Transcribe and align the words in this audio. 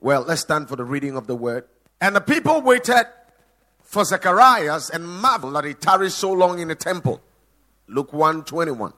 Well, 0.00 0.22
let's 0.22 0.42
stand 0.42 0.68
for 0.68 0.76
the 0.76 0.84
reading 0.84 1.16
of 1.16 1.26
the 1.26 1.34
word. 1.34 1.64
And 2.00 2.14
the 2.14 2.20
people 2.20 2.60
waited 2.60 3.06
for 3.82 4.04
Zacharias 4.04 4.90
and 4.90 5.08
marveled 5.08 5.54
that 5.56 5.64
he 5.64 5.74
tarried 5.74 6.12
so 6.12 6.32
long 6.32 6.58
in 6.60 6.68
the 6.68 6.74
temple. 6.74 7.20
Luke 7.88 8.12
1 8.12 8.44
21. 8.44 8.92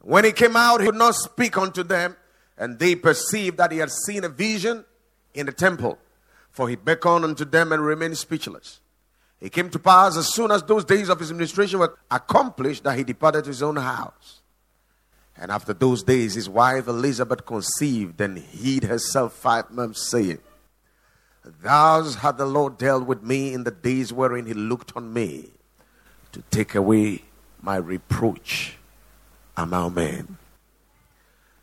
When 0.00 0.24
he 0.24 0.32
came 0.32 0.56
out, 0.56 0.80
he 0.80 0.86
would 0.86 0.96
not 0.96 1.14
speak 1.14 1.56
unto 1.56 1.84
them, 1.84 2.16
and 2.58 2.78
they 2.78 2.96
perceived 2.96 3.58
that 3.58 3.70
he 3.70 3.78
had 3.78 3.90
seen 3.90 4.24
a 4.24 4.28
vision 4.28 4.84
in 5.34 5.46
the 5.46 5.52
temple. 5.52 5.98
For 6.50 6.68
he 6.68 6.76
beckoned 6.76 7.24
unto 7.24 7.44
them 7.44 7.72
and 7.72 7.84
remained 7.84 8.18
speechless. 8.18 8.80
It 9.40 9.52
came 9.52 9.70
to 9.70 9.78
pass 9.78 10.16
as 10.16 10.32
soon 10.32 10.50
as 10.50 10.62
those 10.62 10.84
days 10.84 11.08
of 11.08 11.18
his 11.18 11.30
administration 11.30 11.78
were 11.78 11.96
accomplished 12.10 12.84
that 12.84 12.96
he 12.98 13.04
departed 13.04 13.44
to 13.44 13.50
his 13.50 13.62
own 13.62 13.76
house. 13.76 14.41
And 15.36 15.50
after 15.50 15.72
those 15.72 16.02
days, 16.02 16.34
his 16.34 16.48
wife 16.48 16.86
Elizabeth 16.86 17.44
conceived 17.46 18.20
and 18.20 18.38
hid 18.38 18.84
herself 18.84 19.32
five 19.32 19.70
months, 19.70 20.08
saying, 20.08 20.38
Thus 21.44 22.16
hath 22.16 22.36
the 22.36 22.46
Lord 22.46 22.78
dealt 22.78 23.06
with 23.06 23.22
me 23.22 23.52
in 23.52 23.64
the 23.64 23.70
days 23.70 24.12
wherein 24.12 24.46
he 24.46 24.54
looked 24.54 24.96
on 24.96 25.12
me 25.12 25.50
to 26.32 26.42
take 26.50 26.74
away 26.74 27.22
my 27.60 27.76
reproach 27.76 28.76
among 29.56 29.94
men. 29.94 30.38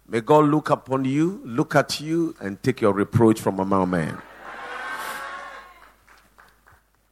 May 0.08 0.22
God 0.22 0.46
look 0.46 0.70
upon 0.70 1.06
you, 1.06 1.42
look 1.46 1.76
at 1.76 2.02
you, 2.02 2.36
and 2.40 2.62
take 2.64 2.82
your 2.82 2.94
reproach 2.94 3.40
from 3.40 3.60
among 3.60 3.92
men. 3.92 4.18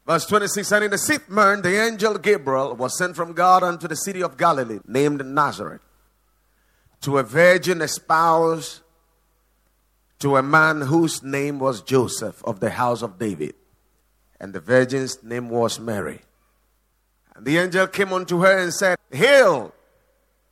Verse 0.06 0.26
26 0.26 0.72
And 0.72 0.86
in 0.86 0.92
the 0.92 0.98
sixth 0.98 1.30
month, 1.30 1.64
the 1.64 1.80
angel 1.80 2.18
Gabriel 2.18 2.76
was 2.76 2.98
sent 2.98 3.16
from 3.16 3.34
God 3.34 3.62
unto 3.62 3.88
the 3.88 3.96
city 3.96 4.24
of 4.24 4.38
Galilee, 4.38 4.80
named 4.88 5.24
Nazareth, 5.26 5.82
to 7.02 7.18
a 7.18 7.24
virgin 7.24 7.82
espoused 7.82 8.82
to 10.20 10.36
a 10.38 10.44
man 10.44 10.82
whose 10.82 11.22
name 11.22 11.60
was 11.60 11.82
Joseph 11.82 12.44
of 12.44 12.60
the 12.60 12.72
house 12.72 13.02
of 13.02 13.20
David. 13.20 13.56
And 14.40 14.54
the 14.54 14.60
virgin's 14.60 15.24
name 15.24 15.50
was 15.50 15.80
Mary. 15.80 16.22
And 17.36 17.46
the 17.46 17.58
angel 17.58 17.88
came 17.88 18.14
unto 18.14 18.40
her 18.40 18.58
and 18.58 18.74
said, 18.74 18.98
Hail, 19.12 19.74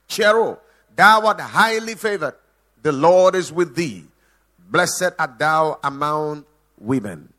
Chero, 0.08 0.60
thou 0.96 1.26
art 1.26 1.40
highly 1.40 1.96
favored. 1.96 2.36
The 2.82 2.92
Lord 2.92 3.36
is 3.36 3.52
with 3.52 3.76
thee. 3.76 4.06
Blessed 4.70 5.12
art 5.18 5.40
thou 5.40 5.80
among 5.84 6.46
women. 6.80 7.34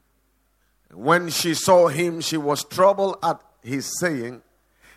When 0.92 1.28
she 1.30 1.54
saw 1.54 1.88
him, 1.88 2.20
she 2.20 2.36
was 2.36 2.64
troubled 2.64 3.18
at 3.22 3.40
his 3.62 3.98
saying 4.00 4.42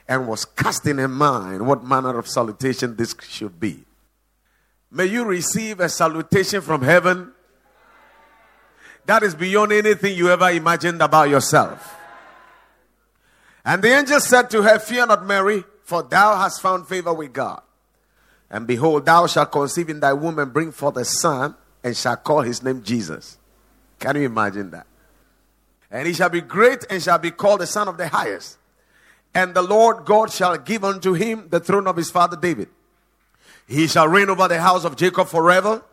and 0.07 0.27
was 0.27 0.45
casting 0.45 0.97
in 0.97 1.11
mind 1.11 1.67
what 1.67 1.83
manner 1.83 2.17
of 2.17 2.27
salutation 2.27 2.95
this 2.95 3.15
should 3.21 3.59
be. 3.59 3.83
May 4.91 5.05
you 5.05 5.23
receive 5.25 5.79
a 5.79 5.89
salutation 5.89 6.61
from 6.61 6.81
heaven 6.81 7.33
that 9.05 9.23
is 9.23 9.35
beyond 9.35 9.71
anything 9.71 10.15
you 10.15 10.29
ever 10.29 10.49
imagined 10.49 11.01
about 11.01 11.29
yourself. 11.29 11.95
And 13.65 13.81
the 13.81 13.89
angel 13.89 14.19
said 14.19 14.49
to 14.51 14.61
her, 14.61 14.79
Fear 14.79 15.07
not, 15.07 15.25
Mary, 15.25 15.63
for 15.83 16.03
thou 16.03 16.37
hast 16.37 16.61
found 16.61 16.87
favor 16.87 17.13
with 17.13 17.33
God. 17.33 17.61
And 18.49 18.65
behold, 18.65 19.05
thou 19.05 19.27
shalt 19.27 19.51
conceive 19.51 19.89
in 19.89 19.99
thy 19.99 20.13
womb 20.13 20.39
and 20.39 20.53
bring 20.53 20.71
forth 20.71 20.97
a 20.97 21.05
son, 21.05 21.55
and 21.83 21.95
shall 21.95 22.17
call 22.17 22.41
his 22.41 22.63
name 22.63 22.83
Jesus. 22.83 23.37
Can 23.99 24.15
you 24.15 24.23
imagine 24.23 24.71
that? 24.71 24.87
And 25.91 26.07
he 26.07 26.13
shall 26.13 26.29
be 26.29 26.41
great 26.41 26.85
and 26.89 27.01
shall 27.01 27.17
be 27.17 27.31
called 27.31 27.61
the 27.61 27.67
Son 27.67 27.87
of 27.87 27.97
the 27.97 28.07
Highest. 28.07 28.57
And 29.33 29.53
the 29.53 29.61
Lord 29.61 30.05
God 30.05 30.31
shall 30.31 30.57
give 30.57 30.83
unto 30.83 31.13
him 31.13 31.47
the 31.49 31.59
throne 31.59 31.87
of 31.87 31.95
his 31.95 32.11
father 32.11 32.37
David. 32.37 32.69
He 33.69 33.85
shall 33.85 34.07
reign 34.07 34.31
over 34.31 34.47
the 34.47 34.59
house 34.59 34.83
of 34.83 34.95
Jacob 34.95 35.27
forever, 35.27 35.83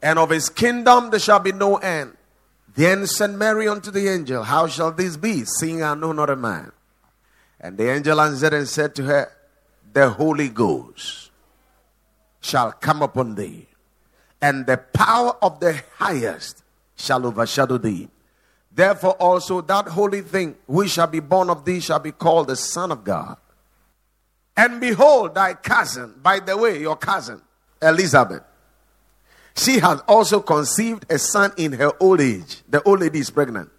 and 0.00 0.18
of 0.18 0.30
his 0.30 0.48
kingdom 0.48 1.10
there 1.10 1.20
shall 1.20 1.38
be 1.38 1.52
no 1.52 1.76
end. 1.76 2.16
Then 2.74 3.06
said 3.06 3.32
Mary 3.32 3.68
unto 3.68 3.90
the 3.90 4.08
angel, 4.08 4.44
How 4.44 4.66
shall 4.66 4.92
this 4.92 5.18
be, 5.18 5.44
seeing 5.44 5.82
I 5.82 5.94
know 5.94 6.12
not 6.12 6.30
a 6.30 6.36
man? 6.36 6.72
And 7.60 7.76
the 7.76 7.90
angel 7.90 8.18
answered 8.18 8.54
and 8.54 8.66
said 8.66 8.94
to 8.94 9.02
her, 9.04 9.30
The 9.92 10.08
Holy 10.08 10.48
Ghost 10.48 11.30
shall 12.40 12.72
come 12.72 13.02
upon 13.02 13.34
thee, 13.34 13.66
and 14.40 14.64
the 14.64 14.78
power 14.78 15.36
of 15.42 15.60
the 15.60 15.82
highest 15.96 16.62
shall 16.96 17.26
overshadow 17.26 17.76
thee. 17.76 18.08
Therefore 18.72 19.14
also 19.14 19.60
that 19.60 19.88
holy 19.88 20.22
thing 20.22 20.56
which 20.66 20.92
shall 20.92 21.08
be 21.08 21.20
born 21.20 21.50
of 21.50 21.66
thee 21.66 21.80
shall 21.80 21.98
be 21.98 22.12
called 22.12 22.46
the 22.46 22.56
Son 22.56 22.90
of 22.90 23.04
God. 23.04 23.36
And 24.58 24.80
behold, 24.80 25.36
thy 25.36 25.54
cousin, 25.54 26.14
by 26.20 26.40
the 26.40 26.56
way, 26.56 26.80
your 26.80 26.96
cousin, 26.96 27.40
Elizabeth, 27.80 28.42
she 29.54 29.78
has 29.78 30.00
also 30.08 30.40
conceived 30.40 31.06
a 31.08 31.16
son 31.16 31.52
in 31.56 31.74
her 31.74 31.92
old 32.00 32.20
age. 32.20 32.62
The 32.68 32.82
old 32.82 32.98
lady 32.98 33.20
is 33.20 33.30
pregnant. 33.30 33.70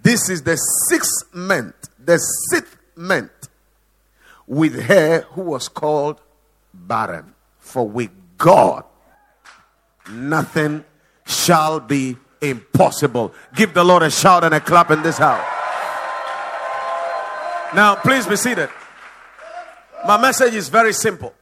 This 0.00 0.30
is 0.30 0.44
the 0.44 0.56
sixth 0.88 1.34
month, 1.34 1.88
the 1.98 2.18
sixth 2.50 2.76
month 2.94 3.48
with 4.46 4.80
her 4.82 5.22
who 5.32 5.42
was 5.42 5.68
called 5.68 6.20
barren. 6.72 7.34
For 7.58 7.88
with 7.88 8.10
God, 8.38 8.84
nothing 10.08 10.84
shall 11.26 11.80
be 11.80 12.16
impossible. 12.40 13.34
Give 13.56 13.74
the 13.74 13.82
Lord 13.82 14.04
a 14.04 14.12
shout 14.12 14.44
and 14.44 14.54
a 14.54 14.60
clap 14.60 14.92
in 14.92 15.02
this 15.02 15.18
house. 15.18 15.44
Now, 17.74 17.96
please 17.96 18.28
be 18.28 18.36
seated. 18.36 18.70
My 20.06 20.16
message 20.20 20.54
is 20.54 20.68
very 20.68 20.92
simple. 20.92 21.34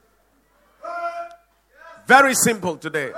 Very 2.07 2.35
simple 2.35 2.77
today. 2.77 3.13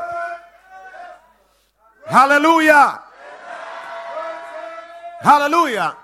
Hallelujah. 2.06 3.00
Hallelujah. 5.20 5.96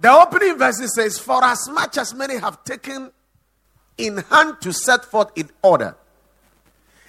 The 0.00 0.10
opening 0.10 0.58
verse 0.58 0.94
says, 0.94 1.18
For 1.18 1.42
as 1.42 1.68
much 1.70 1.98
as 1.98 2.14
many 2.14 2.36
have 2.38 2.62
taken 2.62 3.10
in 3.98 4.18
hand 4.18 4.60
to 4.60 4.72
set 4.72 5.04
forth 5.04 5.32
in 5.34 5.50
order 5.62 5.96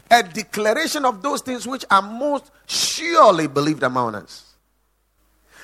a 0.10 0.24
declaration 0.24 1.06
of 1.06 1.22
those 1.22 1.42
things 1.42 1.68
which 1.68 1.86
are 1.92 2.02
most 2.02 2.50
surely 2.66 3.48
believed 3.48 3.84
among 3.84 4.16
us, 4.16 4.47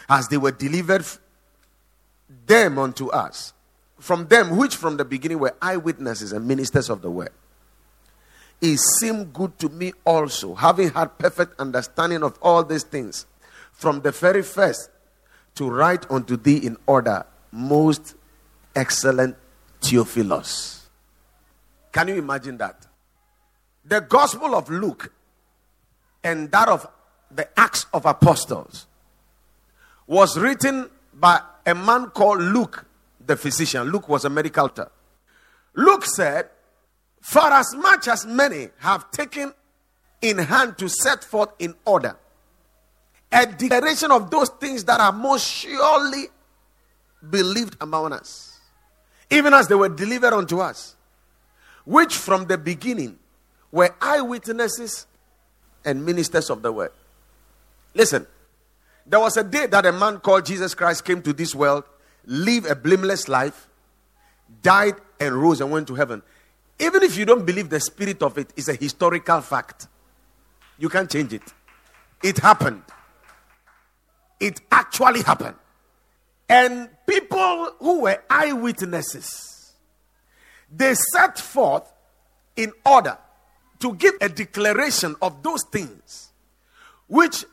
as 0.10 0.28
they 0.28 0.38
were 0.38 0.52
delivered 0.52 1.06
them 2.46 2.78
unto 2.78 3.10
us, 3.10 3.54
from 4.00 4.28
them 4.28 4.58
which 4.58 4.76
from 4.76 4.98
the 4.98 5.06
beginning 5.06 5.40
were 5.40 5.56
eyewitnesses 5.62 6.32
and 6.32 6.48
ministers 6.48 6.90
of 6.90 7.02
the 7.02 7.12
word. 7.12 7.32
It 8.62 8.78
seemed 9.00 9.34
good 9.34 9.58
to 9.60 9.70
me 9.70 9.94
also, 10.06 10.56
having 10.56 10.92
had 10.92 11.18
perfect 11.18 11.60
understanding 11.60 12.24
of 12.24 12.38
all 12.42 12.64
these 12.64 12.84
things, 12.84 13.26
from 13.72 14.02
the 14.02 14.12
very 14.12 14.42
first, 14.44 14.90
to 15.56 15.70
write 15.70 16.10
unto 16.10 16.38
thee 16.38 16.58
in 16.58 16.78
order, 16.88 17.26
most 17.52 18.16
excellent 18.76 19.36
Theophilus 19.82 20.84
can 21.94 22.08
you 22.08 22.16
imagine 22.16 22.58
that? 22.58 22.88
The 23.86 24.02
Gospel 24.02 24.56
of 24.56 24.70
Luke 24.70 25.14
and 26.24 26.52
that 26.52 26.68
of 26.68 26.88
the 27.32 27.48
Acts 27.58 27.86
of 27.94 28.06
Apostles 28.06 28.88
was 30.14 30.38
written 30.38 30.90
by 31.14 31.42
a 31.66 31.74
man 31.74 32.12
called 32.12 32.40
Luke, 32.40 32.86
the 33.26 33.36
physician. 33.36 33.84
Luke 33.88 34.08
was 34.08 34.26
a 34.26 34.30
medical 34.30 34.68
doctor. 34.68 34.92
Luke 35.74 36.06
said, 36.06 36.50
For 37.22 37.52
as 37.52 37.74
much 37.76 38.08
as 38.08 38.26
many 38.26 38.70
have 38.78 39.10
taken 39.10 39.54
in 40.22 40.38
hand 40.38 40.78
to 40.78 40.88
set 40.88 41.24
forth 41.24 41.50
in 41.58 41.74
order 41.86 42.16
a 43.32 43.48
declaration 43.48 44.12
of 44.12 44.30
those 44.30 44.50
things 44.50 44.84
that 44.84 45.00
are 45.00 45.12
most 45.12 45.48
surely 45.48 46.26
believed 47.28 47.76
among 47.82 48.14
us, 48.14 48.60
even 49.32 49.54
as 49.54 49.68
they 49.68 49.76
were 49.76 49.90
delivered 49.90 50.34
unto 50.34 50.60
us 50.60 50.96
which 51.86 52.16
from 52.16 52.46
the 52.46 52.58
beginning 52.58 53.18
were 53.72 53.94
eyewitnesses 54.00 55.08
and 55.84 56.06
ministers 56.06 56.50
of 56.50 56.62
the 56.62 56.72
word. 56.72 56.92
Listen, 57.94 58.26
there 59.06 59.20
was 59.20 59.38
a 59.38 59.44
day 59.44 59.68
that 59.68 59.86
a 59.86 59.92
man 59.92 60.20
called 60.20 60.46
Jesus 60.46 60.74
Christ 60.74 61.06
came 61.06 61.22
to 61.22 61.34
this 61.34 61.54
world, 61.54 61.84
lived 62.26 62.68
a 62.68 62.76
blameless 62.76 63.28
life, 63.28 63.68
died 64.62 64.96
and 65.20 65.36
rose 65.36 65.62
and 65.62 65.72
went 65.72 65.88
to 65.88 65.96
heaven. 65.96 66.22
Even 66.80 67.04
if 67.04 67.18
you 67.18 67.26
don't 67.26 67.46
believe 67.46 67.70
the 67.70 67.80
spirit 67.80 68.24
of 68.24 68.38
it, 68.38 68.52
it's 68.56 68.68
a 68.68 68.76
historical 68.76 69.42
fact. 69.42 69.88
You 70.78 70.90
can't 70.90 71.10
change 71.10 71.34
it. 71.34 71.44
It 72.22 72.40
happened. 72.40 72.84
It 74.40 74.62
actually 74.72 75.22
happened. 75.22 75.56
And 76.50 76.90
people 77.06 77.72
who 77.80 78.02
were 78.02 78.22
eyewitnesses 78.30 79.54
they 80.76 80.96
set 80.96 81.38
forth 81.38 81.92
in 82.56 82.72
order 82.86 83.18
to 83.80 83.94
give 83.96 84.14
a 84.22 84.30
declaration 84.30 85.16
of 85.22 85.44
those 85.44 85.64
things 85.72 86.32
which 87.08 87.46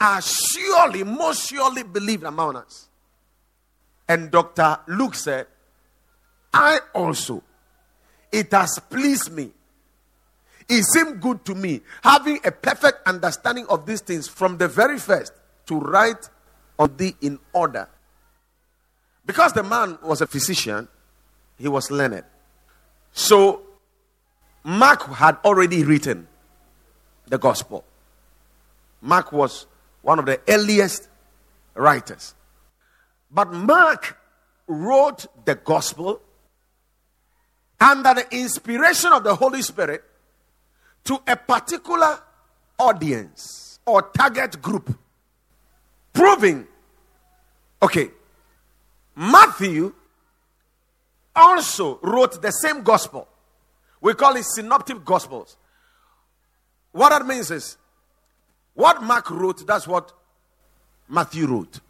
are 0.00 0.20
surely, 0.22 1.02
most 1.02 1.48
surely 1.48 1.82
believed 1.82 2.24
among 2.24 2.56
us. 2.56 2.88
And 4.08 4.30
Dr. 4.30 4.78
Luke 4.86 5.14
said, 5.14 5.46
I 6.52 6.80
also, 6.94 7.42
it 8.32 8.50
has 8.52 8.78
pleased 8.90 9.32
me. 9.32 9.50
It 10.68 10.82
seemed 10.84 11.20
good 11.20 11.44
to 11.46 11.54
me, 11.54 11.80
having 12.02 12.40
a 12.44 12.52
perfect 12.52 13.06
understanding 13.06 13.66
of 13.68 13.86
these 13.86 14.00
things 14.00 14.28
from 14.28 14.58
the 14.58 14.68
very 14.68 14.98
first, 14.98 15.32
to 15.66 15.78
write 15.78 16.28
on 16.78 16.96
thee 16.96 17.14
in 17.20 17.38
order. 17.52 17.88
Because 19.26 19.52
the 19.52 19.62
man 19.62 19.98
was 20.02 20.20
a 20.20 20.26
physician, 20.26 20.88
he 21.58 21.68
was 21.68 21.90
learned. 21.90 22.24
So, 23.12 23.62
Mark 24.64 25.06
had 25.06 25.36
already 25.44 25.84
written 25.84 26.26
the 27.26 27.38
gospel. 27.38 27.84
Mark 29.00 29.32
was 29.32 29.66
one 30.08 30.18
of 30.18 30.24
the 30.24 30.40
earliest 30.48 31.06
writers. 31.74 32.34
But 33.30 33.52
Mark 33.52 34.16
wrote 34.66 35.26
the 35.44 35.54
gospel 35.54 36.22
under 37.78 38.14
the 38.14 38.26
inspiration 38.34 39.12
of 39.12 39.22
the 39.22 39.34
Holy 39.34 39.60
Spirit 39.60 40.02
to 41.04 41.20
a 41.26 41.36
particular 41.36 42.20
audience 42.78 43.80
or 43.84 44.00
target 44.00 44.62
group, 44.62 44.98
proving, 46.14 46.66
okay, 47.82 48.10
Matthew 49.14 49.92
also 51.36 51.98
wrote 52.02 52.40
the 52.40 52.50
same 52.50 52.82
gospel. 52.82 53.28
We 54.00 54.14
call 54.14 54.36
it 54.36 54.46
synoptic 54.46 55.04
gospels. 55.04 55.58
What 56.92 57.10
that 57.10 57.26
means 57.26 57.50
is, 57.50 57.76
what 58.78 59.02
Mark 59.02 59.28
wrote, 59.32 59.66
that's 59.66 59.88
what 59.88 60.12
Matthew 61.08 61.48
wrote. 61.48 61.80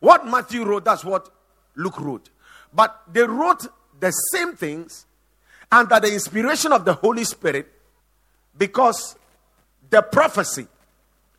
What 0.00 0.26
Matthew 0.26 0.64
wrote, 0.64 0.86
that's 0.86 1.04
what 1.04 1.28
Luke 1.76 2.00
wrote. 2.00 2.30
But 2.72 3.02
they 3.12 3.24
wrote 3.24 3.66
the 4.00 4.10
same 4.10 4.56
things 4.56 5.04
under 5.70 6.00
the 6.00 6.10
inspiration 6.14 6.72
of 6.72 6.86
the 6.86 6.94
Holy 6.94 7.24
Spirit 7.24 7.70
because 8.56 9.16
the 9.90 10.00
prophecy, 10.00 10.66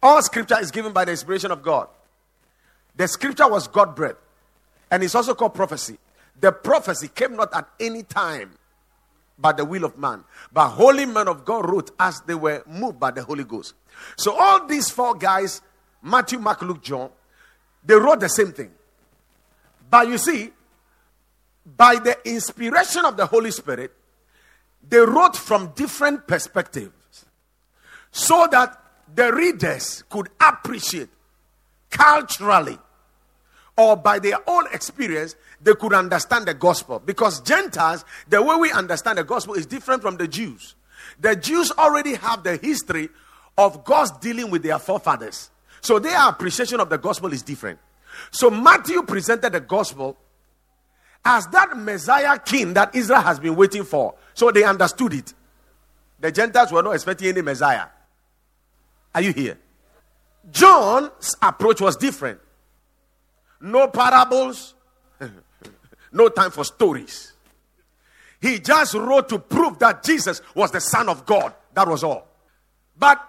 all 0.03 0.21
scripture 0.21 0.59
is 0.59 0.69
given 0.69 0.93
by 0.93 1.03
the 1.03 1.11
inspiration 1.11 1.49
of 1.49 1.63
God. 1.63 1.87
The 2.95 3.07
scripture 3.07 3.49
was 3.49 3.67
God 3.67 3.95
breathed, 3.95 4.17
and 4.91 5.01
it's 5.01 5.15
also 5.15 5.33
called 5.33 5.55
prophecy. 5.55 5.97
The 6.39 6.51
prophecy 6.51 7.07
came 7.07 7.35
not 7.35 7.55
at 7.55 7.67
any 7.79 8.03
time 8.03 8.51
by 9.37 9.51
the 9.51 9.65
will 9.65 9.83
of 9.83 9.97
man, 9.97 10.23
but 10.53 10.69
holy 10.69 11.05
men 11.05 11.27
of 11.27 11.45
God 11.45 11.69
wrote 11.69 11.91
as 11.99 12.21
they 12.21 12.35
were 12.35 12.63
moved 12.67 12.99
by 12.99 13.11
the 13.11 13.23
Holy 13.23 13.43
Ghost. 13.43 13.73
So 14.15 14.35
all 14.37 14.67
these 14.67 14.89
four 14.89 15.15
guys, 15.15 15.61
Matthew, 16.01 16.39
Mark, 16.39 16.61
Luke, 16.61 16.81
John, 16.83 17.09
they 17.83 17.95
wrote 17.95 18.19
the 18.19 18.29
same 18.29 18.51
thing. 18.51 18.71
But 19.89 20.07
you 20.07 20.17
see, 20.17 20.51
by 21.65 21.95
the 21.95 22.17
inspiration 22.27 23.05
of 23.05 23.17
the 23.17 23.25
Holy 23.25 23.51
Spirit, 23.51 23.91
they 24.87 24.99
wrote 24.99 25.35
from 25.35 25.71
different 25.75 26.27
perspectives 26.27 27.25
so 28.11 28.47
that 28.51 28.81
the 29.13 29.33
readers 29.33 30.03
could 30.09 30.29
appreciate 30.39 31.09
culturally 31.89 32.77
or 33.77 33.95
by 33.95 34.19
their 34.19 34.37
own 34.47 34.65
experience, 34.73 35.35
they 35.63 35.73
could 35.75 35.93
understand 35.93 36.47
the 36.47 36.53
gospel. 36.53 36.99
Because 36.99 37.41
Gentiles, 37.41 38.05
the 38.27 38.41
way 38.41 38.55
we 38.55 38.71
understand 38.71 39.17
the 39.17 39.23
gospel 39.23 39.53
is 39.53 39.65
different 39.65 40.01
from 40.01 40.17
the 40.17 40.27
Jews. 40.27 40.75
The 41.19 41.35
Jews 41.35 41.71
already 41.71 42.15
have 42.15 42.43
the 42.43 42.57
history 42.57 43.09
of 43.57 43.83
God's 43.83 44.11
dealing 44.19 44.49
with 44.49 44.63
their 44.63 44.79
forefathers. 44.79 45.49
So 45.81 45.99
their 45.99 46.27
appreciation 46.27 46.79
of 46.79 46.89
the 46.89 46.97
gospel 46.97 47.31
is 47.33 47.41
different. 47.41 47.79
So 48.31 48.49
Matthew 48.49 49.03
presented 49.03 49.53
the 49.53 49.59
gospel 49.59 50.17
as 51.23 51.47
that 51.47 51.77
Messiah 51.77 52.37
king 52.39 52.73
that 52.73 52.95
Israel 52.95 53.21
has 53.21 53.39
been 53.39 53.55
waiting 53.55 53.83
for. 53.83 54.15
So 54.33 54.51
they 54.51 54.63
understood 54.63 55.13
it. 55.13 55.33
The 56.19 56.31
Gentiles 56.31 56.71
were 56.71 56.83
not 56.83 56.91
expecting 56.91 57.29
any 57.29 57.41
Messiah. 57.41 57.85
Are 59.13 59.21
you 59.21 59.33
here? 59.33 59.57
John's 60.49 61.35
approach 61.41 61.81
was 61.81 61.95
different. 61.95 62.39
No 63.59 63.87
parables, 63.87 64.73
no 66.11 66.29
time 66.29 66.51
for 66.51 66.63
stories. 66.63 67.33
He 68.41 68.59
just 68.59 68.95
wrote 68.95 69.29
to 69.29 69.39
prove 69.39 69.79
that 69.79 70.03
Jesus 70.03 70.41
was 70.55 70.71
the 70.71 70.81
Son 70.81 71.07
of 71.09 71.25
God. 71.25 71.53
That 71.73 71.87
was 71.87 72.03
all. 72.03 72.27
But 72.97 73.21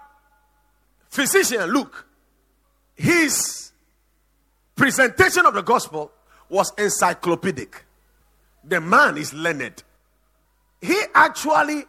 physician 1.09 1.61
Luke, 1.71 2.05
his 2.95 3.71
presentation 4.75 5.45
of 5.45 5.53
the 5.53 5.61
gospel 5.61 6.11
was 6.49 6.73
encyclopedic. 6.77 7.85
The 8.63 8.81
man 8.81 9.17
is 9.17 9.33
learned. 9.33 9.83
He 10.81 10.99
actually 11.13 11.85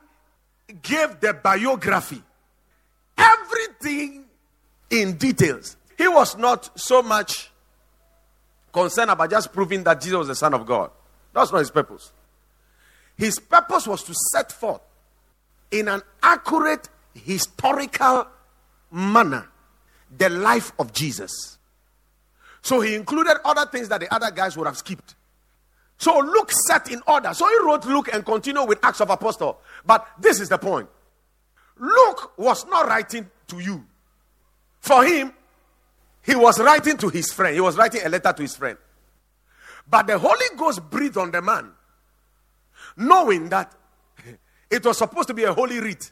gave 0.83 1.21
the 1.21 1.35
biography, 1.35 2.23
everything 3.17 4.25
in 4.91 5.17
details. 5.17 5.77
He 5.97 6.09
was 6.09 6.37
not 6.37 6.79
so 6.79 7.03
much 7.03 7.51
concerned 8.75 9.11
about 9.11 9.31
just 9.31 9.53
proving 9.53 9.83
that 9.85 10.01
Jesus 10.01 10.19
was 10.19 10.29
the 10.29 10.35
Son 10.35 10.53
of 10.53 10.67
God. 10.67 10.91
That's 11.33 11.51
not 11.51 11.61
his 11.61 11.71
purpose. 11.71 12.13
His 13.17 13.39
purpose 13.39 13.87
was 13.87 14.03
to 14.05 14.15
set 14.33 14.53
forth 14.53 14.83
in 15.71 15.89
an 15.89 16.03
accurate 16.23 16.89
historical 17.15 18.27
manner 18.91 19.49
the 20.17 20.29
life 20.29 20.73
of 20.79 20.93
Jesus. 20.93 21.59
So 22.61 22.81
he 22.81 22.95
included 22.95 23.37
other 23.45 23.67
things 23.71 23.89
that 23.89 24.01
the 24.01 24.13
other 24.13 24.31
guys 24.31 24.57
would 24.57 24.67
have 24.67 24.77
skipped. 24.77 25.15
So 25.99 26.19
Luke 26.19 26.51
set 26.67 26.91
in 26.91 27.01
order. 27.07 27.33
So 27.35 27.47
he 27.49 27.57
wrote 27.65 27.85
Luke 27.87 28.11
and 28.13 28.25
continued 28.25 28.69
with 28.69 28.79
Acts 28.83 29.01
of 29.01 29.11
Apostle. 29.11 29.61
But 29.87 30.07
this 30.19 30.41
is 30.41 30.49
the 30.49 30.59
point. 30.59 30.89
Luke 31.79 32.37
was 32.37 32.67
not 32.67 32.87
writing 32.87 33.31
to 33.49 33.61
you. 33.61 33.85
For 34.81 35.05
him, 35.05 35.33
he 36.25 36.35
was 36.35 36.59
writing 36.59 36.97
to 36.99 37.09
his 37.09 37.33
friend. 37.33 37.55
He 37.55 37.61
was 37.61 37.77
writing 37.77 38.01
a 38.05 38.09
letter 38.09 38.33
to 38.33 38.43
his 38.43 38.57
friend. 38.57 38.79
But 39.89 40.07
the 40.07 40.19
Holy 40.19 40.57
Ghost 40.57 40.81
breathed 40.91 41.19
on 41.19 41.31
the 41.31 41.43
man, 41.43 41.71
knowing 42.97 43.51
that 43.51 43.73
it 44.71 44.85
was 44.85 44.99
supposed 44.99 45.29
to 45.29 45.35
be 45.35 45.45
a 45.45 45.53
holy 45.53 45.81
writ 45.81 46.11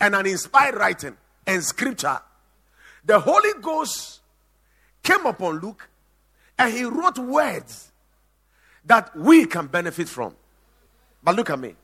and 0.00 0.14
an 0.14 0.26
inspired 0.26 0.76
writing 0.76 1.16
and 1.46 1.62
scripture. 1.62 2.18
The 3.04 3.20
Holy 3.20 3.50
Ghost 3.60 4.20
came 5.02 5.26
upon 5.26 5.60
Luke 5.60 5.90
and 6.58 6.72
he 6.72 6.84
wrote 6.84 7.18
words 7.18 7.92
that 8.86 9.14
we 9.14 9.44
can 9.44 9.66
benefit 9.66 10.08
from. 10.08 10.34
But 11.22 11.36
look 11.36 11.50
at 11.50 11.58
me. 11.58 11.74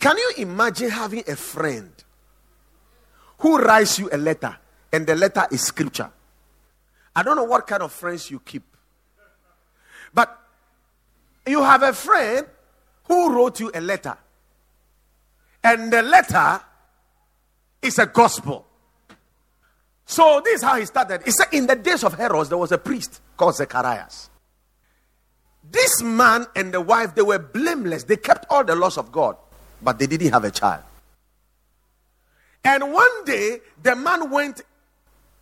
Can 0.00 0.16
you 0.16 0.32
imagine 0.38 0.90
having 0.90 1.22
a 1.28 1.36
friend 1.36 1.92
who 3.38 3.58
writes 3.58 4.00
you 4.00 4.08
a 4.10 4.16
letter 4.16 4.56
and 4.92 5.06
the 5.06 5.14
letter 5.14 5.46
is 5.52 5.62
scripture? 5.62 6.10
I 7.14 7.22
don't 7.22 7.36
know 7.36 7.44
what 7.44 7.66
kind 7.66 7.82
of 7.82 7.92
friends 7.92 8.30
you 8.30 8.40
keep. 8.40 8.64
But 10.12 10.36
you 11.46 11.62
have 11.62 11.82
a 11.82 11.92
friend 11.92 12.46
who 13.04 13.34
wrote 13.34 13.60
you 13.60 13.70
a 13.74 13.80
letter 13.80 14.16
and 15.62 15.92
the 15.92 16.02
letter 16.02 16.60
is 17.82 17.98
a 17.98 18.06
gospel. 18.06 18.66
So 20.06 20.40
this 20.44 20.56
is 20.56 20.62
how 20.62 20.76
he 20.76 20.86
started. 20.86 21.22
He 21.24 21.30
said, 21.30 21.48
In 21.52 21.66
the 21.66 21.76
days 21.76 22.02
of 22.02 22.14
Herod, 22.14 22.48
there 22.48 22.58
was 22.58 22.72
a 22.72 22.78
priest 22.78 23.20
called 23.36 23.56
Zacharias. 23.56 24.30
This 25.70 26.02
man 26.02 26.46
and 26.56 26.72
the 26.74 26.80
wife, 26.80 27.14
they 27.14 27.22
were 27.22 27.38
blameless. 27.38 28.04
They 28.04 28.16
kept 28.16 28.46
all 28.50 28.64
the 28.64 28.74
laws 28.74 28.98
of 28.98 29.12
God, 29.12 29.36
but 29.80 29.98
they 29.98 30.06
didn't 30.06 30.32
have 30.32 30.44
a 30.44 30.50
child. 30.50 30.82
And 32.64 32.92
one 32.92 33.24
day, 33.24 33.60
the 33.82 33.94
man 33.94 34.30
went 34.30 34.62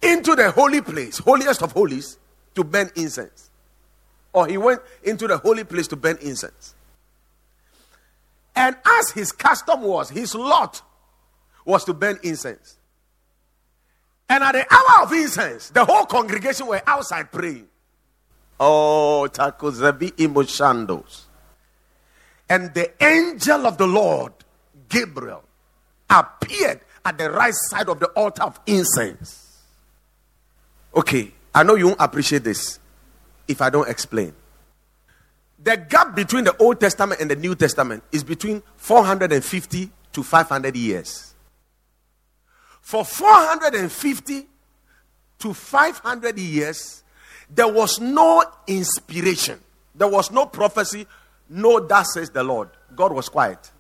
into 0.03 0.35
the 0.35 0.51
holy 0.51 0.81
place, 0.81 1.19
holiest 1.19 1.63
of 1.63 1.73
holies, 1.73 2.19
to 2.55 2.65
burn 2.65 2.91
incense. 2.97 3.51
Or 4.33 4.47
he 4.47 4.57
went 4.57 4.81
into 5.03 5.27
the 5.27 5.39
holy 5.39 5.65
place 5.65 5.89
to 5.89 5.97
burn 5.97 6.19
incense. 6.21 6.75
And 8.55 8.77
as 8.85 9.11
his 9.11 9.33
custom 9.33 9.83
was, 9.83 10.11
his 10.11 10.35
lot 10.35 10.83
was 11.65 11.85
to 11.85 11.95
burn 11.95 12.19
incense. 12.23 12.77
And 14.29 14.45
at 14.45 14.53
the 14.53 14.67
hour 14.73 15.05
of 15.05 15.13
incense, 15.13 15.71
the 15.71 15.85
whole 15.85 16.05
congregation 16.05 16.67
were 16.67 16.83
outside 16.87 17.33
praying. 17.33 17.69
Oh, 18.61 19.29
takuzabi 19.31 20.13
imoshandos. 20.13 21.23
And 22.49 22.75
the 22.75 22.93
angel 23.03 23.67
of 23.67 23.79
the 23.79 23.87
Lord, 23.87 24.33
Gabriel, 24.89 25.45
appeared 26.11 26.81
at 27.05 27.17
the 27.17 27.31
right 27.31 27.55
side 27.55 27.89
of 27.89 28.01
the 28.01 28.07
altar 28.09 28.43
of 28.43 28.59
incense. 28.67 29.48
Okay, 30.95 31.33
I 31.55 31.63
know 31.63 31.75
you 31.75 31.89
won't 31.89 32.01
appreciate 32.01 32.45
this 32.45 32.79
if 33.47 33.61
I 33.61 33.71
don't 33.71 33.89
explain. 33.89 34.35
The 35.59 35.77
gap 35.77 36.15
between 36.15 36.45
the 36.45 36.57
Old 36.59 36.81
Testament 36.81 37.21
and 37.21 37.31
the 37.31 37.37
New 37.37 37.55
Testament 37.55 38.03
is 38.13 38.23
between 38.23 38.63
450 38.77 39.91
to 40.13 40.23
500 40.23 40.77
years. 40.77 41.35
For 42.81 43.05
450 43.05 44.47
to 45.41 45.55
500 45.55 46.39
years, 46.39 47.03
there 47.51 47.69
was 47.69 48.01
no 48.01 48.43
inspiration, 48.67 49.61
there 49.95 50.09
was 50.09 50.31
no 50.31 50.47
prophecy, 50.47 51.07
no, 51.49 51.81
that 51.81 52.07
says 52.07 52.31
the 52.31 52.43
Lord. 52.43 52.71
God 52.95 53.13
was 53.13 53.29
quiet. 53.29 53.71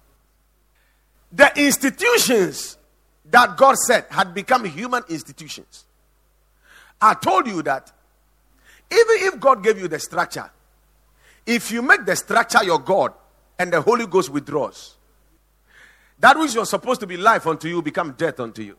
The 1.31 1.53
institutions 1.57 2.79
that 3.27 3.57
God 3.57 3.77
said 3.77 4.07
had 4.11 4.33
become 4.33 4.65
human 4.65 5.03
institutions. 5.09 5.85
I 7.01 7.15
told 7.15 7.47
you 7.47 7.63
that 7.63 7.93
even 8.91 9.17
if 9.29 9.41
God 9.41 9.63
gave 9.63 9.79
you 9.79 9.89
the 9.89 9.99
structure, 9.99 10.51
if 11.47 11.71
you 11.71 11.83
make 11.83 12.05
the 12.05 12.17
structure 12.17 12.65
your 12.65 12.79
God 12.79 13.13
and 13.59 13.73
the 13.73 13.81
Holy 13.81 14.07
Ghost 14.07 14.31
withdraws, 14.31 14.97
that 16.21 16.39
which 16.39 16.55
was 16.57 16.71
supposed 16.71 17.01
to 17.01 17.07
be 17.07 17.17
life 17.17 17.47
unto 17.47 17.69
you 17.69 17.81
become 17.83 18.13
death 18.13 18.41
unto 18.41 18.63
you. 18.63 18.77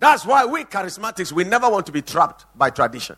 That's 0.00 0.24
why 0.24 0.44
we 0.44 0.64
charismatics, 0.64 1.32
we 1.32 1.44
never 1.44 1.68
want 1.68 1.86
to 1.86 1.92
be 1.92 2.02
trapped 2.02 2.46
by 2.56 2.70
tradition. 2.70 3.16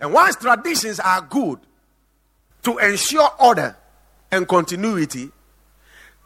And 0.00 0.12
once 0.12 0.36
traditions 0.36 1.00
are 1.00 1.20
good 1.22 1.60
to 2.62 2.78
ensure 2.78 3.28
order 3.38 3.76
and 4.30 4.48
continuity, 4.48 5.30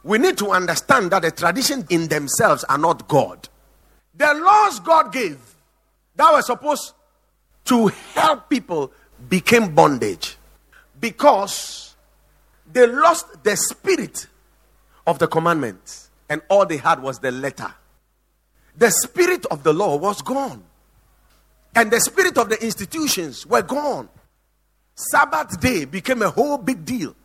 we 0.03 0.17
need 0.17 0.37
to 0.37 0.51
understand 0.51 1.11
that 1.11 1.23
the 1.23 1.31
traditions 1.31 1.85
in 1.89 2.07
themselves 2.07 2.63
are 2.65 2.77
not 2.77 3.07
God. 3.07 3.47
The 4.15 4.33
laws 4.33 4.79
God 4.79 5.11
gave 5.11 5.37
that 6.19 6.33
were 6.33 6.41
supposed 6.41 6.93
to 7.63 7.87
help 8.13 8.49
people 8.49 8.91
became 9.29 9.73
bondage 9.73 10.35
because 10.99 11.95
they 12.71 12.85
lost 12.85 13.41
the 13.43 13.55
spirit 13.55 14.27
of 15.07 15.17
the 15.17 15.27
commandments 15.27 16.09
and 16.29 16.41
all 16.49 16.65
they 16.65 16.75
had 16.75 17.01
was 17.01 17.19
the 17.19 17.31
letter. 17.31 17.73
The 18.77 18.91
spirit 18.91 19.45
of 19.45 19.63
the 19.63 19.73
law 19.73 19.95
was 19.95 20.21
gone, 20.21 20.63
and 21.73 21.89
the 21.89 22.01
spirit 22.01 22.37
of 22.37 22.49
the 22.49 22.61
institutions 22.63 23.45
were 23.45 23.61
gone. 23.61 24.09
Sabbath 24.95 25.59
day 25.61 25.85
became 25.85 26.21
a 26.21 26.29
whole 26.29 26.57
big 26.57 26.83
deal. 26.83 27.15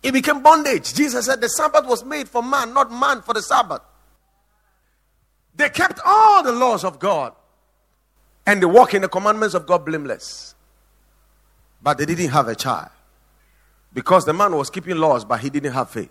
It 0.00 0.12
became 0.12 0.42
bondage. 0.42 0.94
Jesus 0.94 1.26
said 1.26 1.40
the 1.40 1.48
Sabbath 1.48 1.86
was 1.86 2.04
made 2.04 2.28
for 2.28 2.42
man, 2.42 2.72
not 2.72 2.92
man 2.92 3.22
for 3.22 3.34
the 3.34 3.42
Sabbath. 3.42 3.80
They 5.56 5.68
kept 5.70 5.98
all 6.04 6.42
the 6.44 6.52
laws 6.52 6.84
of 6.84 7.00
God 7.00 7.34
and 8.46 8.60
they 8.60 8.66
walk 8.66 8.94
in 8.94 9.02
the 9.02 9.08
commandments 9.08 9.54
of 9.54 9.66
God 9.66 9.84
blameless. 9.84 10.54
But 11.82 11.98
they 11.98 12.06
didn't 12.06 12.30
have 12.30 12.48
a 12.48 12.54
child 12.54 12.90
because 13.92 14.24
the 14.24 14.32
man 14.32 14.54
was 14.56 14.70
keeping 14.70 14.96
laws, 14.96 15.24
but 15.24 15.40
he 15.40 15.50
didn't 15.50 15.72
have 15.72 15.90
faith. 15.90 16.10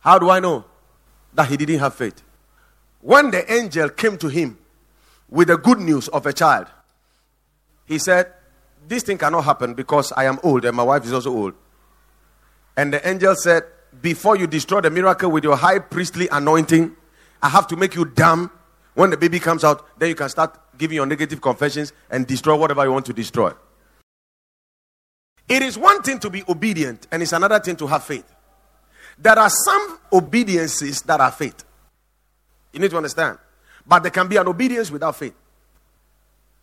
How 0.00 0.18
do 0.18 0.30
I 0.30 0.40
know 0.40 0.64
that 1.34 1.48
he 1.48 1.56
didn't 1.56 1.80
have 1.80 1.94
faith? 1.94 2.22
When 3.00 3.30
the 3.30 3.50
angel 3.52 3.88
came 3.90 4.16
to 4.18 4.28
him 4.28 4.58
with 5.28 5.48
the 5.48 5.56
good 5.56 5.78
news 5.78 6.08
of 6.08 6.26
a 6.26 6.32
child, 6.32 6.68
he 7.86 7.98
said, 7.98 8.32
This 8.86 9.02
thing 9.02 9.18
cannot 9.18 9.44
happen 9.44 9.74
because 9.74 10.12
I 10.12 10.24
am 10.24 10.38
old 10.42 10.64
and 10.64 10.76
my 10.76 10.82
wife 10.82 11.04
is 11.04 11.12
also 11.12 11.30
old. 11.30 11.54
And 12.76 12.92
the 12.92 13.06
angel 13.06 13.34
said, 13.34 13.64
Before 14.00 14.36
you 14.36 14.46
destroy 14.46 14.80
the 14.80 14.90
miracle 14.90 15.30
with 15.30 15.44
your 15.44 15.56
high 15.56 15.78
priestly 15.78 16.28
anointing, 16.30 16.96
I 17.42 17.48
have 17.48 17.66
to 17.68 17.76
make 17.76 17.94
you 17.94 18.04
dumb. 18.04 18.50
When 18.94 19.10
the 19.10 19.16
baby 19.16 19.40
comes 19.40 19.64
out, 19.64 19.98
then 19.98 20.08
you 20.08 20.14
can 20.14 20.28
start 20.28 20.58
giving 20.78 20.96
your 20.96 21.06
negative 21.06 21.40
confessions 21.40 21.92
and 22.10 22.26
destroy 22.26 22.56
whatever 22.56 22.84
you 22.84 22.92
want 22.92 23.06
to 23.06 23.12
destroy. 23.12 23.52
It 25.48 25.62
is 25.62 25.76
one 25.76 26.02
thing 26.02 26.18
to 26.20 26.30
be 26.30 26.42
obedient, 26.48 27.06
and 27.10 27.22
it's 27.22 27.32
another 27.32 27.60
thing 27.60 27.76
to 27.76 27.86
have 27.86 28.04
faith. 28.04 28.24
There 29.18 29.38
are 29.38 29.50
some 29.50 29.98
obediences 30.12 31.02
that 31.02 31.20
are 31.20 31.30
faith. 31.30 31.64
You 32.72 32.80
need 32.80 32.90
to 32.90 32.96
understand. 32.96 33.38
But 33.86 34.02
there 34.02 34.10
can 34.10 34.26
be 34.26 34.36
an 34.36 34.48
obedience 34.48 34.90
without 34.90 35.16
faith. 35.16 35.34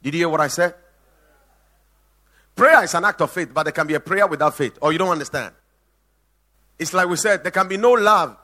Did 0.02 0.14
you 0.16 0.22
hear 0.22 0.30
what 0.30 0.42
I 0.42 0.48
said? 0.48 0.74
Prayer 2.56 2.84
is 2.84 2.94
an 2.96 3.06
act 3.06 3.22
of 3.22 3.32
faith, 3.32 3.54
but 3.54 3.64
there 3.64 3.72
can 3.72 3.88
be 3.88 3.94
a 3.94 4.00
prayer 4.00 4.28
without 4.28 4.56
faith. 4.56 4.78
Or 4.82 4.92
you 4.92 4.98
don't 4.98 5.10
understand. 5.10 5.54
It's 6.78 6.94
like 6.94 7.08
we 7.08 7.16
said, 7.16 7.44
there 7.44 7.52
can 7.52 7.68
be 7.68 7.78
no 7.78 7.92
love 7.92 8.36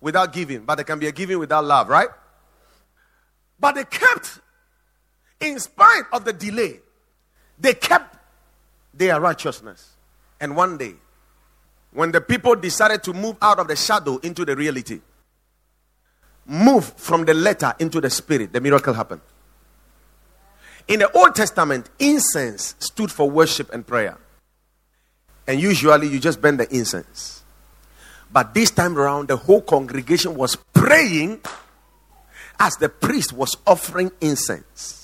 without 0.00 0.32
giving, 0.32 0.64
but 0.64 0.74
there 0.74 0.84
can 0.84 0.98
be 0.98 1.06
a 1.06 1.12
giving 1.12 1.38
without 1.38 1.64
love, 1.64 1.88
right? 1.88 2.08
But 3.58 3.76
they 3.76 3.84
kept, 3.84 4.40
in 5.40 5.58
spite 5.58 6.04
of 6.12 6.24
the 6.24 6.32
delay, 6.32 6.80
they 7.58 7.74
kept 7.74 8.16
their 8.94 9.20
righteousness. 9.20 9.94
And 10.40 10.56
one 10.56 10.78
day, 10.78 10.94
when 11.92 12.12
the 12.12 12.20
people 12.20 12.54
decided 12.54 13.02
to 13.04 13.12
move 13.12 13.36
out 13.42 13.58
of 13.58 13.68
the 13.68 13.76
shadow 13.76 14.18
into 14.18 14.44
the 14.44 14.54
reality, 14.54 15.00
move 16.46 16.92
from 16.96 17.24
the 17.24 17.34
letter 17.34 17.74
into 17.78 18.00
the 18.00 18.10
spirit, 18.10 18.52
the 18.52 18.60
miracle 18.60 18.94
happened. 18.94 19.20
In 20.88 21.00
the 21.00 21.10
Old 21.12 21.34
Testament, 21.34 21.88
incense 21.98 22.74
stood 22.78 23.10
for 23.10 23.30
worship 23.30 23.72
and 23.72 23.86
prayer. 23.86 24.18
And 25.46 25.60
usually 25.60 26.08
you 26.08 26.20
just 26.20 26.40
burn 26.40 26.56
the 26.56 26.72
incense. 26.74 27.42
But 28.32 28.54
this 28.54 28.70
time 28.70 28.96
around, 28.96 29.28
the 29.28 29.36
whole 29.36 29.60
congregation 29.60 30.34
was 30.36 30.56
praying 30.72 31.40
as 32.58 32.76
the 32.76 32.88
priest 32.88 33.32
was 33.32 33.56
offering 33.66 34.12
incense. 34.20 34.99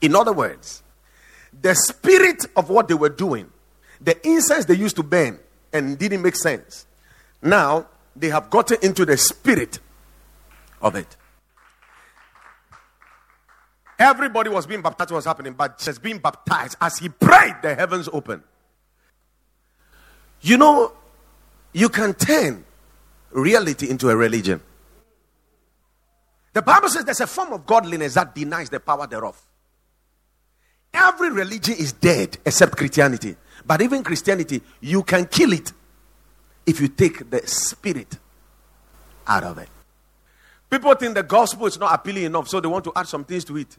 In 0.00 0.14
other 0.14 0.32
words, 0.32 0.82
the 1.60 1.74
spirit 1.74 2.46
of 2.56 2.70
what 2.70 2.88
they 2.88 2.94
were 2.94 3.08
doing, 3.08 3.50
the 4.00 4.16
incense 4.26 4.64
they 4.64 4.74
used 4.74 4.96
to 4.96 5.02
burn 5.02 5.38
and 5.72 5.98
didn't 5.98 6.22
make 6.22 6.36
sense. 6.36 6.86
Now 7.42 7.86
they 8.16 8.28
have 8.28 8.50
gotten 8.50 8.78
into 8.82 9.04
the 9.04 9.16
spirit 9.16 9.78
of 10.80 10.94
it. 10.96 11.16
Everybody 13.98 14.48
was 14.48 14.66
being 14.66 14.80
baptized, 14.80 15.10
was 15.10 15.26
happening, 15.26 15.52
but 15.52 15.78
just 15.78 16.02
being 16.02 16.18
baptized 16.18 16.76
as 16.80 16.98
he 16.98 17.10
prayed, 17.10 17.56
the 17.62 17.74
heavens 17.74 18.08
opened. 18.10 18.42
You 20.40 20.56
know, 20.56 20.92
you 21.74 21.90
can 21.90 22.14
turn 22.14 22.64
reality 23.30 23.90
into 23.90 24.08
a 24.08 24.16
religion. 24.16 24.62
The 26.54 26.62
Bible 26.62 26.88
says 26.88 27.04
there's 27.04 27.20
a 27.20 27.26
form 27.26 27.52
of 27.52 27.66
godliness 27.66 28.14
that 28.14 28.34
denies 28.34 28.70
the 28.70 28.80
power 28.80 29.06
thereof. 29.06 29.40
Every 30.92 31.30
religion 31.30 31.74
is 31.78 31.92
dead 31.92 32.38
except 32.44 32.76
Christianity. 32.76 33.36
But 33.64 33.82
even 33.82 34.02
Christianity, 34.02 34.62
you 34.80 35.02
can 35.02 35.26
kill 35.26 35.52
it 35.52 35.72
if 36.66 36.80
you 36.80 36.88
take 36.88 37.30
the 37.30 37.46
spirit 37.46 38.18
out 39.26 39.44
of 39.44 39.58
it. 39.58 39.68
People 40.68 40.94
think 40.94 41.14
the 41.14 41.22
gospel 41.22 41.66
is 41.66 41.78
not 41.78 41.94
appealing 41.94 42.24
enough, 42.24 42.48
so 42.48 42.60
they 42.60 42.68
want 42.68 42.84
to 42.84 42.92
add 42.94 43.06
some 43.08 43.24
things 43.24 43.44
to 43.44 43.56
it. 43.56 43.76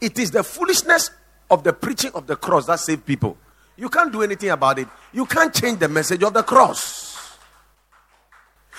It 0.00 0.18
is 0.18 0.30
the 0.30 0.42
foolishness 0.42 1.10
of 1.50 1.64
the 1.64 1.72
preaching 1.72 2.10
of 2.14 2.26
the 2.26 2.36
cross 2.36 2.66
that 2.66 2.80
saved 2.80 3.06
people. 3.06 3.36
You 3.76 3.88
can't 3.88 4.12
do 4.12 4.22
anything 4.22 4.50
about 4.50 4.78
it. 4.78 4.88
You 5.12 5.26
can't 5.26 5.54
change 5.54 5.78
the 5.78 5.88
message 5.88 6.22
of 6.22 6.34
the 6.34 6.42
cross. 6.42 7.36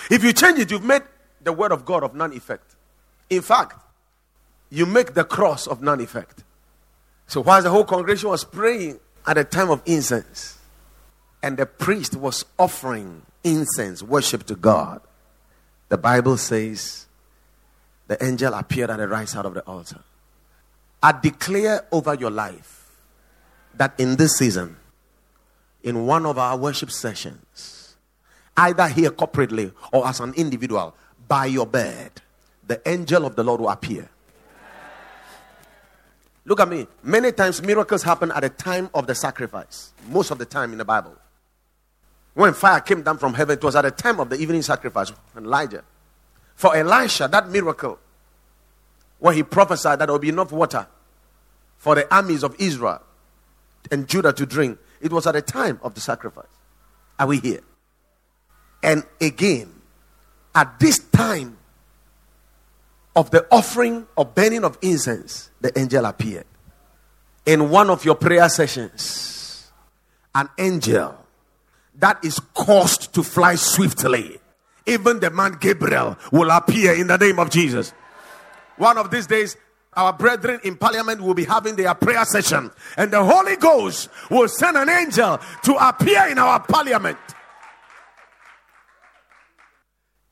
If 0.10 0.24
you 0.24 0.34
change 0.34 0.60
it, 0.60 0.72
you've 0.72 0.84
made 0.84 1.04
the 1.42 1.54
word 1.54 1.72
of 1.72 1.86
God 1.86 2.04
of 2.04 2.14
none 2.14 2.34
effect. 2.34 2.76
In 3.30 3.42
fact, 3.42 3.80
you 4.70 4.86
make 4.86 5.14
the 5.14 5.24
cross 5.24 5.68
of 5.68 5.82
none 5.82 6.02
effect. 6.02 6.44
So, 7.28 7.42
while 7.42 7.62
the 7.62 7.70
whole 7.70 7.84
congregation 7.84 8.30
was 8.30 8.44
praying 8.44 9.00
at 9.26 9.36
the 9.36 9.44
time 9.44 9.70
of 9.70 9.82
incense, 9.86 10.58
and 11.44 11.58
the 11.58 11.66
priest 11.66 12.16
was 12.16 12.46
offering 12.58 13.22
incense, 13.44 14.02
worship 14.02 14.46
to 14.48 14.56
God, 14.56 15.02
the 15.90 15.98
Bible 15.98 16.38
says 16.38 17.06
the 18.08 18.24
angel 18.24 18.54
appeared 18.54 18.90
at 18.90 18.98
the 18.98 19.08
right 19.08 19.28
side 19.28 19.46
of 19.46 19.54
the 19.54 19.62
altar. 19.62 20.02
I 21.04 21.12
declare 21.12 21.86
over 21.92 22.16
your 22.16 22.32
life 22.32 22.90
that 23.76 23.94
in 24.00 24.16
this 24.16 24.38
season, 24.38 24.78
in 25.84 26.06
one 26.06 26.26
of 26.26 26.38
our 26.38 26.58
worship 26.58 26.92
sessions, 26.92 27.96
either 28.56 28.88
here 28.88 29.12
corporately 29.12 29.72
or 29.92 30.08
as 30.08 30.20
an 30.20 30.34
individual, 30.34 30.96
by 31.28 31.46
your 31.46 31.66
bed, 31.66 32.12
the 32.66 32.82
angel 32.88 33.26
of 33.26 33.36
the 33.36 33.44
Lord 33.44 33.62
will 33.62 33.70
appear. 33.70 34.10
Look 36.48 36.62
at 36.62 36.70
me. 36.70 36.88
Many 37.04 37.34
times 37.34 37.62
miracles 37.62 38.04
happen 38.04 38.32
at 38.32 38.40
the 38.40 38.50
time 38.50 38.90
of 38.94 39.06
the 39.06 39.14
sacrifice. 39.14 39.92
Most 40.10 40.32
of 40.32 40.38
the 40.38 40.46
time 40.46 40.72
in 40.72 40.78
the 40.78 40.86
Bible. 40.86 41.14
When 42.34 42.54
fire 42.54 42.80
came 42.80 43.04
down 43.04 43.18
from 43.18 43.34
heaven, 43.34 43.58
it 43.58 43.64
was 43.64 43.76
at 43.76 43.82
the 43.82 43.92
time 43.92 44.22
of 44.22 44.30
the 44.30 44.38
evening 44.38 44.62
sacrifice. 44.62 45.12
Elijah. 45.36 45.84
For 46.56 46.74
Elisha, 46.74 47.28
that 47.28 47.50
miracle, 47.50 48.00
where 49.20 49.34
he 49.34 49.44
prophesied 49.44 50.00
that 50.00 50.06
there 50.06 50.14
will 50.14 50.20
be 50.20 50.30
enough 50.30 50.54
water 50.54 50.88
for 51.78 51.96
the 51.96 52.16
armies 52.16 52.44
of 52.44 52.56
Israel 52.60 53.02
and 53.92 54.08
Judah 54.08 54.32
to 54.32 54.46
drink, 54.46 54.80
it 55.02 55.12
was 55.12 55.28
at 55.28 55.34
the 55.34 55.42
time 55.42 55.80
of 55.84 55.96
the 55.96 56.02
sacrifice. 56.02 56.46
Are 57.20 57.28
we 57.28 57.40
here? 57.40 57.62
And 58.82 59.04
again, 59.20 59.74
at 60.56 60.80
this 60.80 61.00
time 61.00 61.58
of 63.18 63.32
the 63.32 63.48
offering 63.50 64.06
or 64.16 64.26
burning 64.26 64.64
of 64.64 64.78
incense, 64.84 65.50
the 65.60 65.78
angel 65.78 66.06
appeared. 66.06 66.46
In 67.48 67.72
one 67.72 67.90
of 67.90 68.06
your 68.06 68.14
prayer 68.14 68.48
sessions, 68.48 69.72
an 70.36 70.48
angel 70.60 71.18
that 71.96 72.24
is 72.24 72.40
caused 72.54 73.16
to 73.16 73.24
fly 73.24 73.56
swiftly, 73.56 74.38
even 74.86 75.20
the 75.20 75.32
man 75.32 75.58
Gabriel 75.60 76.16
will 76.32 76.52
appear 76.52 76.94
in 76.94 77.08
the 77.08 77.18
name 77.18 77.40
of 77.40 77.50
Jesus. 77.50 77.92
One 78.78 79.00
of 79.00 79.10
these 79.10 79.26
days, 79.26 79.58
our 79.94 80.14
brethren 80.14 80.60
in 80.64 80.76
parliament 80.78 81.20
will 81.20 81.34
be 81.34 81.46
having 81.46 81.76
their 81.76 81.96
prayer 81.96 82.24
session, 82.24 82.70
and 82.98 83.10
the 83.10 83.24
Holy 83.24 83.56
Ghost 83.56 84.10
will 84.30 84.48
send 84.48 84.78
an 84.78 84.90
angel 84.90 85.40
to 85.64 85.74
appear 85.76 86.28
in 86.28 86.38
our 86.38 86.60
parliament. 86.60 87.18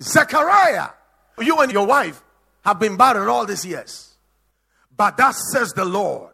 Zechariah, 0.04 0.90
you 1.40 1.58
and 1.58 1.72
your 1.72 1.88
wife 1.88 2.22
have 2.66 2.80
been 2.80 2.98
barren 2.98 3.28
all 3.28 3.46
these 3.46 3.66
years, 3.66 4.16
but 4.96 5.18
that 5.18 5.36
says 5.36 5.74
the 5.74 5.86
Lord. 5.86 6.34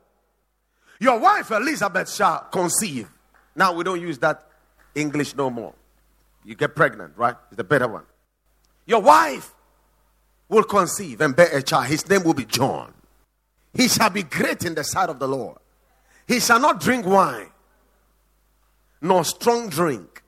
Your 0.99 1.19
wife 1.19 1.51
Elizabeth 1.51 2.09
shall 2.11 2.47
conceive. 2.51 3.09
Now 3.55 3.73
we 3.73 3.83
don't 3.83 4.01
use 4.01 4.17
that 4.19 4.47
English 4.95 5.35
no 5.35 5.49
more. 5.49 5.73
You 6.45 6.55
get 6.55 6.75
pregnant, 6.75 7.13
right? 7.17 7.35
It's 7.47 7.57
the 7.57 7.63
better 7.63 7.87
one. 7.87 8.03
Your 8.85 9.01
wife 9.01 9.53
will 10.47 10.63
conceive 10.63 11.21
and 11.21 11.35
bear 11.35 11.55
a 11.55 11.61
child. 11.61 11.87
His 11.87 12.07
name 12.09 12.23
will 12.23 12.33
be 12.33 12.45
John. 12.45 12.93
He 13.73 13.87
shall 13.87 14.09
be 14.09 14.23
great 14.23 14.65
in 14.65 14.75
the 14.75 14.83
sight 14.83 15.09
of 15.09 15.19
the 15.19 15.27
Lord. 15.27 15.57
He 16.27 16.39
shall 16.39 16.59
not 16.59 16.79
drink 16.79 17.05
wine 17.05 17.51
nor 19.01 19.25
strong 19.25 19.67
drink, 19.69 20.21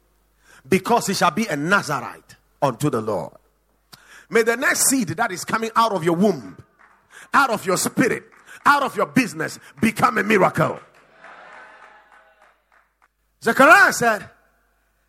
because 0.67 1.07
he 1.07 1.13
shall 1.13 1.31
be 1.31 1.45
a 1.45 1.55
Nazarite 1.55 2.35
unto 2.61 2.89
the 2.89 3.01
Lord. 3.01 3.33
May 4.33 4.41
the 4.41 4.57
next 4.57 4.89
seed 4.89 5.09
that 5.09 5.31
is 5.31 5.45
coming 5.45 5.69
out 5.75 5.91
of 5.91 6.03
your 6.03 6.15
womb, 6.15 6.57
out 7.35 7.51
of 7.51 7.67
your 7.67 7.77
spirit, 7.77 8.23
out 8.65 8.81
of 8.81 8.97
your 8.97 9.05
business 9.05 9.59
become 9.79 10.17
a 10.17 10.23
miracle. 10.23 10.79
Zechariah 13.43 13.93
said, 13.93 14.27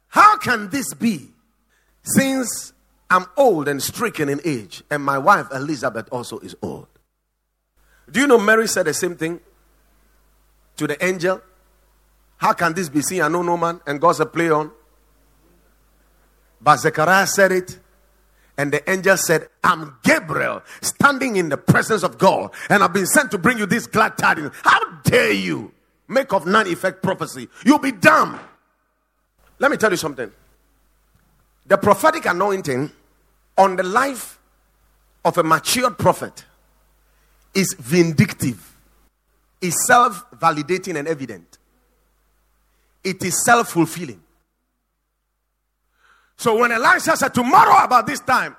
How 0.09 0.37
can 0.37 0.69
this 0.69 0.93
be 0.93 1.31
since 2.03 2.75
I'm 3.09 3.25
old 3.39 3.67
and 3.67 3.83
stricken 3.83 4.29
in 4.29 4.43
age, 4.45 4.83
and 4.91 5.03
my 5.03 5.17
wife 5.17 5.47
Elizabeth 5.55 6.07
also 6.13 6.39
is 6.41 6.55
old? 6.61 6.89
Do 8.11 8.21
you 8.21 8.27
know 8.27 8.39
Mary 8.39 8.69
said 8.69 8.85
the 8.85 8.93
same 8.93 9.17
thing 9.17 9.41
to 10.77 10.87
the 10.87 11.03
angel? 11.03 11.41
How 12.37 12.53
can 12.53 12.75
this 12.75 12.91
be 12.91 13.01
seen? 13.01 13.23
I 13.23 13.29
know 13.29 13.41
no 13.41 13.57
man, 13.57 13.81
and 13.87 13.99
God's 13.99 14.21
a 14.21 14.27
Play 14.27 14.51
on. 14.51 14.71
But 16.61 16.77
Zechariah 16.77 17.27
said 17.27 17.53
it, 17.53 17.79
and 18.57 18.73
the 18.73 18.89
angel 18.91 19.17
said, 19.17 19.49
I'm 19.63 19.97
Gabriel, 20.03 20.63
standing 20.81 21.37
in 21.37 21.49
the 21.49 21.57
presence 21.57 22.03
of 22.03 22.19
God, 22.19 22.53
and 22.69 22.83
I've 22.83 22.93
been 22.93 23.07
sent 23.07 23.31
to 23.33 23.39
bring 23.39 23.59
you 23.59 23.67
this 23.67 23.87
glad 23.87 24.17
tidings. 24.17 24.53
How 24.63 24.81
dare 25.03 25.33
you 25.33 25.73
make 26.09 26.33
of 26.33 26.47
none 26.47 26.67
effect 26.69 27.03
prophecy? 27.03 27.49
You'll 27.65 27.79
be 27.79 27.93
dumb. 27.93 28.39
Let 29.59 29.71
me 29.71 29.77
tell 29.77 29.91
you 29.91 29.97
something. 29.97 30.31
The 31.67 31.79
prophetic 31.79 32.27
anointing 32.27 32.91
on 33.57 33.77
the 33.77 33.83
life 33.83 34.39
of 35.25 35.39
a 35.39 35.43
matured 35.43 35.99
prophet 35.99 36.45
is 37.55 37.75
vindictive, 37.79 38.77
is 39.61 39.75
self 39.87 40.29
validating 40.33 40.97
and 40.97 41.09
evident, 41.09 41.59
it 43.03 43.23
is 43.25 43.45
self 43.45 43.71
fulfilling. 43.71 44.24
So 46.37 46.59
when 46.59 46.73
Elisha 46.73 47.17
said, 47.17 47.35
Tomorrow 47.35 47.85
about 47.85 48.07
this 48.07 48.21
time, 48.21 48.57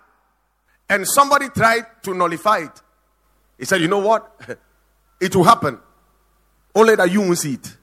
and 0.90 1.08
somebody 1.08 1.50
tried 1.50 1.86
to 2.04 2.14
nullify 2.14 2.60
it, 2.60 2.82
he 3.58 3.66
said, 3.66 3.82
You 3.82 3.88
know 3.88 4.00
what? 4.00 4.32
It 5.18 5.34
will 5.34 5.46
happen. 5.46 5.80
Only 6.76 6.96
that 6.98 7.10
you 7.10 7.22
won't 7.22 7.38
see 7.38 7.54
it. 7.54 7.78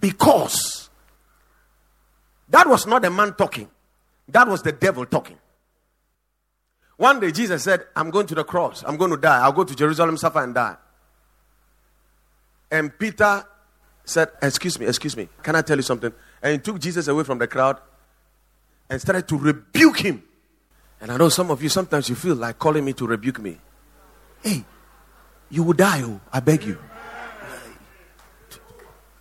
Because 0.00 0.88
that 2.48 2.66
was 2.66 2.86
not 2.86 3.04
a 3.04 3.10
man 3.10 3.34
talking, 3.34 3.68
that 4.28 4.48
was 4.48 4.62
the 4.62 4.72
devil 4.72 5.04
talking. 5.04 5.38
One 6.96 7.20
day 7.20 7.30
Jesus 7.32 7.62
said, 7.62 7.84
I'm 7.94 8.10
going 8.10 8.26
to 8.28 8.34
the 8.34 8.44
cross. 8.44 8.82
I'm 8.86 8.96
going 8.96 9.10
to 9.10 9.18
die. 9.18 9.40
I'll 9.40 9.52
go 9.52 9.64
to 9.64 9.74
Jerusalem, 9.74 10.16
suffer, 10.16 10.42
and 10.42 10.54
die. 10.54 10.76
And 12.70 12.98
Peter 12.98 13.44
said, 14.04 14.30
Excuse 14.40 14.80
me, 14.80 14.86
excuse 14.86 15.16
me. 15.16 15.28
Can 15.42 15.54
I 15.54 15.62
tell 15.62 15.76
you 15.76 15.82
something? 15.82 16.12
And 16.42 16.52
he 16.52 16.58
took 16.58 16.80
Jesus 16.80 17.08
away 17.08 17.24
from 17.24 17.38
the 17.38 17.46
crowd 17.46 17.78
and 18.88 19.00
started 19.00 19.26
to 19.28 19.36
rebuke 19.36 19.98
him. 19.98 20.22
And 21.00 21.10
I 21.10 21.16
know 21.16 21.28
some 21.28 21.50
of 21.50 21.62
you 21.62 21.68
sometimes 21.68 22.08
you 22.08 22.14
feel 22.14 22.36
like 22.36 22.58
calling 22.58 22.84
me 22.84 22.92
to 22.94 23.06
rebuke 23.06 23.40
me. 23.40 23.58
Hey, 24.42 24.64
you 25.50 25.62
will 25.62 25.74
die, 25.74 26.02
oh, 26.02 26.20
I 26.32 26.40
beg 26.40 26.64
you. 26.64 26.78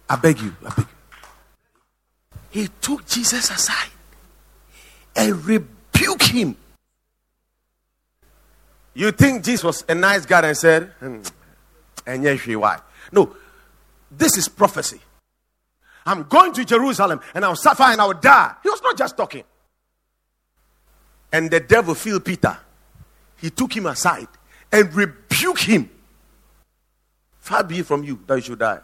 I 0.10 0.16
beg 0.18 0.40
you, 0.40 0.56
I 0.64 0.70
beg 0.70 0.78
you. 0.78 0.88
He 2.52 2.70
took 2.80 3.06
Jesus 3.06 3.50
aside 3.50 3.90
and 5.16 5.44
rebuked 5.44 6.28
him. 6.28 6.56
You 8.94 9.12
think 9.12 9.44
Jesus 9.44 9.64
was 9.64 9.86
a 9.90 9.96
nice 9.96 10.26
guy 10.26 10.48
and 10.48 10.56
said, 10.56 10.92
hmm, 11.00 11.22
and 12.06 12.24
yes, 12.24 12.42
he 12.42 12.56
why? 12.56 12.80
No, 13.12 13.36
this 14.10 14.38
is 14.38 14.48
prophecy. 14.48 15.02
I'm 16.06 16.24
going 16.24 16.54
to 16.54 16.64
Jerusalem 16.64 17.20
and 17.34 17.44
I'll 17.44 17.56
suffer 17.56 17.84
and 17.84 18.00
I'll 18.00 18.14
die. 18.14 18.54
He 18.64 18.70
was 18.70 18.82
not 18.82 18.98
just 18.98 19.18
talking. 19.18 19.44
And 21.36 21.52
the 21.52 21.60
devil 21.60 21.94
filled 21.96 22.24
Peter. 22.24 22.58
He 23.42 23.50
took 23.50 23.76
him 23.76 23.88
aside 23.88 24.30
and 24.72 24.94
rebuked 24.96 25.66
him. 25.66 25.90
Far 27.42 27.62
be 27.62 27.80
it 27.80 27.86
from 27.86 28.06
you 28.06 28.22
that 28.26 28.36
you 28.36 28.42
should 28.42 28.60
die. 28.60 28.80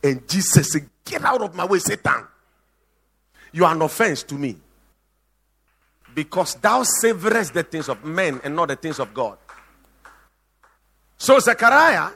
And 0.00 0.26
Jesus 0.28 0.70
said, 0.70 0.88
Get 1.04 1.24
out 1.24 1.42
of 1.42 1.52
my 1.52 1.64
way, 1.64 1.80
Satan. 1.80 2.28
You 3.50 3.64
are 3.64 3.74
an 3.74 3.82
offense 3.82 4.22
to 4.22 4.36
me. 4.36 4.54
Because 6.14 6.54
thou 6.54 6.84
savorest 6.84 7.54
the 7.54 7.64
things 7.64 7.88
of 7.88 8.04
men 8.04 8.40
and 8.44 8.54
not 8.54 8.68
the 8.68 8.76
things 8.76 9.00
of 9.00 9.12
God. 9.12 9.36
So 11.18 11.40
Zechariah 11.40 12.10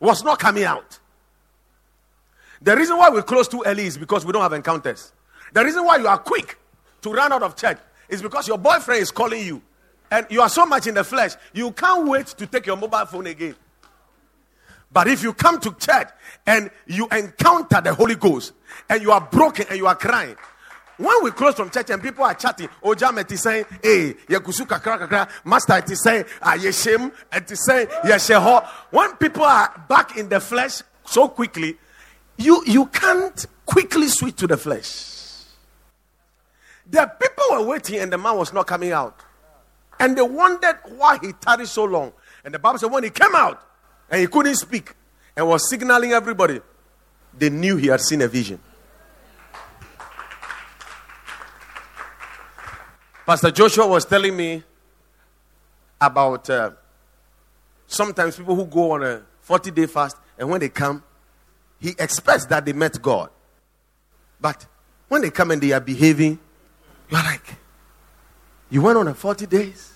was 0.00 0.24
not 0.24 0.40
coming 0.40 0.64
out. 0.64 0.98
The 2.60 2.76
reason 2.76 2.96
why 2.96 3.10
we 3.10 3.22
close 3.22 3.46
too 3.46 3.62
early 3.64 3.86
is 3.86 3.96
because 3.96 4.26
we 4.26 4.32
don't 4.32 4.42
have 4.42 4.52
encounters. 4.52 5.12
The 5.52 5.64
reason 5.64 5.84
why 5.84 5.98
you 5.98 6.08
are 6.08 6.18
quick 6.18 6.58
to 7.02 7.12
run 7.12 7.32
out 7.32 7.44
of 7.44 7.54
church 7.54 7.78
is 8.08 8.22
because 8.22 8.48
your 8.48 8.58
boyfriend 8.58 9.02
is 9.02 9.10
calling 9.10 9.44
you. 9.44 9.62
And 10.10 10.26
you 10.30 10.40
are 10.40 10.48
so 10.48 10.66
much 10.66 10.86
in 10.86 10.94
the 10.94 11.04
flesh, 11.04 11.32
you 11.52 11.72
can't 11.72 12.08
wait 12.08 12.26
to 12.26 12.46
take 12.46 12.66
your 12.66 12.76
mobile 12.76 13.06
phone 13.06 13.26
again. 13.26 13.56
But 14.92 15.08
if 15.08 15.22
you 15.24 15.32
come 15.32 15.58
to 15.60 15.72
church 15.74 16.08
and 16.46 16.70
you 16.86 17.08
encounter 17.10 17.80
the 17.80 17.92
Holy 17.92 18.14
Ghost 18.14 18.52
and 18.88 19.02
you 19.02 19.10
are 19.10 19.20
broken 19.20 19.66
and 19.68 19.76
you 19.76 19.88
are 19.88 19.96
crying, 19.96 20.36
when 20.96 21.24
we 21.24 21.32
close 21.32 21.54
from 21.54 21.70
church 21.70 21.90
and 21.90 22.00
people 22.00 22.24
are 22.24 22.34
chatting, 22.34 22.68
Ojam 22.82 23.28
is 23.28 23.42
saying, 23.42 23.64
Hey, 23.82 24.14
Yakusu 24.28 24.66
kakra 24.66 25.08
kakra, 25.08 25.28
Master 25.44 25.78
it 25.78 25.90
is 25.90 26.00
saying, 26.00 26.24
Ah, 26.40 26.56
Yeshem, 26.56 27.12
it 27.32 27.50
is 27.50 27.64
saying, 27.66 27.88
Yesheho. 28.04 28.64
When 28.90 29.16
people 29.16 29.42
are 29.42 29.84
back 29.88 30.16
in 30.16 30.28
the 30.28 30.38
flesh 30.38 30.82
so 31.04 31.28
quickly, 31.28 31.76
you, 32.36 32.62
you 32.66 32.86
can't 32.86 33.46
quickly 33.66 34.06
switch 34.06 34.36
to 34.36 34.46
the 34.46 34.56
flesh. 34.56 35.13
The 36.90 37.10
people 37.20 37.44
were 37.52 37.66
waiting 37.66 38.00
and 38.00 38.12
the 38.12 38.18
man 38.18 38.36
was 38.36 38.52
not 38.52 38.66
coming 38.66 38.92
out. 38.92 39.18
And 39.98 40.16
they 40.16 40.22
wondered 40.22 40.78
why 40.96 41.18
he 41.22 41.32
tarried 41.32 41.68
so 41.68 41.84
long. 41.84 42.12
And 42.44 42.52
the 42.52 42.58
Bible 42.58 42.78
said 42.78 42.90
when 42.90 43.04
he 43.04 43.10
came 43.10 43.34
out, 43.34 43.62
and 44.10 44.20
he 44.20 44.26
couldn't 44.26 44.56
speak 44.56 44.94
and 45.36 45.48
was 45.48 45.68
signaling 45.68 46.12
everybody, 46.12 46.60
they 47.36 47.50
knew 47.50 47.76
he 47.76 47.88
had 47.88 48.00
seen 48.00 48.22
a 48.22 48.28
vision. 48.28 48.60
Pastor 53.26 53.50
Joshua 53.50 53.86
was 53.86 54.04
telling 54.04 54.36
me 54.36 54.62
about 56.00 56.50
uh, 56.50 56.72
sometimes 57.86 58.36
people 58.36 58.54
who 58.54 58.66
go 58.66 58.92
on 58.92 59.02
a 59.02 59.22
40 59.40 59.70
day 59.70 59.86
fast 59.86 60.16
and 60.38 60.48
when 60.50 60.60
they 60.60 60.68
come, 60.68 61.02
he 61.80 61.94
expects 61.98 62.46
that 62.46 62.64
they 62.64 62.72
met 62.72 63.00
God. 63.00 63.30
But 64.40 64.66
when 65.08 65.22
they 65.22 65.30
come 65.30 65.50
and 65.50 65.62
they 65.62 65.72
are 65.72 65.80
behaving, 65.80 66.38
you're 67.14 67.22
like, 67.22 67.54
you 68.70 68.82
went 68.82 68.98
on 68.98 69.08
a 69.08 69.14
40 69.14 69.46
days 69.46 69.92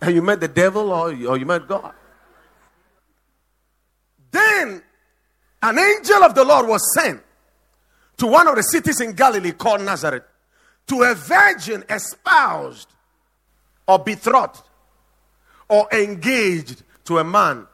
and 0.00 0.14
you 0.14 0.20
met 0.20 0.40
the 0.40 0.48
devil 0.48 0.90
or, 0.90 1.08
or 1.10 1.36
you 1.36 1.46
met 1.46 1.68
God. 1.68 1.94
Then 4.30 4.82
an 5.62 5.78
angel 5.78 6.24
of 6.24 6.34
the 6.34 6.44
Lord 6.44 6.66
was 6.66 6.82
sent 6.94 7.22
to 8.16 8.26
one 8.26 8.48
of 8.48 8.56
the 8.56 8.62
cities 8.62 9.00
in 9.00 9.12
Galilee 9.12 9.52
called 9.52 9.82
Nazareth 9.82 10.24
to 10.88 11.02
a 11.02 11.14
virgin 11.14 11.84
espoused 11.88 12.88
or 13.86 14.00
betrothed 14.00 14.62
or 15.68 15.88
engaged 15.92 16.82
to 17.04 17.18
a 17.18 17.24
man 17.24 17.66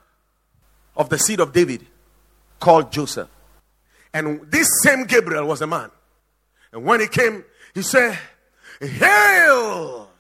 of 0.97 1.09
the 1.09 1.19
seed 1.19 1.41
of 1.41 1.53
David 1.53 1.87
called 2.61 2.93
Joseph. 2.93 3.29
And 4.13 4.51
this 4.51 4.69
same 4.83 5.05
Gabriel 5.05 5.47
was 5.47 5.63
a 5.63 5.67
man. 5.67 5.91
And 6.73 6.85
when 6.85 7.01
he 7.01 7.09
came, 7.09 7.45
he 7.79 7.83
said, 7.83 8.19
Hail, 8.81 10.11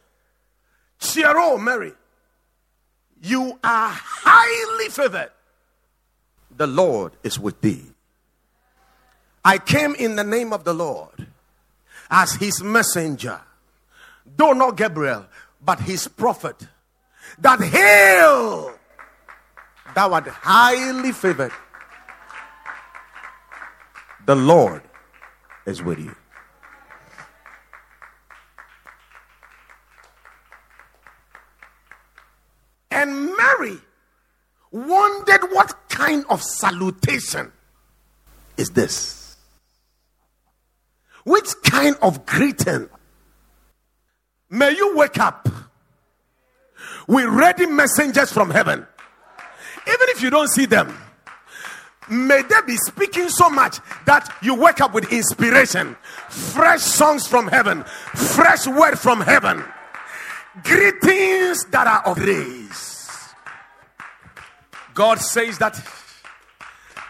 Cheero, 1.00 1.60
Mary, 1.60 1.92
you 3.20 3.58
are 3.64 3.90
highly 3.92 4.88
favored 4.90 5.32
the 6.56 6.68
Lord 6.68 7.14
is 7.24 7.36
with 7.36 7.60
thee. 7.60 7.82
I 9.44 9.58
came 9.58 9.96
in 9.96 10.14
the 10.14 10.22
name 10.22 10.52
of 10.52 10.62
the 10.62 10.72
Lord 10.72 11.26
as 12.08 12.34
his 12.34 12.62
messenger, 12.62 13.40
though 14.36 14.52
not 14.52 14.76
Gabriel, 14.76 15.26
but 15.60 15.80
his 15.80 16.06
prophet, 16.06 16.64
that 17.38 17.60
hail 17.60 18.72
Thou 19.96 20.12
art 20.12 20.28
highly 20.28 21.10
favored. 21.10 21.52
The 24.26 24.36
Lord 24.36 24.82
is 25.66 25.82
with 25.82 25.98
you. 25.98 26.14
And 32.98 33.36
Mary 33.36 33.78
wondered 34.72 35.52
what 35.52 35.88
kind 35.88 36.24
of 36.28 36.42
salutation 36.42 37.52
is 38.56 38.70
this? 38.70 39.36
Which 41.22 41.48
kind 41.62 41.94
of 42.02 42.26
greeting? 42.26 42.88
May 44.50 44.72
you 44.72 44.96
wake 44.96 45.20
up 45.20 45.48
with 47.06 47.26
ready 47.26 47.66
messengers 47.66 48.32
from 48.32 48.50
heaven. 48.50 48.84
Even 49.86 50.06
if 50.08 50.20
you 50.20 50.30
don't 50.30 50.48
see 50.48 50.66
them, 50.66 50.92
may 52.10 52.42
they 52.42 52.60
be 52.66 52.76
speaking 52.78 53.28
so 53.28 53.48
much 53.48 53.78
that 54.06 54.28
you 54.42 54.56
wake 54.56 54.80
up 54.80 54.92
with 54.92 55.12
inspiration, 55.12 55.96
fresh 56.30 56.80
songs 56.80 57.28
from 57.28 57.46
heaven, 57.46 57.84
fresh 57.84 58.66
word 58.66 58.98
from 58.98 59.20
heaven, 59.20 59.62
greetings 60.64 61.64
that 61.66 61.86
are 61.86 62.02
of 62.04 62.16
grace. 62.16 62.87
God 64.98 65.20
says 65.20 65.58
that 65.58 65.80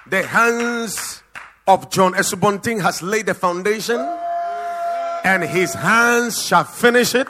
the 0.07 0.23
hands 0.23 1.23
of 1.67 1.89
John 1.89 2.13
Esubonting 2.13 2.83
has 2.83 3.03
laid 3.03 3.25
the 3.25 3.33
foundation, 3.33 3.99
and 5.25 5.43
his 5.43 5.73
hands 5.73 6.45
shall 6.47 6.65
finish 6.65 7.15
it. 7.15 7.27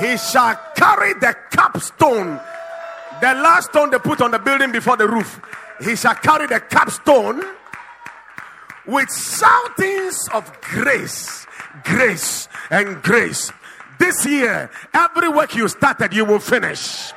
He 0.00 0.16
shall 0.16 0.56
carry 0.74 1.14
the 1.14 1.36
capstone, 1.52 2.40
the 3.20 3.32
last 3.34 3.70
stone 3.70 3.90
they 3.90 4.00
put 4.00 4.20
on 4.20 4.32
the 4.32 4.40
building 4.40 4.72
before 4.72 4.96
the 4.96 5.06
roof. 5.06 5.40
He 5.84 5.94
shall 5.94 6.16
carry 6.16 6.48
the 6.48 6.58
capstone 6.58 7.40
with 8.88 9.08
shoutings 9.08 10.28
of 10.34 10.50
grace, 10.62 11.46
grace, 11.84 12.48
and 12.70 13.00
grace. 13.04 13.52
This 14.00 14.26
year, 14.26 14.68
every 14.92 15.28
work 15.28 15.54
you 15.54 15.68
started, 15.68 16.12
you 16.12 16.24
will 16.24 16.40
finish. 16.40 17.12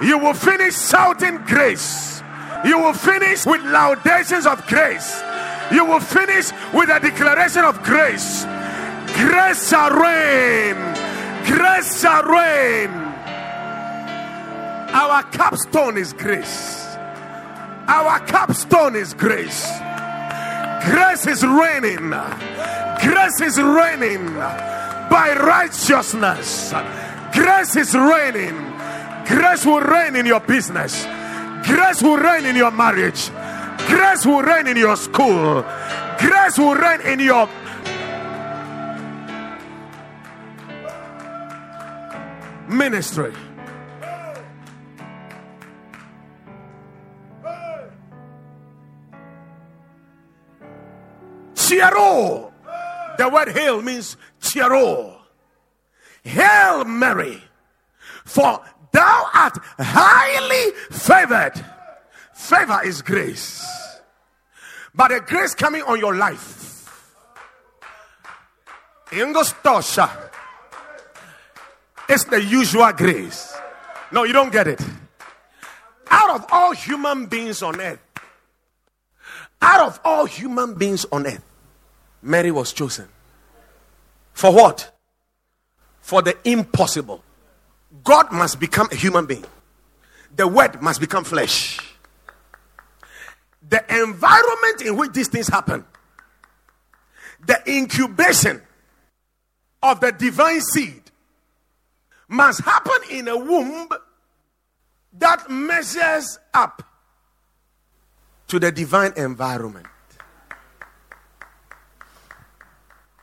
You 0.00 0.18
will 0.18 0.34
finish 0.34 0.78
shouting 0.78 1.38
grace. 1.38 2.22
You 2.64 2.78
will 2.78 2.92
finish 2.92 3.44
with 3.44 3.62
laudations 3.62 4.46
of 4.46 4.64
grace. 4.66 5.22
You 5.72 5.84
will 5.84 6.00
finish 6.00 6.50
with 6.72 6.88
a 6.88 7.00
declaration 7.00 7.64
of 7.64 7.82
grace. 7.82 8.44
Grace 9.14 9.68
shall 9.68 9.90
reign. 9.90 10.76
Grace 11.46 12.00
shall 12.00 12.22
reign. 12.22 12.90
Our 14.90 15.22
capstone 15.24 15.98
is 15.98 16.12
grace. 16.12 16.96
Our 17.88 18.20
capstone 18.20 18.96
is 18.96 19.14
grace. 19.14 19.66
Grace 20.84 21.26
is 21.26 21.44
reigning. 21.44 22.10
Grace 23.02 23.40
is 23.40 23.58
reigning 23.60 24.26
by 25.10 25.34
righteousness. 25.40 26.72
Grace 27.32 27.76
is 27.76 27.94
reigning. 27.94 28.77
Grace 29.28 29.66
will 29.66 29.80
reign 29.80 30.16
in 30.16 30.26
your 30.26 30.40
business. 30.40 31.04
Grace 31.64 32.02
will 32.02 32.16
reign 32.16 32.46
in 32.46 32.56
your 32.56 32.70
marriage. 32.70 33.30
Grace 33.86 34.24
will 34.24 34.42
reign 34.42 34.66
in 34.66 34.76
your 34.76 34.96
school. 34.96 35.62
Grace 36.18 36.58
will 36.58 36.74
reign 36.74 37.00
in 37.02 37.20
your 37.20 37.48
ministry. 42.68 43.32
Cheero. 51.54 52.50
The 53.18 53.28
word 53.28 53.48
hail 53.48 53.82
means 53.82 54.16
cheero. 54.40 55.16
Hail 56.24 56.84
Mary, 56.84 57.42
for 58.24 58.62
thou 58.92 59.30
art 59.34 59.58
highly 59.78 60.72
favored. 60.90 61.64
Favor 62.34 62.80
is 62.84 63.02
grace. 63.02 63.64
But 64.94 65.08
the 65.08 65.20
grace 65.20 65.54
coming 65.54 65.82
on 65.82 65.98
your 65.98 66.14
life. 66.14 66.58
Ingostosha. 69.10 70.10
It's 72.08 72.24
the 72.24 72.42
usual 72.42 72.90
grace. 72.92 73.54
No, 74.12 74.24
you 74.24 74.32
don't 74.32 74.50
get 74.52 74.66
it. 74.66 74.80
Out 76.10 76.30
of 76.30 76.46
all 76.50 76.72
human 76.72 77.26
beings 77.26 77.62
on 77.62 77.80
earth, 77.80 78.00
out 79.60 79.86
of 79.86 80.00
all 80.04 80.24
human 80.24 80.74
beings 80.74 81.04
on 81.12 81.26
earth, 81.26 81.44
Mary 82.22 82.50
was 82.50 82.72
chosen. 82.72 83.08
For 84.32 84.52
what? 84.52 84.96
For 86.00 86.22
the 86.22 86.36
impossible. 86.44 87.22
God 88.08 88.32
must 88.32 88.58
become 88.58 88.88
a 88.90 88.94
human 88.94 89.26
being, 89.26 89.44
the 90.34 90.48
word 90.48 90.80
must 90.80 90.98
become 90.98 91.24
flesh. 91.24 91.78
The 93.68 93.84
environment 94.02 94.80
in 94.80 94.96
which 94.96 95.12
these 95.12 95.28
things 95.28 95.46
happen, 95.46 95.84
the 97.44 97.60
incubation 97.70 98.62
of 99.82 100.00
the 100.00 100.10
divine 100.10 100.62
seed, 100.62 101.02
must 102.28 102.62
happen 102.62 102.96
in 103.10 103.28
a 103.28 103.36
womb 103.36 103.90
that 105.18 105.50
measures 105.50 106.38
up 106.54 106.82
to 108.46 108.58
the 108.58 108.72
divine 108.72 109.12
environment. 109.18 109.86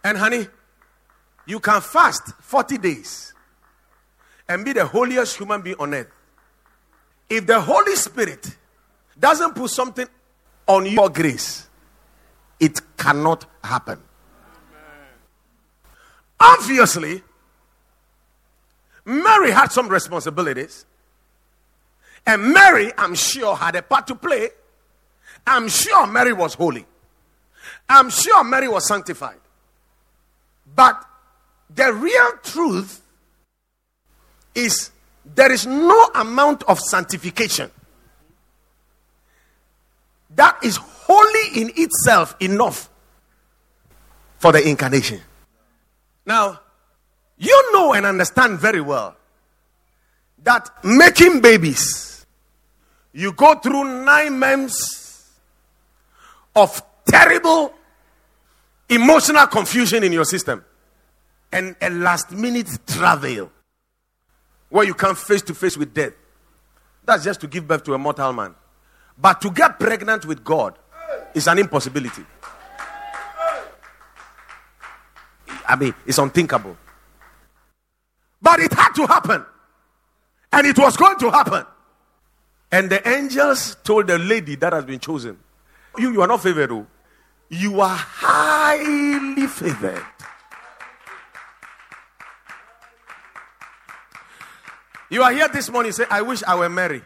And 0.03 0.15
honey, 0.15 0.45
you 1.47 1.59
can 1.59 1.81
fast 1.81 2.35
40 2.43 2.77
days 2.77 3.34
and 4.47 4.63
be 4.63 4.73
the 4.73 4.85
holiest 4.85 5.37
human 5.37 5.61
being 5.61 5.75
on 5.79 5.93
earth. 5.93 6.07
If 7.29 7.47
the 7.47 7.59
Holy 7.59 7.95
Spirit 7.95 8.55
doesn't 9.19 9.55
put 9.55 9.71
something 9.71 10.07
on 10.67 10.85
your 10.85 11.09
grace, 11.09 11.67
it 12.59 12.79
cannot 12.97 13.45
happen. 13.63 14.01
Obviously, 16.39 17.23
Mary 19.05 19.51
had 19.51 19.71
some 19.71 19.87
responsibilities. 19.87 20.85
And 22.27 22.53
Mary, 22.53 22.91
I'm 22.97 23.13
sure, 23.13 23.55
had 23.55 23.75
a 23.75 23.81
part 23.83 24.07
to 24.07 24.15
play. 24.15 24.49
I'm 25.45 25.67
sure 25.69 26.07
Mary 26.07 26.33
was 26.33 26.55
holy. 26.55 26.85
I'm 27.87 28.09
sure 28.09 28.43
Mary 28.43 28.67
was 28.67 28.87
sanctified. 28.87 29.39
But 30.75 31.05
the 31.69 31.93
real 31.93 32.31
truth 32.43 33.01
is 34.55 34.91
there 35.35 35.51
is 35.51 35.65
no 35.67 36.09
amount 36.15 36.63
of 36.63 36.79
sanctification 36.79 37.69
that 40.35 40.57
is 40.63 40.77
holy 40.77 41.61
in 41.61 41.71
itself 41.75 42.35
enough 42.39 42.89
for 44.37 44.51
the 44.51 44.67
incarnation. 44.67 45.21
Now, 46.25 46.59
you 47.37 47.73
know 47.73 47.93
and 47.93 48.05
understand 48.05 48.59
very 48.59 48.81
well 48.81 49.15
that 50.43 50.69
making 50.83 51.41
babies, 51.41 52.25
you 53.13 53.31
go 53.33 53.55
through 53.55 54.03
nine 54.05 54.37
months 54.37 55.31
of 56.55 56.81
terrible 57.07 57.73
emotional 58.89 59.47
confusion 59.47 60.03
in 60.03 60.11
your 60.11 60.25
system 60.25 60.63
and 61.51 61.75
a 61.81 61.89
last 61.89 62.31
minute 62.31 62.67
travel 62.85 63.49
where 64.69 64.85
you 64.85 64.93
come 64.93 65.15
face 65.15 65.41
to 65.43 65.53
face 65.53 65.77
with 65.77 65.93
death. 65.93 66.13
That's 67.05 67.23
just 67.23 67.41
to 67.41 67.47
give 67.47 67.67
birth 67.67 67.83
to 67.83 67.93
a 67.93 67.97
mortal 67.97 68.33
man. 68.33 68.55
But 69.17 69.41
to 69.41 69.51
get 69.51 69.79
pregnant 69.79 70.25
with 70.25 70.43
God 70.43 70.77
is 71.33 71.47
an 71.47 71.59
impossibility. 71.59 72.25
I 75.67 75.75
mean, 75.75 75.93
it's 76.05 76.17
unthinkable. 76.17 76.77
But 78.41 78.59
it 78.59 78.73
had 78.73 78.93
to 78.93 79.07
happen. 79.07 79.45
And 80.51 80.67
it 80.67 80.77
was 80.77 80.95
going 80.97 81.17
to 81.19 81.31
happen. 81.31 81.65
And 82.71 82.89
the 82.89 83.07
angels 83.07 83.77
told 83.83 84.07
the 84.07 84.17
lady 84.17 84.55
that 84.55 84.73
has 84.73 84.85
been 84.85 84.99
chosen, 84.99 85.37
You, 85.97 86.11
you 86.11 86.21
are 86.21 86.27
not 86.27 86.43
favored. 86.43 86.71
Oh. 86.71 86.87
You 87.49 87.79
are 87.81 87.95
highly 87.95 89.47
favored. 89.47 90.03
You 95.15 95.23
are 95.23 95.31
here 95.31 95.47
this 95.47 95.71
morning, 95.71 95.93
say, 95.93 96.03
I 96.11 96.21
wish 96.21 96.43
I 96.43 96.55
were 96.55 96.67
Mary. 96.67 97.01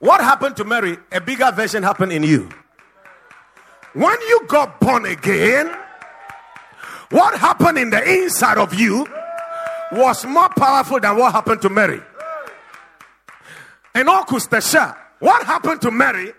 What 0.00 0.20
happened 0.20 0.54
to 0.58 0.64
Mary? 0.64 0.98
A 1.10 1.18
bigger 1.18 1.50
version 1.50 1.82
happened 1.82 2.12
in 2.12 2.22
you. 2.24 2.46
When 3.94 4.20
you 4.28 4.42
got 4.46 4.78
born 4.80 5.06
again, 5.06 5.74
what 7.08 7.38
happened 7.38 7.78
in 7.78 7.88
the 7.88 8.06
inside 8.06 8.58
of 8.58 8.74
you 8.74 9.06
was 9.92 10.26
more 10.26 10.50
powerful 10.50 11.00
than 11.00 11.16
what 11.16 11.32
happened 11.32 11.62
to 11.62 11.70
Mary. 11.70 12.02
And 13.94 14.06
August 14.10 14.52
what 15.20 15.46
happened 15.46 15.80
to 15.80 15.90
Mary? 15.90 16.34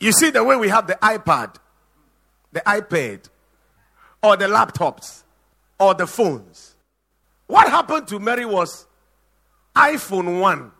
You 0.00 0.10
see 0.10 0.30
the 0.30 0.42
way 0.42 0.56
we 0.56 0.68
have 0.70 0.88
the 0.88 0.98
iPad, 1.00 1.54
the 2.50 2.62
iPad, 2.66 3.28
or 4.24 4.36
the 4.36 4.46
laptops, 4.46 5.22
or 5.78 5.94
the 5.94 6.08
phones. 6.08 6.69
What 7.50 7.68
happened 7.68 8.06
to 8.06 8.20
Mary 8.20 8.44
was 8.46 8.86
iPhone 9.74 10.40
1. 10.40 10.70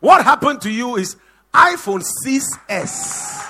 What 0.00 0.24
happened 0.24 0.60
to 0.62 0.70
you 0.70 0.96
is 0.96 1.14
iPhone 1.54 2.02
6S. 2.26 3.48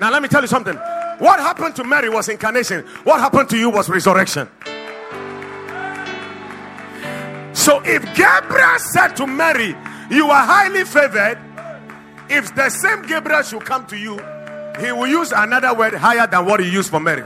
Now, 0.00 0.10
let 0.10 0.20
me 0.20 0.26
tell 0.26 0.42
you 0.42 0.48
something. 0.48 0.74
What 1.18 1.38
happened 1.38 1.76
to 1.76 1.84
Mary 1.84 2.08
was 2.08 2.28
incarnation, 2.28 2.84
what 3.04 3.20
happened 3.20 3.48
to 3.50 3.56
you 3.56 3.70
was 3.70 3.88
resurrection. 3.88 4.48
So, 7.54 7.80
if 7.84 8.02
Gabriel 8.16 8.78
said 8.80 9.14
to 9.18 9.28
Mary, 9.28 9.76
You 10.10 10.28
are 10.28 10.44
highly 10.44 10.82
favored, 10.82 11.38
if 12.28 12.52
the 12.56 12.68
same 12.68 13.02
Gabriel 13.02 13.42
should 13.42 13.64
come 13.64 13.86
to 13.86 13.96
you, 13.96 14.18
he 14.80 14.92
will 14.92 15.06
use 15.06 15.32
another 15.32 15.74
word 15.74 15.94
higher 15.94 16.26
than 16.26 16.44
what 16.44 16.60
he 16.60 16.70
used 16.70 16.90
for 16.90 17.00
Mary. 17.00 17.24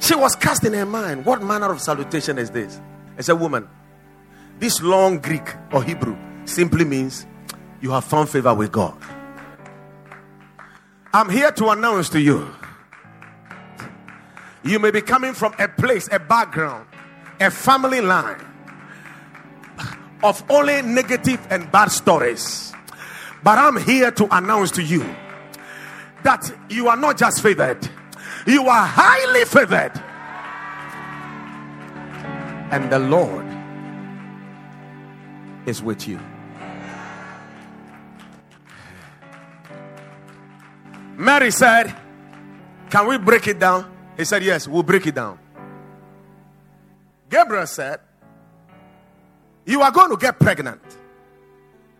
She 0.00 0.14
was 0.14 0.34
cast 0.34 0.64
in 0.64 0.72
her 0.72 0.86
mind. 0.86 1.24
What 1.24 1.42
manner 1.42 1.70
of 1.70 1.80
salutation 1.80 2.38
is 2.38 2.50
this? 2.50 2.80
As 3.16 3.28
a 3.28 3.36
woman, 3.36 3.68
this 4.58 4.82
long 4.82 5.18
Greek 5.18 5.54
or 5.72 5.84
Hebrew 5.84 6.16
simply 6.46 6.84
means 6.84 7.26
you 7.80 7.90
have 7.92 8.04
found 8.04 8.28
favor 8.28 8.52
with 8.54 8.72
God. 8.72 8.96
I'm 11.12 11.28
here 11.28 11.52
to 11.52 11.68
announce 11.70 12.08
to 12.10 12.20
you 12.20 12.52
you 14.62 14.78
may 14.78 14.90
be 14.90 15.00
coming 15.00 15.32
from 15.32 15.54
a 15.58 15.68
place, 15.68 16.08
a 16.12 16.18
background, 16.18 16.86
a 17.40 17.50
family 17.50 18.00
line 18.00 18.44
of 20.22 20.42
only 20.50 20.82
negative 20.82 21.44
and 21.50 21.70
bad 21.72 21.90
stories. 21.90 22.72
But 23.42 23.58
I'm 23.58 23.78
here 23.78 24.10
to 24.10 24.36
announce 24.36 24.70
to 24.72 24.82
you 24.82 25.02
that 26.22 26.52
you 26.68 26.88
are 26.88 26.96
not 26.96 27.16
just 27.16 27.42
favored, 27.42 27.88
you 28.46 28.66
are 28.68 28.86
highly 28.86 29.44
favored. 29.44 29.92
And 32.72 32.90
the 32.90 32.98
Lord 32.98 33.46
is 35.66 35.82
with 35.82 36.06
you. 36.06 36.20
Mary 41.16 41.50
said, 41.50 41.94
Can 42.90 43.08
we 43.08 43.18
break 43.18 43.48
it 43.48 43.58
down? 43.58 43.99
He 44.20 44.26
said, 44.26 44.44
Yes, 44.44 44.68
we'll 44.68 44.82
break 44.82 45.06
it 45.06 45.14
down. 45.14 45.38
Gabriel 47.30 47.66
said, 47.66 48.00
You 49.64 49.80
are 49.80 49.90
going 49.90 50.10
to 50.10 50.18
get 50.18 50.38
pregnant 50.38 50.82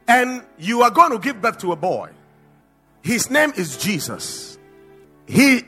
and 0.06 0.44
you 0.58 0.82
are 0.82 0.90
going 0.90 1.12
to 1.12 1.18
give 1.18 1.40
birth 1.40 1.56
to 1.60 1.72
a 1.72 1.76
boy. 1.76 2.10
His 3.00 3.30
name 3.30 3.54
is 3.56 3.78
Jesus. 3.78 4.58
He 5.24 5.62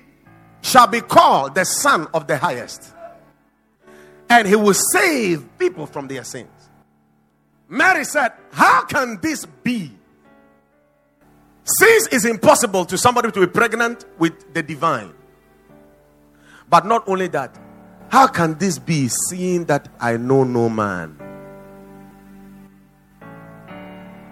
shall 0.60 0.88
be 0.88 1.00
called 1.00 1.54
the 1.54 1.64
Son 1.64 2.06
of 2.12 2.26
the 2.26 2.36
Highest, 2.36 2.92
and 4.28 4.46
he 4.46 4.54
will 4.54 4.74
save 4.74 5.48
people 5.58 5.86
from 5.86 6.06
their 6.06 6.22
sins. 6.22 6.50
Mary 7.66 8.04
said, 8.04 8.32
How 8.50 8.84
can 8.84 9.18
this 9.22 9.46
be? 9.46 9.90
Since 11.64 12.08
it's 12.08 12.26
impossible 12.26 12.84
to 12.84 12.98
somebody 12.98 13.32
to 13.32 13.40
be 13.40 13.46
pregnant 13.46 14.04
with 14.18 14.52
the 14.52 14.62
divine. 14.62 15.14
But 16.72 16.86
not 16.86 17.06
only 17.06 17.28
that, 17.28 17.54
how 18.08 18.26
can 18.28 18.56
this 18.56 18.78
be 18.78 19.08
seeing 19.28 19.66
that 19.66 19.90
I 20.00 20.16
know 20.16 20.42
no 20.42 20.70
man? 20.70 21.18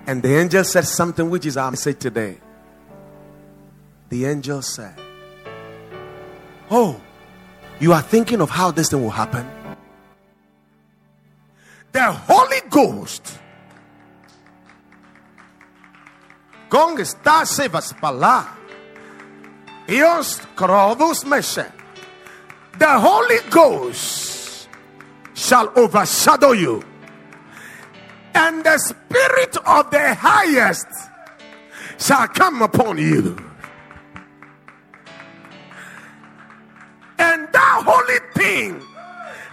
And 0.06 0.22
the 0.22 0.34
angel 0.38 0.64
said 0.64 0.86
something 0.86 1.28
which 1.28 1.44
is 1.44 1.58
our 1.58 1.70
message 1.70 1.98
today. 1.98 2.38
The 4.08 4.24
angel 4.24 4.62
said, 4.62 4.98
Oh, 6.70 6.98
you 7.78 7.92
are 7.92 8.00
thinking 8.00 8.40
of 8.40 8.48
how 8.48 8.70
this 8.70 8.88
thing 8.88 9.02
will 9.02 9.10
happen? 9.10 9.46
The 11.92 12.10
Holy 12.10 12.62
Ghost. 12.70 13.38
Gong 16.70 16.96
krovus 20.56 21.24
meshe. 21.26 21.79
The 22.80 22.98
Holy 22.98 23.38
Ghost 23.50 24.66
shall 25.34 25.70
overshadow 25.76 26.52
you. 26.52 26.82
And 28.34 28.64
the 28.64 28.78
Spirit 28.78 29.54
of 29.66 29.90
the 29.90 30.14
highest 30.14 30.86
shall 31.98 32.26
come 32.28 32.62
upon 32.62 32.96
you. 32.96 33.36
And 37.18 37.48
that 37.52 37.82
holy 37.84 38.18
thing, 38.34 38.82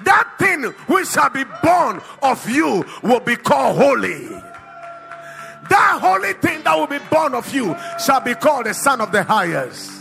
that 0.05 0.33
thing 0.39 0.63
which 0.87 1.09
shall 1.09 1.29
be 1.29 1.43
born 1.61 2.01
of 2.23 2.49
you, 2.49 2.85
will 3.03 3.19
be 3.19 3.35
called 3.35 3.75
holy. 3.75 4.29
That 5.69 5.99
holy 5.99 6.31
thing 6.31 6.63
that 6.63 6.77
will 6.77 6.87
be 6.87 7.03
born 7.11 7.35
of 7.35 7.53
you 7.53 7.75
shall 7.99 8.21
be 8.21 8.35
called 8.35 8.67
the 8.67 8.73
Son 8.73 9.01
of 9.01 9.11
the 9.11 9.23
Highest. 9.23 9.91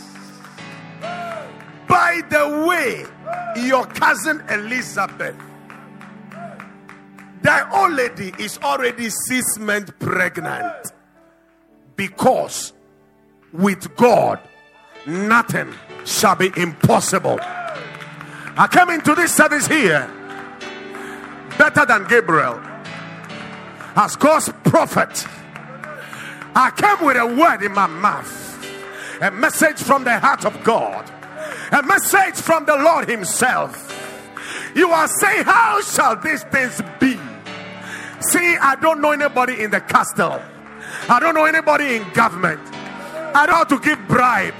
By 1.88 2.20
the 2.30 2.64
way, 2.68 3.04
your 3.56 3.86
cousin 3.86 4.42
Elizabeth, 4.50 5.36
the 7.42 7.76
old 7.76 7.92
lady 7.92 8.32
is 8.38 8.58
already 8.58 9.08
six 9.10 9.58
months 9.58 9.92
pregnant 9.98 10.92
because 11.96 12.72
with 13.52 13.94
God 13.96 14.40
nothing 15.06 15.72
shall 16.04 16.36
be 16.36 16.50
impossible. 16.56 17.38
I 18.58 18.68
came 18.70 18.90
into 18.90 19.14
this 19.14 19.34
service 19.34 19.66
here 19.66 20.10
better 21.58 21.86
than 21.86 22.04
Gabriel, 22.04 22.60
as 23.96 24.16
God's 24.16 24.50
prophet. 24.64 25.26
I 26.54 26.70
came 26.70 27.06
with 27.06 27.16
a 27.16 27.26
word 27.26 27.62
in 27.62 27.72
my 27.72 27.86
mouth, 27.86 29.20
a 29.20 29.30
message 29.30 29.78
from 29.78 30.04
the 30.04 30.18
heart 30.18 30.44
of 30.44 30.62
God, 30.64 31.10
a 31.72 31.82
message 31.82 32.36
from 32.36 32.64
the 32.64 32.76
Lord 32.76 33.08
Himself. 33.08 33.92
You 34.74 34.90
are 34.90 35.08
saying, 35.08 35.44
How 35.44 35.80
shall 35.82 36.16
these 36.16 36.42
things 36.44 36.80
be? 37.00 37.18
See, 38.20 38.56
I 38.56 38.76
don't 38.80 39.00
know 39.00 39.12
anybody 39.12 39.62
in 39.62 39.70
the 39.70 39.80
castle, 39.80 40.40
I 41.08 41.20
don't 41.20 41.34
know 41.34 41.44
anybody 41.44 41.96
in 41.96 42.10
government, 42.12 42.60
I 43.34 43.46
don't 43.46 43.56
have 43.56 43.68
to 43.68 43.80
give 43.80 43.98
bribe, 44.08 44.54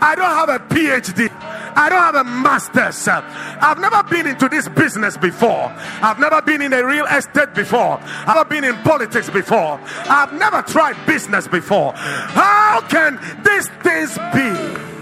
I 0.00 0.14
don't 0.16 0.26
have 0.26 0.48
a 0.48 0.58
PhD. 0.58 1.30
I 1.76 1.88
don't 1.88 1.98
have 1.98 2.14
a 2.14 2.24
master's. 2.24 3.08
I've 3.08 3.78
never 3.78 4.02
been 4.04 4.26
into 4.26 4.48
this 4.48 4.68
business 4.68 5.16
before. 5.16 5.72
I've 6.00 6.20
never 6.20 6.40
been 6.40 6.62
in 6.62 6.72
a 6.72 6.84
real 6.84 7.06
estate 7.06 7.54
before. 7.54 7.98
I've 8.00 8.36
never 8.36 8.44
been 8.44 8.64
in 8.64 8.76
politics 8.82 9.28
before. 9.28 9.80
I've 9.84 10.32
never 10.34 10.62
tried 10.62 10.94
business 11.06 11.48
before. 11.48 11.92
How 11.94 12.80
can 12.88 13.18
these 13.42 13.68
things 13.82 14.16
be? 14.32 14.93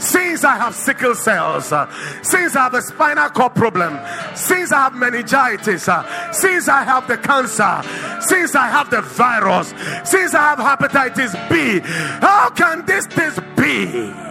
Since 0.00 0.44
I 0.44 0.56
have 0.56 0.74
sickle 0.74 1.14
cells, 1.14 1.72
uh, 1.72 1.88
since 2.22 2.56
I 2.56 2.64
have 2.64 2.74
a 2.74 2.82
spinal 2.82 3.28
cord 3.30 3.54
problem, 3.54 3.98
since 4.34 4.72
I 4.72 4.84
have 4.84 4.94
meningitis, 4.94 5.88
uh, 5.88 6.32
since 6.32 6.68
I 6.68 6.82
have 6.84 7.06
the 7.06 7.18
cancer, 7.18 7.82
since 8.20 8.54
I 8.54 8.66
have 8.68 8.90
the 8.90 9.02
virus, 9.02 9.68
since 10.04 10.34
I 10.34 10.54
have 10.54 10.58
hepatitis 10.58 11.32
B, 11.48 11.80
how 12.20 12.50
can 12.50 12.84
these 12.86 13.06
things 13.06 13.38
be? 13.56 14.30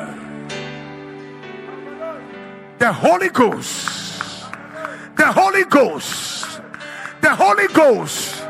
the 2.80 2.94
Holy 2.94 3.28
Ghost, 3.30 4.46
the 5.18 5.32
Holy 5.32 5.66
Ghost, 5.66 6.62
the 7.20 7.36
Holy 7.36 7.68
Ghost, 7.68 8.42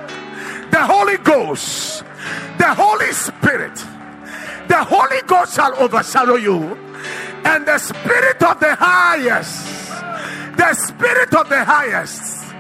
the 0.69 0.85
Holy 0.85 1.17
Ghost, 1.17 2.03
the 2.59 2.73
Holy 2.75 3.11
Spirit, 3.11 3.75
the 4.67 4.83
Holy 4.83 5.21
Ghost 5.25 5.55
shall 5.55 5.75
overshadow 5.79 6.35
you, 6.35 6.77
and 7.45 7.65
the 7.65 7.77
Spirit 7.77 8.41
of 8.43 8.59
the 8.59 8.75
highest, 8.75 9.89
the 10.57 10.73
Spirit 10.73 11.33
of 11.33 11.49
the 11.49 11.63
highest, 11.63 12.53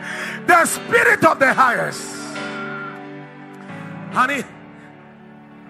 the 0.47 0.65
Spirit 0.65 1.23
of 1.25 1.39
the 1.39 1.53
highest, 1.53 2.01
honey, 4.13 4.43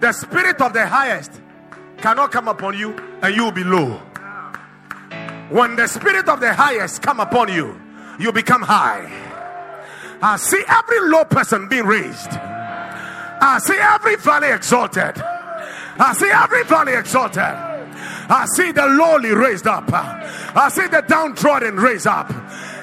the 0.00 0.12
Spirit 0.12 0.60
of 0.60 0.72
the 0.72 0.86
highest 0.86 1.40
cannot 1.98 2.32
come 2.32 2.48
upon 2.48 2.76
you 2.76 2.96
and 3.22 3.34
you 3.34 3.44
will 3.44 3.52
be 3.52 3.64
low. 3.64 4.00
When 5.50 5.76
the 5.76 5.88
spirit 5.88 6.28
of 6.28 6.40
the 6.40 6.54
highest 6.54 7.02
come 7.02 7.18
upon 7.18 7.52
you, 7.52 7.78
you 8.18 8.32
become 8.32 8.62
high. 8.62 9.10
I 10.22 10.36
see 10.36 10.62
every 10.68 11.00
low 11.08 11.24
person 11.24 11.68
being 11.68 11.86
raised. 11.86 12.30
I 12.30 13.58
see 13.60 13.74
every 13.74 14.16
valley 14.16 14.52
exalted. 14.52 15.18
I 15.18 16.14
see 16.16 16.30
every 16.30 16.62
valley 16.64 16.92
exalted. 16.92 17.69
I 18.30 18.46
see 18.46 18.70
the 18.70 18.86
lowly 18.86 19.32
raised 19.32 19.66
up. 19.66 19.92
I 19.92 20.68
see 20.70 20.86
the 20.86 21.02
downtrodden 21.02 21.76
raised 21.76 22.06
up. 22.06 22.32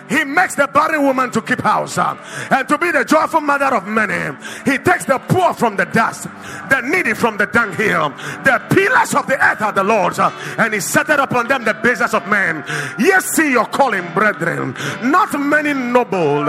He 0.10 0.24
makes 0.24 0.56
the 0.56 0.68
barren 0.68 1.04
woman 1.04 1.32
to 1.32 1.42
keep 1.42 1.62
house 1.62 1.98
uh, 1.98 2.16
and 2.52 2.68
to 2.70 2.78
be 2.78 2.92
the 2.92 3.04
joyful 3.04 3.42
mother 3.42 3.76
of 3.76 3.86
many. 3.88 4.38
He 4.64 4.78
takes 4.78 5.06
the 5.06 5.20
poor 5.20 5.54
from 5.54 5.76
the 5.76 5.86
dust, 5.86 6.24
the 6.70 6.82
needy 6.84 7.14
from 7.14 7.38
the 7.38 7.46
dunghill. 7.48 8.10
The 8.44 8.62
pillars 8.70 9.14
of 9.16 9.28
the 9.28 9.38
earth 9.44 9.62
are 9.62 9.74
the 9.74 9.84
Lord's, 9.84 10.20
uh, 10.20 10.32
and 10.58 10.74
He 10.74 10.80
set 10.80 11.10
it 11.10 11.20
upon 11.20 11.48
them 11.48 11.66
the 11.66 11.74
basis 11.74 12.14
of 12.14 12.28
men. 12.28 12.64
Yes, 12.98 13.26
see 13.26 13.52
your 13.52 13.66
calling, 13.66 14.08
brethren. 14.14 14.74
Not 15.04 15.38
many 15.38 15.74
noble, 15.74 16.46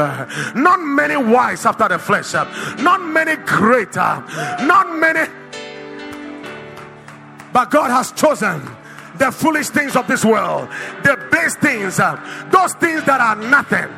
not 0.55 0.81
many 0.81 1.17
wise 1.17 1.67
after 1.67 1.89
the 1.89 1.99
flesh, 1.99 2.35
uh, 2.35 2.45
not 2.81 3.03
many 3.03 3.37
greater, 3.45 4.23
not 4.63 4.95
many. 4.97 5.29
But 7.53 7.71
God 7.71 7.91
has 7.91 8.13
chosen 8.13 8.61
the 9.19 9.33
foolish 9.33 9.69
things 9.69 9.97
of 9.97 10.07
this 10.07 10.25
world, 10.25 10.69
the 11.03 11.29
base 11.31 11.57
things, 11.57 11.99
uh, 12.01 12.17
those 12.51 12.75
things 12.75 13.05
that 13.05 13.21
are 13.21 13.37
nothing. 13.37 13.89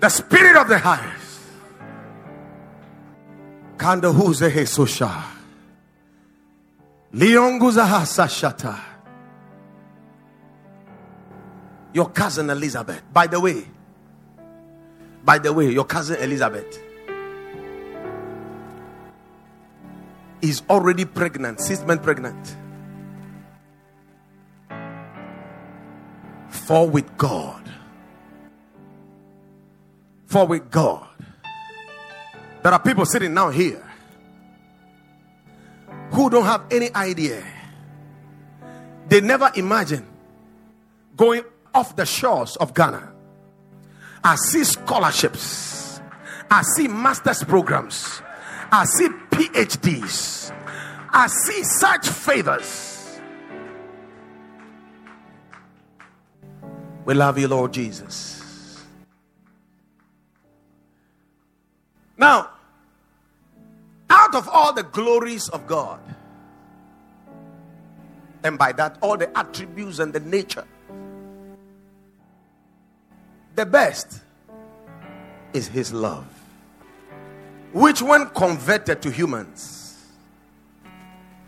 The 0.00 0.08
spirit 0.08 0.56
of 0.56 0.66
the 0.66 0.78
highest. 0.78 1.40
Kanda 3.78 4.12
huze 4.12 4.50
hesosha. 4.50 5.22
Lionguza 7.14 7.86
sashata. 8.02 8.80
Your 11.92 12.08
cousin 12.10 12.50
Elizabeth. 12.50 13.02
By 13.12 13.28
the 13.28 13.38
way, 13.38 13.64
by 15.24 15.38
the 15.38 15.52
way, 15.52 15.70
your 15.70 15.84
cousin 15.84 16.16
Elizabeth 16.20 16.82
is 20.40 20.62
already 20.68 21.04
pregnant, 21.04 21.60
six 21.60 21.84
months 21.84 22.04
pregnant. 22.04 22.56
For 26.48 26.88
with 26.88 27.16
God, 27.16 27.70
for 30.26 30.46
with 30.46 30.70
God, 30.70 31.08
there 32.62 32.72
are 32.72 32.80
people 32.80 33.04
sitting 33.06 33.34
now 33.34 33.50
here 33.50 33.84
who 36.10 36.30
don't 36.30 36.44
have 36.44 36.64
any 36.70 36.92
idea. 36.94 37.44
They 39.08 39.20
never 39.20 39.50
imagine 39.54 40.06
going 41.16 41.42
off 41.74 41.96
the 41.96 42.06
shores 42.06 42.56
of 42.56 42.74
Ghana 42.74 43.11
I 44.24 44.36
see 44.36 44.64
scholarships. 44.64 46.00
I 46.50 46.62
see 46.62 46.86
master's 46.86 47.42
programs. 47.42 48.22
I 48.70 48.84
see 48.84 49.08
PhDs. 49.30 50.54
I 51.10 51.26
see 51.26 51.64
such 51.64 52.08
favors. 52.08 53.20
We 57.04 57.14
love 57.14 57.38
you, 57.38 57.48
Lord 57.48 57.72
Jesus. 57.72 58.84
Now, 62.16 62.50
out 64.08 64.34
of 64.34 64.48
all 64.48 64.72
the 64.72 64.84
glories 64.84 65.48
of 65.48 65.66
God, 65.66 66.00
and 68.44 68.58
by 68.58 68.72
that, 68.72 68.98
all 69.00 69.16
the 69.16 69.36
attributes 69.36 69.98
and 69.98 70.12
the 70.12 70.20
nature 70.20 70.64
the 73.54 73.66
best 73.66 74.20
is 75.52 75.68
his 75.68 75.92
love, 75.92 76.26
which, 77.72 78.00
when 78.00 78.26
converted 78.30 79.02
to 79.02 79.10
humans, 79.10 80.08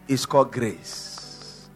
is 0.09 0.27
called 0.27 0.53
grace. 0.53 1.69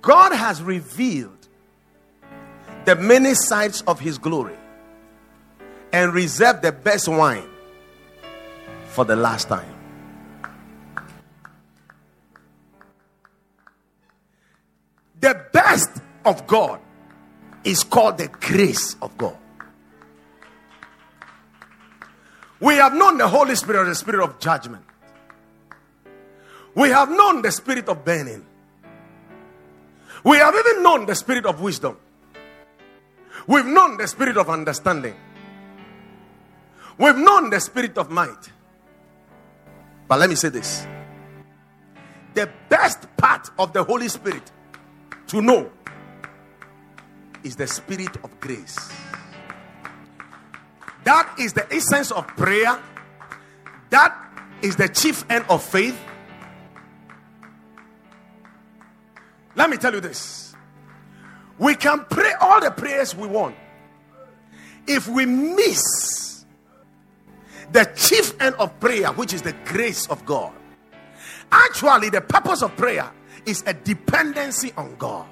God 0.00 0.32
has 0.32 0.62
revealed 0.62 1.48
the 2.84 2.94
many 2.94 3.34
sides 3.34 3.82
of 3.88 3.98
his 3.98 4.16
glory 4.16 4.56
and 5.92 6.14
reserved 6.14 6.62
the 6.62 6.72
best 6.72 7.08
wine 7.08 7.48
for 8.86 9.04
the 9.04 9.16
last 9.16 9.48
time. 9.48 9.74
The 15.20 15.44
best 15.52 16.00
of 16.26 16.46
God 16.46 16.80
is 17.64 17.82
called 17.84 18.18
the 18.18 18.28
grace 18.28 18.96
of 19.00 19.16
God. 19.16 19.36
We 22.60 22.74
have 22.74 22.94
known 22.94 23.18
the 23.18 23.28
Holy 23.28 23.54
Spirit, 23.54 23.86
the 23.86 23.94
spirit 23.94 24.22
of 24.22 24.38
judgment. 24.38 24.84
We 26.74 26.90
have 26.90 27.10
known 27.10 27.42
the 27.42 27.52
spirit 27.52 27.88
of 27.88 28.04
burning. 28.04 28.44
We 30.24 30.38
have 30.38 30.54
even 30.54 30.82
known 30.82 31.06
the 31.06 31.14
spirit 31.14 31.46
of 31.46 31.60
wisdom. 31.60 31.96
We've 33.46 33.66
known 33.66 33.96
the 33.96 34.08
spirit 34.08 34.36
of 34.36 34.50
understanding. 34.50 35.14
We've 36.98 37.16
known 37.16 37.50
the 37.50 37.60
spirit 37.60 37.96
of 37.98 38.10
might. 38.10 38.50
But 40.08 40.18
let 40.18 40.28
me 40.30 40.36
say 40.36 40.48
this 40.48 40.86
the 42.34 42.50
best 42.68 43.06
part 43.16 43.50
of 43.58 43.72
the 43.72 43.82
Holy 43.82 44.08
Spirit 44.08 44.50
to 45.28 45.40
know 45.40 45.70
is 47.46 47.54
the 47.54 47.66
spirit 47.68 48.16
of 48.24 48.40
grace. 48.40 48.76
That 51.04 51.32
is 51.38 51.52
the 51.52 51.72
essence 51.72 52.10
of 52.10 52.26
prayer. 52.26 52.82
That 53.90 54.12
is 54.62 54.74
the 54.74 54.88
chief 54.88 55.24
end 55.30 55.44
of 55.48 55.62
faith. 55.62 55.96
Let 59.54 59.70
me 59.70 59.76
tell 59.76 59.94
you 59.94 60.00
this. 60.00 60.56
We 61.56 61.76
can 61.76 62.04
pray 62.10 62.32
all 62.40 62.60
the 62.60 62.72
prayers 62.72 63.14
we 63.14 63.28
want. 63.28 63.54
If 64.88 65.06
we 65.06 65.24
miss 65.24 66.44
the 67.70 67.84
chief 67.94 68.34
end 68.42 68.56
of 68.56 68.78
prayer, 68.80 69.12
which 69.12 69.32
is 69.32 69.42
the 69.42 69.54
grace 69.64 70.06
of 70.08 70.26
God, 70.26 70.52
actually, 71.52 72.10
the 72.10 72.20
purpose 72.20 72.62
of 72.62 72.76
prayer 72.76 73.08
is 73.46 73.62
a 73.66 73.72
dependency 73.72 74.72
on 74.76 74.96
God. 74.96 75.28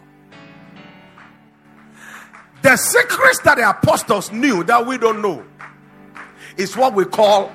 The 2.65 2.79
secrets 2.79 3.41
that 3.41 3.57
the 3.59 3.69
apostles 3.69 4.33
knew 4.33 4.65
that 4.65 4.87
we 4.87 4.97
don't 4.97 5.21
know 5.21 5.45
is 6.57 6.75
what 6.79 6.95
we 6.95 7.05
call 7.05 7.53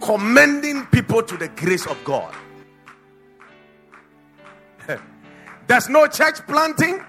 commending 0.00 0.86
people 0.86 1.22
to 1.22 1.36
the 1.36 1.48
grace 1.48 1.86
of 1.86 2.02
God. 2.02 2.34
There's 5.66 5.90
no 5.90 6.06
church 6.06 6.36
planting 6.46 7.04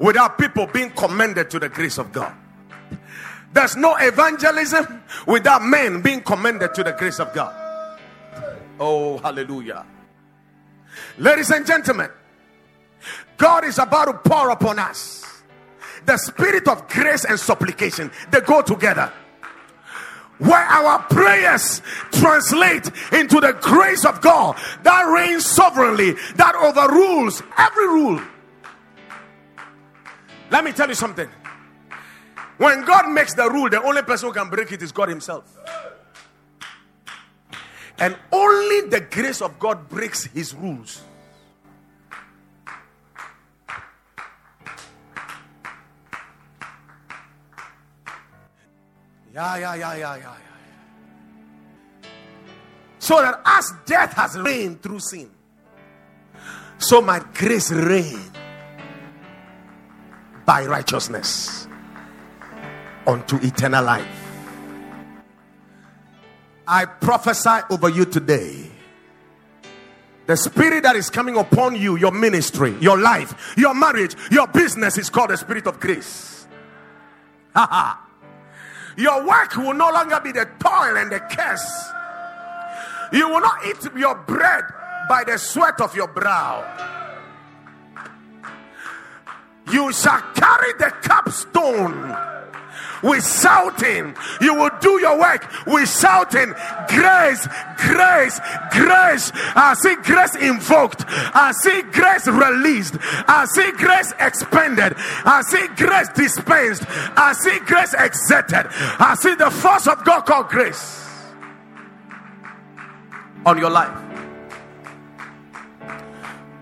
without 0.00 0.38
people 0.38 0.66
being 0.66 0.90
commended 0.90 1.50
to 1.50 1.60
the 1.60 1.68
grace 1.68 1.98
of 1.98 2.10
God. 2.10 2.34
There's 3.52 3.76
no 3.76 3.94
evangelism 3.94 5.04
without 5.24 5.62
men 5.62 6.02
being 6.02 6.22
commended 6.22 6.74
to 6.74 6.82
the 6.82 6.92
grace 6.94 7.20
of 7.20 7.32
God. 7.32 7.54
Oh, 8.80 9.18
hallelujah. 9.18 9.86
Ladies 11.16 11.52
and 11.52 11.64
gentlemen, 11.64 12.10
God 13.36 13.64
is 13.64 13.78
about 13.78 14.06
to 14.06 14.14
pour 14.14 14.50
upon 14.50 14.80
us 14.80 15.19
the 16.10 16.16
spirit 16.18 16.66
of 16.66 16.88
grace 16.88 17.24
and 17.24 17.38
supplication 17.38 18.10
they 18.32 18.40
go 18.40 18.60
together 18.60 19.12
where 20.38 20.58
our 20.58 20.98
prayers 21.04 21.82
translate 22.10 22.90
into 23.12 23.40
the 23.40 23.56
grace 23.60 24.04
of 24.04 24.20
God 24.20 24.58
that 24.82 25.02
reigns 25.02 25.44
sovereignly, 25.44 26.12
that 26.36 26.54
overrules 26.56 27.42
every 27.58 27.86
rule. 27.88 28.22
Let 30.50 30.64
me 30.64 30.72
tell 30.72 30.88
you 30.88 30.94
something. 30.94 31.28
When 32.56 32.86
God 32.86 33.10
makes 33.10 33.34
the 33.34 33.50
rule, 33.50 33.68
the 33.68 33.82
only 33.82 34.00
person 34.00 34.28
who 34.28 34.34
can 34.34 34.48
break 34.48 34.72
it 34.72 34.82
is 34.82 34.92
God 34.92 35.10
Himself. 35.10 35.44
And 37.98 38.16
only 38.32 38.88
the 38.88 39.02
grace 39.10 39.42
of 39.42 39.58
God 39.58 39.90
breaks 39.90 40.24
His 40.24 40.54
rules. 40.54 41.02
Yeah, 49.32 49.56
yeah, 49.56 49.74
yeah, 49.74 49.94
yeah, 49.94 50.16
yeah, 50.16 50.16
yeah. 50.16 50.34
So 52.98 53.20
that 53.20 53.40
as 53.44 53.72
death 53.86 54.12
has 54.14 54.38
reigned 54.38 54.82
through 54.82 55.00
sin, 55.00 55.30
so 56.78 57.00
my 57.00 57.20
grace 57.34 57.70
reign 57.70 58.30
by 60.44 60.66
righteousness 60.66 61.68
unto 63.06 63.36
eternal 63.36 63.84
life. 63.84 64.06
I 66.66 66.84
prophesy 66.84 67.64
over 67.70 67.88
you 67.88 68.04
today. 68.04 68.70
The 70.26 70.36
spirit 70.36 70.84
that 70.84 70.94
is 70.94 71.10
coming 71.10 71.36
upon 71.36 71.74
you, 71.74 71.96
your 71.96 72.12
ministry, 72.12 72.76
your 72.80 72.98
life, 72.98 73.54
your 73.56 73.74
marriage, 73.74 74.14
your 74.30 74.46
business 74.46 74.96
is 74.98 75.10
called 75.10 75.30
the 75.30 75.36
spirit 75.36 75.66
of 75.66 75.80
grace. 75.80 76.46
Your 78.96 79.26
work 79.26 79.56
will 79.56 79.74
no 79.74 79.90
longer 79.90 80.20
be 80.20 80.32
the 80.32 80.48
toil 80.58 80.96
and 80.96 81.10
the 81.10 81.20
curse. 81.20 81.90
You 83.12 83.28
will 83.28 83.40
not 83.40 83.66
eat 83.66 83.88
your 83.96 84.14
bread 84.14 84.64
by 85.08 85.24
the 85.24 85.38
sweat 85.38 85.80
of 85.80 85.94
your 85.94 86.08
brow. 86.08 86.64
You 89.72 89.92
shall 89.92 90.20
carry 90.34 90.72
the 90.78 90.92
capstone 91.02 92.29
with 93.02 93.26
shouting. 93.26 94.16
You 94.40 94.54
will 94.54 94.70
do 94.80 95.00
your 95.00 95.18
work 95.18 95.46
with 95.66 95.88
shouting. 95.88 96.52
Grace, 96.88 97.46
grace, 97.76 98.40
grace. 98.72 99.32
I 99.54 99.74
see 99.78 99.96
grace 99.96 100.34
invoked. 100.36 101.04
I 101.08 101.52
see 101.62 101.82
grace 101.92 102.26
released. 102.26 102.96
I 103.00 103.46
see 103.46 103.70
grace 103.72 104.12
expended. 104.18 104.94
I 104.96 105.42
see 105.42 105.66
grace 105.76 106.08
dispensed. 106.14 106.84
I 106.88 107.32
see 107.32 107.58
grace 107.60 107.94
exerted. 107.94 108.66
I 108.98 109.16
see 109.18 109.34
the 109.34 109.50
force 109.50 109.86
of 109.86 110.04
God 110.04 110.22
called 110.22 110.48
grace 110.48 111.06
on 113.46 113.58
your 113.58 113.70
life. 113.70 113.96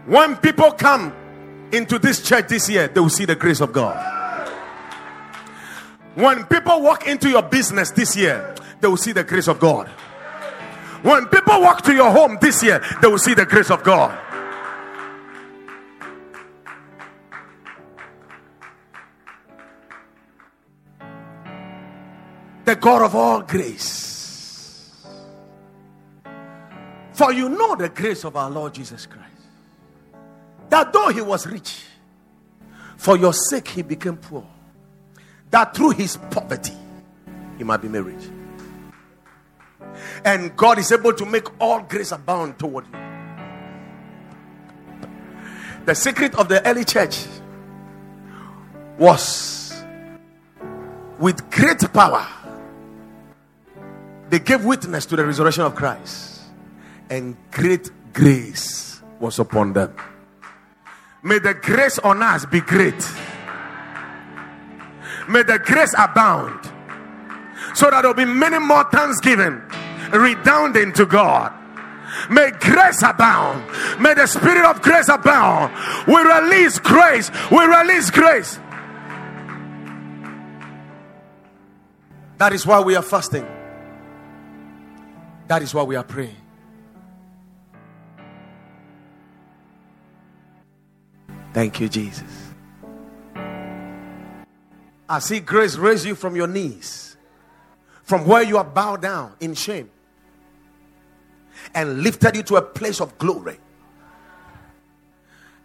When 0.06 0.36
people 0.36 0.72
come 0.72 1.12
into 1.72 1.98
this 1.98 2.22
church 2.22 2.48
this 2.48 2.68
year, 2.70 2.88
they 2.88 3.00
will 3.00 3.10
see 3.10 3.26
the 3.26 3.36
grace 3.36 3.60
of 3.60 3.72
God. 3.72 4.17
When 6.18 6.46
people 6.46 6.82
walk 6.82 7.06
into 7.06 7.28
your 7.28 7.42
business 7.42 7.92
this 7.92 8.16
year, 8.16 8.52
they 8.80 8.88
will 8.88 8.96
see 8.96 9.12
the 9.12 9.22
grace 9.22 9.46
of 9.46 9.60
God. 9.60 9.86
When 11.02 11.26
people 11.26 11.60
walk 11.60 11.82
to 11.82 11.94
your 11.94 12.10
home 12.10 12.38
this 12.40 12.60
year, 12.60 12.84
they 13.00 13.06
will 13.06 13.20
see 13.20 13.34
the 13.34 13.46
grace 13.46 13.70
of 13.70 13.84
God. 13.84 14.18
The 22.64 22.74
God 22.74 23.02
of 23.02 23.14
all 23.14 23.42
grace. 23.42 24.96
For 27.12 27.32
you 27.32 27.48
know 27.48 27.76
the 27.76 27.90
grace 27.90 28.24
of 28.24 28.34
our 28.34 28.50
Lord 28.50 28.74
Jesus 28.74 29.06
Christ. 29.06 29.24
That 30.68 30.92
though 30.92 31.10
he 31.10 31.20
was 31.20 31.46
rich, 31.46 31.84
for 32.96 33.16
your 33.16 33.32
sake 33.32 33.68
he 33.68 33.82
became 33.82 34.16
poor 34.16 34.44
that 35.50 35.74
through 35.74 35.90
his 35.90 36.16
poverty 36.30 36.74
he 37.56 37.64
might 37.64 37.82
be 37.82 37.88
married. 37.88 38.20
And 40.24 40.56
God 40.56 40.78
is 40.78 40.92
able 40.92 41.12
to 41.12 41.26
make 41.26 41.46
all 41.60 41.80
grace 41.82 42.12
abound 42.12 42.58
toward 42.58 42.86
you. 42.86 42.98
The 45.86 45.94
secret 45.94 46.34
of 46.34 46.48
the 46.48 46.66
early 46.68 46.84
church 46.84 47.26
was 48.98 49.82
with 51.18 51.50
great 51.50 51.92
power, 51.92 52.26
they 54.30 54.38
gave 54.38 54.64
witness 54.64 55.06
to 55.06 55.16
the 55.16 55.24
resurrection 55.24 55.64
of 55.64 55.74
Christ, 55.74 56.42
and 57.10 57.36
great 57.50 57.90
grace 58.12 59.00
was 59.18 59.38
upon 59.38 59.72
them. 59.72 59.94
May 61.22 61.38
the 61.38 61.54
grace 61.54 61.98
on 61.98 62.22
us 62.22 62.46
be 62.46 62.60
great. 62.60 63.10
May 65.28 65.42
the 65.42 65.58
grace 65.58 65.94
abound 65.98 66.64
so 67.74 67.90
that 67.90 68.02
there 68.02 68.10
will 68.10 68.14
be 68.14 68.24
many 68.24 68.58
more 68.58 68.84
thanksgiving 68.90 69.62
redounding 70.12 70.92
to 70.94 71.06
God. 71.06 71.52
May 72.30 72.50
grace 72.52 73.02
abound. 73.02 73.64
May 74.00 74.14
the 74.14 74.26
spirit 74.26 74.64
of 74.64 74.80
grace 74.82 75.08
abound. 75.08 75.74
We 76.06 76.16
release 76.16 76.78
grace. 76.78 77.30
We 77.50 77.64
release 77.64 78.10
grace. 78.10 78.58
That 82.38 82.52
is 82.52 82.64
why 82.64 82.80
we 82.80 82.96
are 82.96 83.02
fasting. 83.02 83.46
That 85.48 85.62
is 85.62 85.74
why 85.74 85.82
we 85.82 85.96
are 85.96 86.04
praying. 86.04 86.36
Thank 91.52 91.80
you, 91.80 91.88
Jesus. 91.88 92.47
I 95.08 95.20
see 95.20 95.40
grace 95.40 95.76
raise 95.76 96.04
you 96.04 96.14
from 96.14 96.36
your 96.36 96.46
knees, 96.46 97.16
from 98.02 98.26
where 98.26 98.42
you 98.42 98.58
are 98.58 98.64
bowed 98.64 99.02
down 99.02 99.34
in 99.40 99.54
shame, 99.54 99.90
and 101.74 102.02
lifted 102.02 102.36
you 102.36 102.42
to 102.44 102.56
a 102.56 102.62
place 102.62 103.00
of 103.00 103.16
glory. 103.18 103.58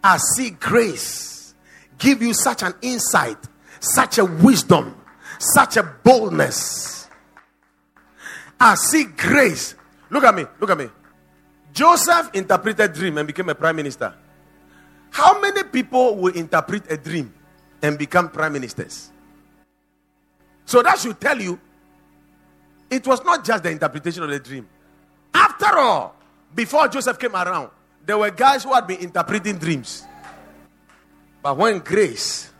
I 0.02 0.16
see 0.18 0.50
grace 0.50 1.54
give 1.98 2.22
you 2.22 2.34
such 2.34 2.62
an 2.62 2.74
insight, 2.82 3.38
such 3.80 4.18
a 4.18 4.24
wisdom, 4.24 4.96
such 5.38 5.76
a 5.76 5.82
boldness. 5.82 7.08
I 8.58 8.74
see 8.76 9.04
grace. 9.04 9.74
Look 10.10 10.24
at 10.24 10.34
me, 10.34 10.44
look 10.60 10.70
at 10.70 10.78
me. 10.78 10.88
Joseph 11.72 12.30
interpreted 12.34 12.92
dream 12.92 13.18
and 13.18 13.26
became 13.26 13.48
a 13.48 13.54
prime 13.54 13.76
minister. 13.76 14.14
How 15.10 15.40
many 15.40 15.64
people 15.64 16.16
will 16.16 16.34
interpret 16.34 16.90
a 16.90 16.96
dream 16.96 17.34
and 17.82 17.98
become 17.98 18.28
prime 18.28 18.52
ministers? 18.52 19.10
So 20.66 20.82
that 20.82 20.98
should 20.98 21.20
tell 21.20 21.40
you 21.40 21.58
it 22.90 23.06
was 23.06 23.24
not 23.24 23.44
just 23.44 23.62
the 23.62 23.70
interpretation 23.70 24.22
of 24.22 24.30
the 24.30 24.38
dream. 24.38 24.68
After 25.32 25.78
all, 25.78 26.16
before 26.54 26.88
Joseph 26.88 27.18
came 27.18 27.34
around, 27.34 27.70
there 28.04 28.18
were 28.18 28.30
guys 28.30 28.64
who 28.64 28.72
had 28.72 28.86
been 28.86 29.00
interpreting 29.00 29.58
dreams. 29.58 30.04
But 31.42 31.56
when 31.56 31.80
grace 31.80 32.50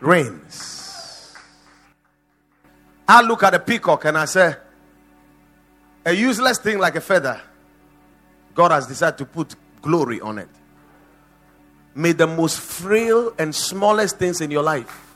reigns, 0.00 1.36
I 3.06 3.22
look 3.22 3.42
at 3.42 3.54
a 3.54 3.58
peacock 3.58 4.04
and 4.04 4.18
I 4.18 4.24
say, 4.24 4.54
a 6.04 6.12
useless 6.12 6.58
thing 6.58 6.78
like 6.78 6.96
a 6.96 7.00
feather, 7.00 7.40
God 8.54 8.70
has 8.70 8.86
decided 8.86 9.18
to 9.18 9.24
put 9.24 9.54
glory 9.82 10.20
on 10.20 10.38
it. 10.38 10.48
May 11.94 12.12
the 12.12 12.26
most 12.26 12.58
frail 12.60 13.32
and 13.38 13.54
smallest 13.54 14.18
things 14.18 14.40
in 14.40 14.50
your 14.50 14.62
life 14.62 15.07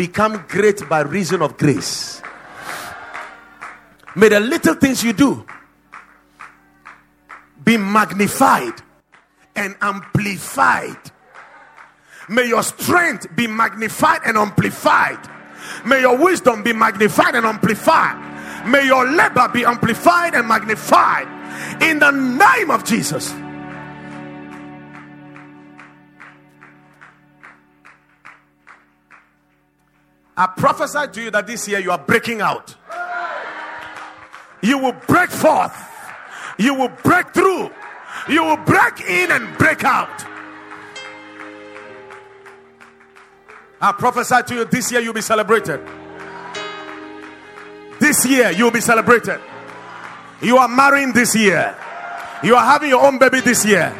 become 0.00 0.42
great 0.48 0.88
by 0.88 1.00
reason 1.02 1.42
of 1.42 1.58
grace. 1.58 2.22
May 4.16 4.30
the 4.30 4.40
little 4.40 4.72
things 4.72 5.04
you 5.04 5.12
do 5.12 5.44
be 7.62 7.76
magnified 7.76 8.80
and 9.54 9.76
amplified. 9.82 10.96
May 12.30 12.48
your 12.48 12.62
strength 12.62 13.26
be 13.36 13.46
magnified 13.46 14.22
and 14.24 14.38
amplified. 14.38 15.20
May 15.84 16.00
your 16.00 16.16
wisdom 16.16 16.62
be 16.62 16.72
magnified 16.72 17.34
and 17.34 17.44
amplified. 17.44 18.16
May 18.66 18.86
your 18.86 19.04
labor 19.04 19.50
be 19.52 19.66
amplified 19.66 20.34
and 20.34 20.48
magnified. 20.48 21.28
In 21.82 21.98
the 21.98 22.10
name 22.10 22.70
of 22.70 22.84
Jesus. 22.84 23.34
I 30.40 30.46
prophesy 30.46 31.06
to 31.12 31.22
you 31.24 31.30
that 31.32 31.46
this 31.46 31.68
year 31.68 31.80
you 31.80 31.90
are 31.90 31.98
breaking 31.98 32.40
out. 32.40 32.74
You 34.62 34.78
will 34.78 34.96
break 35.06 35.28
forth. 35.28 35.76
You 36.56 36.72
will 36.72 36.88
break 36.88 37.34
through. 37.34 37.70
You 38.26 38.44
will 38.44 38.56
break 38.56 39.02
in 39.02 39.32
and 39.32 39.58
break 39.58 39.84
out. 39.84 40.24
I 43.82 43.92
prophesy 43.92 44.36
to 44.46 44.54
you 44.54 44.64
this 44.64 44.90
year 44.90 45.02
you'll 45.02 45.12
be 45.12 45.20
celebrated. 45.20 45.86
This 47.98 48.24
year 48.24 48.50
you'll 48.50 48.70
be 48.70 48.80
celebrated. 48.80 49.42
You 50.40 50.56
are 50.56 50.68
marrying 50.68 51.12
this 51.12 51.36
year. 51.36 51.76
You 52.42 52.56
are 52.56 52.64
having 52.64 52.88
your 52.88 53.04
own 53.04 53.18
baby 53.18 53.40
this 53.40 53.66
year. 53.66 53.94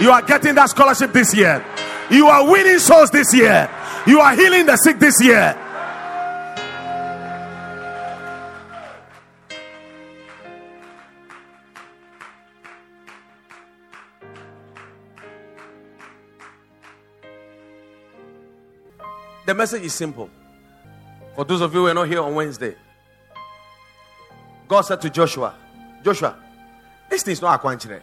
You 0.00 0.10
are 0.10 0.22
getting 0.22 0.56
that 0.56 0.70
scholarship 0.70 1.12
this 1.12 1.32
year. 1.32 1.64
You 2.10 2.26
are 2.26 2.50
winning 2.50 2.80
souls 2.80 3.12
this 3.12 3.32
year. 3.32 3.70
You 4.08 4.18
are 4.18 4.34
healing 4.34 4.66
the 4.66 4.76
sick 4.78 4.98
this 4.98 5.22
year. 5.22 5.60
The 19.46 19.54
message 19.54 19.82
is 19.82 19.94
simple. 19.94 20.30
For 21.34 21.44
those 21.44 21.60
of 21.60 21.74
you 21.74 21.80
who 21.80 21.86
are 21.88 21.94
not 21.94 22.08
here 22.08 22.20
on 22.20 22.34
Wednesday, 22.34 22.76
God 24.68 24.82
said 24.82 25.00
to 25.02 25.10
Joshua, 25.10 25.54
Joshua, 26.02 26.36
this 27.10 27.22
thing 27.22 27.32
is 27.32 27.42
not 27.42 27.56
a 27.56 27.58
quantity. 27.58 28.02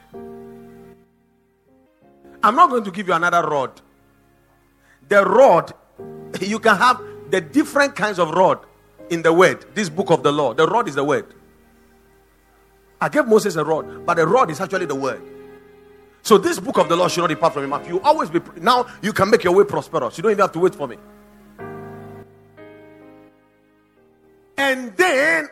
I'm 2.43 2.55
not 2.55 2.69
going 2.69 2.83
to 2.83 2.91
give 2.91 3.07
you 3.07 3.13
another 3.13 3.47
rod. 3.47 3.81
The 5.07 5.23
rod, 5.25 5.73
you 6.39 6.59
can 6.59 6.75
have 6.75 7.01
the 7.29 7.41
different 7.41 7.95
kinds 7.95 8.19
of 8.19 8.31
rod 8.31 8.59
in 9.09 9.21
the 9.21 9.33
word, 9.33 9.65
this 9.73 9.89
book 9.89 10.11
of 10.11 10.23
the 10.23 10.31
law. 10.31 10.53
The 10.53 10.67
rod 10.67 10.87
is 10.87 10.95
the 10.95 11.03
word. 11.03 11.33
I 12.99 13.09
gave 13.09 13.27
Moses 13.27 13.55
a 13.55 13.63
rod, 13.63 14.05
but 14.05 14.15
the 14.15 14.27
rod 14.27 14.51
is 14.51 14.61
actually 14.61 14.85
the 14.85 14.95
word. 14.95 15.21
So 16.21 16.37
this 16.37 16.59
book 16.59 16.77
of 16.77 16.87
the 16.87 16.95
law 16.95 17.07
should 17.07 17.21
not 17.21 17.27
depart 17.27 17.53
from 17.53 17.67
mouth. 17.67 17.87
You 17.87 17.99
always 18.01 18.29
be 18.29 18.39
now 18.57 18.85
you 19.01 19.11
can 19.11 19.29
make 19.29 19.43
your 19.43 19.55
way 19.55 19.63
prosperous. 19.63 20.17
You 20.17 20.21
don't 20.21 20.33
even 20.33 20.41
have 20.41 20.51
to 20.51 20.59
wait 20.59 20.75
for 20.75 20.87
me. 20.87 20.97
And 24.61 24.95
then 24.95 25.49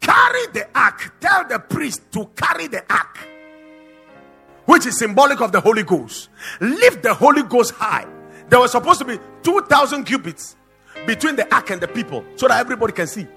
carry 0.00 0.46
the 0.52 0.66
ark. 0.74 1.12
Tell 1.20 1.46
the 1.46 1.60
priest 1.60 2.02
to 2.10 2.26
carry 2.34 2.66
the 2.66 2.82
ark, 2.92 3.16
which 4.64 4.86
is 4.86 4.98
symbolic 4.98 5.40
of 5.40 5.52
the 5.52 5.60
Holy 5.60 5.84
Ghost. 5.84 6.30
Lift 6.60 7.04
the 7.04 7.14
Holy 7.14 7.44
Ghost 7.44 7.74
high. 7.74 8.06
There 8.48 8.58
was 8.58 8.72
supposed 8.72 8.98
to 8.98 9.04
be 9.04 9.20
2,000 9.44 10.02
cubits 10.04 10.56
between 11.06 11.36
the 11.36 11.54
ark 11.54 11.70
and 11.70 11.80
the 11.80 11.86
people 11.86 12.24
so 12.34 12.48
that 12.48 12.58
everybody 12.58 12.92
can 12.92 13.06
see. 13.06 13.28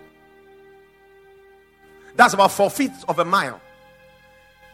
That's 2.15 2.33
about 2.33 2.51
four 2.51 2.71
feet 2.71 2.91
of 3.07 3.19
a 3.19 3.25
mile. 3.25 3.61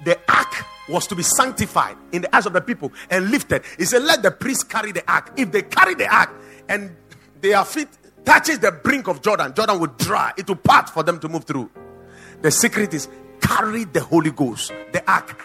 The 0.06 0.18
ark 0.30 0.66
was 0.88 1.06
to 1.08 1.16
be 1.16 1.24
sanctified 1.24 1.98
in 2.14 2.22
the 2.22 2.34
eyes 2.34 2.46
of 2.46 2.54
the 2.54 2.62
people 2.62 2.94
and 3.10 3.30
lifted. 3.30 3.64
He 3.78 3.84
said, 3.84 4.04
Let 4.04 4.24
the 4.24 4.32
priest 4.32 4.70
carry 4.70 4.94
the 4.94 5.04
ark. 5.12 5.34
If 5.36 5.52
they 5.52 5.64
carry 5.64 5.96
the 5.96 6.08
ark 6.08 6.30
and 6.70 6.96
their 7.42 7.66
feet 7.66 7.90
touches 8.28 8.60
the 8.60 8.74
brink 8.74 9.08
of 9.08 9.22
Jordan, 9.22 9.54
Jordan 9.56 9.80
will 9.80 9.94
dry. 9.98 10.34
It 10.36 10.50
will 10.50 10.58
part 10.58 10.90
for 10.90 11.02
them 11.02 11.18
to 11.22 11.30
move 11.30 11.46
through. 11.46 11.72
The 12.42 12.52
secret 12.52 12.94
is 12.94 13.08
carry 13.40 13.86
the 13.86 14.02
Holy 14.02 14.32
Ghost, 14.32 14.74
the 14.92 15.02
ark. 15.10 15.42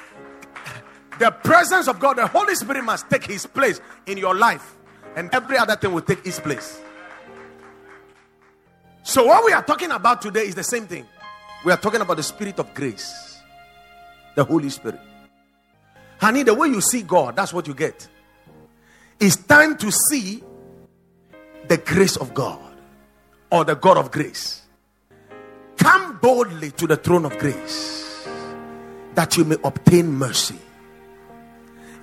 The 1.21 1.31
presence 1.31 1.87
of 1.87 2.01
God, 2.01 2.19
the 2.19 2.27
Holy 2.27 2.57
Spirit 2.57 2.83
must 2.83 3.09
take 3.09 3.25
his 3.25 3.47
place 3.47 3.81
in 4.07 4.19
your 4.19 4.35
life, 4.35 4.77
and 5.15 5.33
every 5.33 5.57
other 5.57 5.77
thing 5.77 5.93
will 5.93 6.03
take 6.03 6.27
its 6.27 6.41
place. 6.41 6.81
So, 9.05 9.27
what 9.27 9.45
we 9.45 9.53
are 9.53 9.63
talking 9.63 9.93
about 9.93 10.21
today 10.21 10.43
is 10.43 10.57
the 10.57 10.65
same 10.65 10.89
thing. 10.89 11.07
We 11.65 11.71
are 11.71 11.77
talking 11.77 12.01
about 12.01 12.17
the 12.17 12.25
Spirit 12.25 12.59
of 12.59 12.75
grace, 12.75 13.41
the 14.35 14.43
Holy 14.43 14.71
Spirit. 14.71 15.01
Honey, 16.19 16.43
the 16.43 16.55
way 16.55 16.67
you 16.67 16.81
see 16.81 17.03
God, 17.03 17.37
that's 17.37 17.53
what 17.53 17.69
you 17.69 17.75
get. 17.75 18.09
It's 19.21 19.37
time 19.37 19.77
to 19.77 19.93
see 19.93 20.43
the 21.69 21.77
grace 21.77 22.17
of 22.17 22.35
God 22.35 22.72
or 23.53 23.65
the 23.65 23.77
God 23.77 23.99
of 23.99 24.11
grace. 24.11 24.63
Come 25.77 26.19
boldly 26.21 26.73
to 26.73 26.87
the 26.87 26.97
throne 26.97 27.25
of 27.27 27.39
grace 27.39 28.27
that 29.15 29.37
you 29.37 29.45
may 29.45 29.57
obtain 29.63 30.11
mercy 30.11 30.59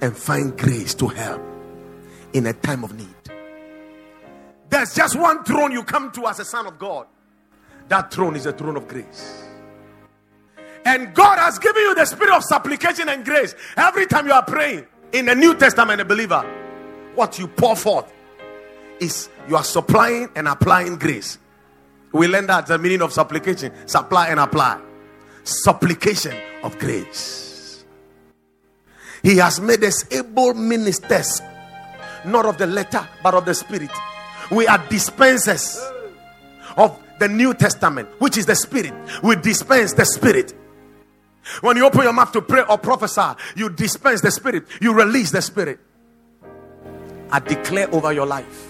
and 0.02 0.16
find 0.16 0.58
grace 0.58 0.94
to 0.94 1.08
help 1.08 1.42
in 2.34 2.46
a 2.46 2.54
time 2.54 2.84
of 2.84 2.96
need. 2.96 3.08
There's 4.70 4.94
just 4.94 5.20
one 5.20 5.44
throne 5.44 5.72
you 5.72 5.84
come 5.84 6.12
to 6.12 6.28
as 6.28 6.40
a 6.40 6.46
son 6.46 6.68
of 6.68 6.78
God. 6.78 7.08
That 7.88 8.14
throne 8.14 8.36
is 8.36 8.46
a 8.46 8.54
throne 8.54 8.78
of 8.78 8.88
grace. 8.88 9.44
And 10.86 11.14
God 11.16 11.40
has 11.40 11.58
given 11.58 11.82
you 11.82 11.96
the 11.96 12.06
spirit 12.06 12.32
of 12.32 12.44
supplication 12.44 13.10
and 13.10 13.26
grace 13.26 13.56
every 13.76 14.06
time 14.06 14.28
you 14.28 14.34
are 14.34 14.46
praying 14.46 14.86
in 15.12 15.26
the 15.26 15.34
New 15.34 15.56
Testament, 15.56 16.00
a 16.00 16.06
believer. 16.06 16.42
What 17.16 17.40
you 17.40 17.48
pour 17.48 17.76
forth 17.76 18.14
is 19.00 19.30
you 19.48 19.56
are 19.56 19.64
supplying 19.64 20.30
and 20.36 20.48
applying 20.48 20.98
grace. 20.98 21.38
We 22.12 22.28
learn 22.28 22.48
that 22.48 22.68
the 22.68 22.78
meaning 22.78 23.02
of 23.02 23.14
supplication 23.14 23.72
supply 23.88 24.30
and 24.30 24.40
apply. 24.40 24.82
Supplication 25.44 26.36
of 26.64 26.78
grace. 26.80 27.86
He 29.22 29.38
has 29.38 29.60
made 29.60 29.84
us 29.84 30.06
able 30.12 30.54
ministers, 30.54 31.42
not 32.26 32.46
of 32.46 32.58
the 32.58 32.68
letter, 32.68 33.08
but 33.22 33.34
of 33.34 33.46
the 33.46 33.54
spirit. 33.54 33.92
We 34.52 34.68
are 34.68 34.78
dispensers 34.88 35.80
of 36.78 37.00
the 37.20 37.28
New 37.28 37.54
Testament, 37.54 38.10
which 38.20 38.38
is 38.38 38.46
the 38.46 38.56
spirit. 38.56 38.94
We 39.22 39.36
dispense 39.36 39.94
the 39.94 40.06
spirit. 40.06 40.54
When 41.62 41.78
you 41.78 41.86
open 41.86 42.04
your 42.04 42.14
mouth 42.14 42.32
to 42.34 42.42
pray 42.42 42.64
or 42.70 42.78
prophesy, 42.78 43.38
you 43.56 43.70
dispense 43.70 44.22
the 44.22 44.32
spirit, 44.32 44.66
you 44.82 44.94
release 44.94 45.32
the 45.32 45.42
spirit. 45.42 45.80
I 47.32 47.40
declare 47.40 47.94
over 47.94 48.12
your 48.14 48.26
life 48.26 48.69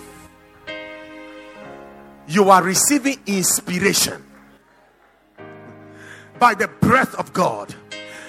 you 2.30 2.52
are 2.52 2.62
receiving 2.62 3.18
inspiration 3.26 4.24
by 6.38 6.54
the 6.54 6.68
breath 6.68 7.16
of 7.16 7.34
God, 7.34 7.74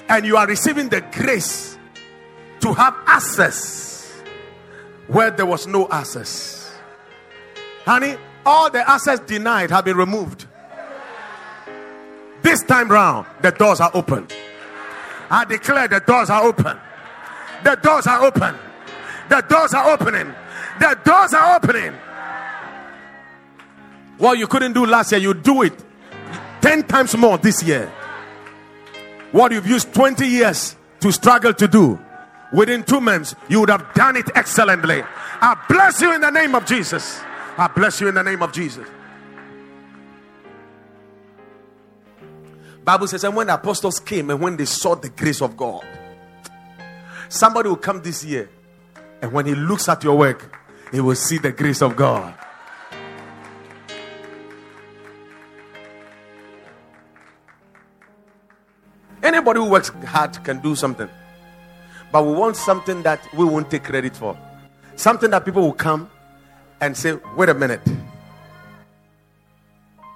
and 0.08 0.24
you 0.24 0.36
are 0.36 0.46
receiving 0.46 0.88
the 0.88 1.02
grace 1.12 1.78
to 2.60 2.72
have 2.72 2.96
access 3.06 4.10
where 5.06 5.30
there 5.30 5.46
was 5.46 5.66
no 5.66 5.86
access. 5.90 6.74
Honey, 7.84 8.16
all 8.44 8.70
the 8.70 8.88
access 8.90 9.20
denied 9.20 9.70
have 9.70 9.84
been 9.84 9.96
removed. 9.96 10.46
This 12.42 12.62
time 12.64 12.88
round, 12.88 13.26
the 13.42 13.50
doors 13.52 13.80
are 13.80 13.90
open. 13.92 14.26
I 15.30 15.44
declare 15.44 15.88
the 15.88 16.00
doors 16.00 16.30
are 16.30 16.42
open. 16.42 16.78
The 17.62 17.76
doors 17.76 18.06
are 18.06 18.24
open. 18.24 18.56
The 19.28 19.42
doors 19.42 19.74
are 19.74 19.90
opening. 19.90 20.34
The 20.80 20.98
doors 21.04 21.34
are 21.34 21.56
opening. 21.56 21.92
What 24.20 24.38
you 24.38 24.46
couldn't 24.46 24.74
do 24.74 24.84
last 24.84 25.12
year, 25.12 25.20
you 25.20 25.32
do 25.32 25.62
it 25.62 25.72
10 26.60 26.86
times 26.86 27.16
more 27.16 27.38
this 27.38 27.62
year. 27.62 27.90
What 29.32 29.50
you've 29.50 29.66
used 29.66 29.94
20 29.94 30.26
years 30.26 30.76
to 31.00 31.10
struggle 31.10 31.54
to 31.54 31.66
do, 31.66 31.98
within 32.52 32.84
two 32.84 33.00
months, 33.00 33.34
you 33.48 33.60
would 33.60 33.70
have 33.70 33.94
done 33.94 34.16
it 34.16 34.28
excellently. 34.34 35.02
I 35.02 35.64
bless 35.66 36.02
you 36.02 36.14
in 36.14 36.20
the 36.20 36.30
name 36.30 36.54
of 36.54 36.66
Jesus. 36.66 37.18
I 37.56 37.68
bless 37.74 37.98
you 38.02 38.08
in 38.08 38.14
the 38.14 38.22
name 38.22 38.42
of 38.42 38.52
Jesus. 38.52 38.86
Bible 42.84 43.06
says, 43.06 43.24
and 43.24 43.34
when 43.34 43.46
the 43.46 43.54
apostles 43.54 44.00
came 44.00 44.28
and 44.28 44.38
when 44.38 44.54
they 44.58 44.66
saw 44.66 44.96
the 44.96 45.08
grace 45.08 45.40
of 45.40 45.56
God, 45.56 45.86
somebody 47.30 47.70
will 47.70 47.76
come 47.76 48.02
this 48.02 48.22
year, 48.22 48.50
and 49.22 49.32
when 49.32 49.46
he 49.46 49.54
looks 49.54 49.88
at 49.88 50.04
your 50.04 50.18
work, 50.18 50.54
he 50.92 51.00
will 51.00 51.14
see 51.14 51.38
the 51.38 51.52
grace 51.52 51.80
of 51.80 51.96
God. 51.96 52.34
Anybody 59.22 59.60
who 59.60 59.68
works 59.68 59.90
hard 60.06 60.42
can 60.44 60.60
do 60.60 60.74
something. 60.74 61.08
But 62.12 62.24
we 62.24 62.32
want 62.32 62.56
something 62.56 63.02
that 63.02 63.20
we 63.34 63.44
won't 63.44 63.70
take 63.70 63.84
credit 63.84 64.16
for. 64.16 64.36
Something 64.96 65.30
that 65.30 65.44
people 65.44 65.62
will 65.62 65.72
come 65.72 66.10
and 66.80 66.96
say, 66.96 67.18
wait 67.36 67.48
a 67.48 67.54
minute. 67.54 67.82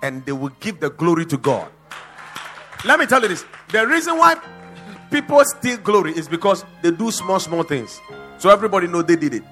And 0.03 0.25
they 0.27 0.33
will 0.33 0.53
give 0.61 0.81
the 0.81 0.91
glory 0.91 1.27
to 1.27 1.37
God. 1.37 1.71
Let 2.85 2.99
me 2.99 3.07
tell 3.07 3.23
you 3.23 3.29
this. 3.29 3.45
The 3.71 3.87
reason 3.87 4.19
why 4.19 4.37
people 5.11 5.43
steal 5.45 5.79
glory 5.79 6.13
is 6.13 6.29
because 6.29 6.65
they 6.83 6.91
do 6.91 7.11
small, 7.11 7.39
small 7.41 7.63
things. 7.63 8.01
So 8.39 8.51
everybody 8.51 8.87
know 8.87 9.03
they 9.03 9.17
did 9.17 9.35
it. 9.35 9.45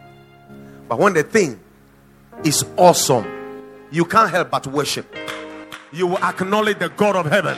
But 0.88 0.98
when 0.98 1.14
the 1.14 1.22
thing 1.22 1.61
is 2.44 2.64
awesome, 2.76 3.26
you 3.90 4.05
can't 4.05 4.30
help 4.30 4.50
but 4.50 4.66
worship. 4.66 5.14
You 5.92 6.09
will 6.09 6.18
acknowledge 6.18 6.78
the 6.78 6.88
God 6.88 7.16
of 7.16 7.26
heaven. 7.26 7.57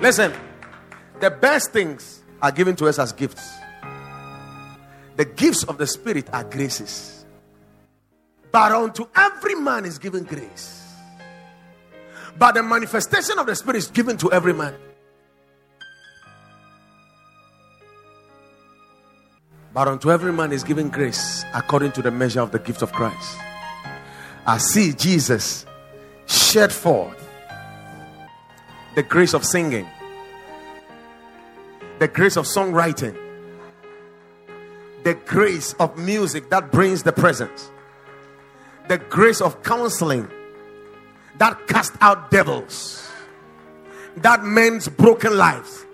Listen, 0.00 0.32
the 1.20 1.30
best 1.30 1.72
things 1.72 2.22
are 2.40 2.52
given 2.52 2.76
to 2.76 2.86
us 2.86 2.98
as 2.98 3.12
gifts. 3.12 3.58
The 5.16 5.24
gifts 5.24 5.64
of 5.64 5.78
the 5.78 5.86
Spirit 5.86 6.28
are 6.32 6.44
graces. 6.44 7.26
But 8.52 8.70
unto 8.70 9.08
every 9.16 9.56
man 9.56 9.84
is 9.84 9.98
given 9.98 10.22
grace. 10.22 10.94
But 12.38 12.52
the 12.52 12.62
manifestation 12.62 13.38
of 13.38 13.46
the 13.46 13.56
Spirit 13.56 13.78
is 13.78 13.88
given 13.88 14.16
to 14.18 14.30
every 14.30 14.54
man. 14.54 14.74
But 19.74 19.88
unto 19.88 20.12
every 20.12 20.32
man 20.32 20.52
is 20.52 20.62
given 20.62 20.88
grace 20.88 21.44
according 21.52 21.92
to 21.92 22.02
the 22.02 22.10
measure 22.12 22.40
of 22.40 22.52
the 22.52 22.60
gift 22.60 22.82
of 22.82 22.92
Christ. 22.92 23.36
I 24.46 24.58
see 24.58 24.92
Jesus 24.92 25.66
shed 26.26 26.72
forth 26.72 27.27
the 28.98 29.04
grace 29.04 29.32
of 29.32 29.44
singing, 29.44 29.86
the 32.00 32.08
grace 32.08 32.36
of 32.36 32.46
songwriting, 32.46 33.16
the 35.04 35.14
grace 35.14 35.72
of 35.74 35.96
music 35.96 36.50
that 36.50 36.72
brings 36.72 37.04
the 37.04 37.12
presence, 37.12 37.70
the 38.88 38.98
grace 38.98 39.40
of 39.40 39.62
counseling 39.62 40.28
that 41.36 41.68
cast 41.68 41.92
out 42.00 42.32
devils, 42.32 43.08
that 44.16 44.42
mends 44.42 44.88
broken 44.88 45.36
lives, 45.36 45.86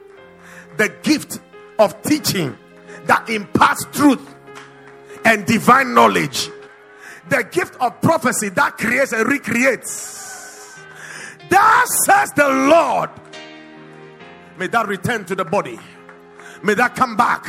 the 0.79 0.89
gift 1.03 1.41
of 1.79 2.01
teaching 2.05 2.57
that 3.05 3.29
imparts 3.29 3.85
truth 3.93 4.35
and 5.27 5.45
divine 5.45 5.93
knowledge, 5.93 6.49
the 7.29 7.47
gift 7.53 7.77
of 7.83 8.01
prophecy 8.01 8.49
that 8.49 8.79
creates 8.79 9.13
and 9.13 9.29
recreates 9.29 10.24
Thus 11.49 11.89
says 12.07 12.33
the 12.33 12.49
Lord. 12.49 13.11
May 14.57 14.69
that 14.69 14.87
return 14.87 15.25
to 15.27 15.35
the 15.35 15.45
body. 15.45 15.79
May 16.63 16.75
that 16.75 16.95
come 16.95 17.17
back. 17.17 17.47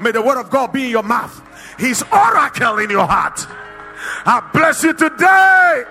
May 0.00 0.12
the 0.12 0.22
word 0.22 0.38
of 0.38 0.50
God 0.50 0.72
be 0.72 0.84
in 0.84 0.90
your 0.90 1.02
mouth. 1.02 1.42
His 1.78 2.02
oracle 2.12 2.78
in 2.78 2.90
your 2.90 3.06
heart. 3.06 3.40
I 4.24 4.48
bless 4.52 4.82
you 4.82 4.92
today. 4.92 5.84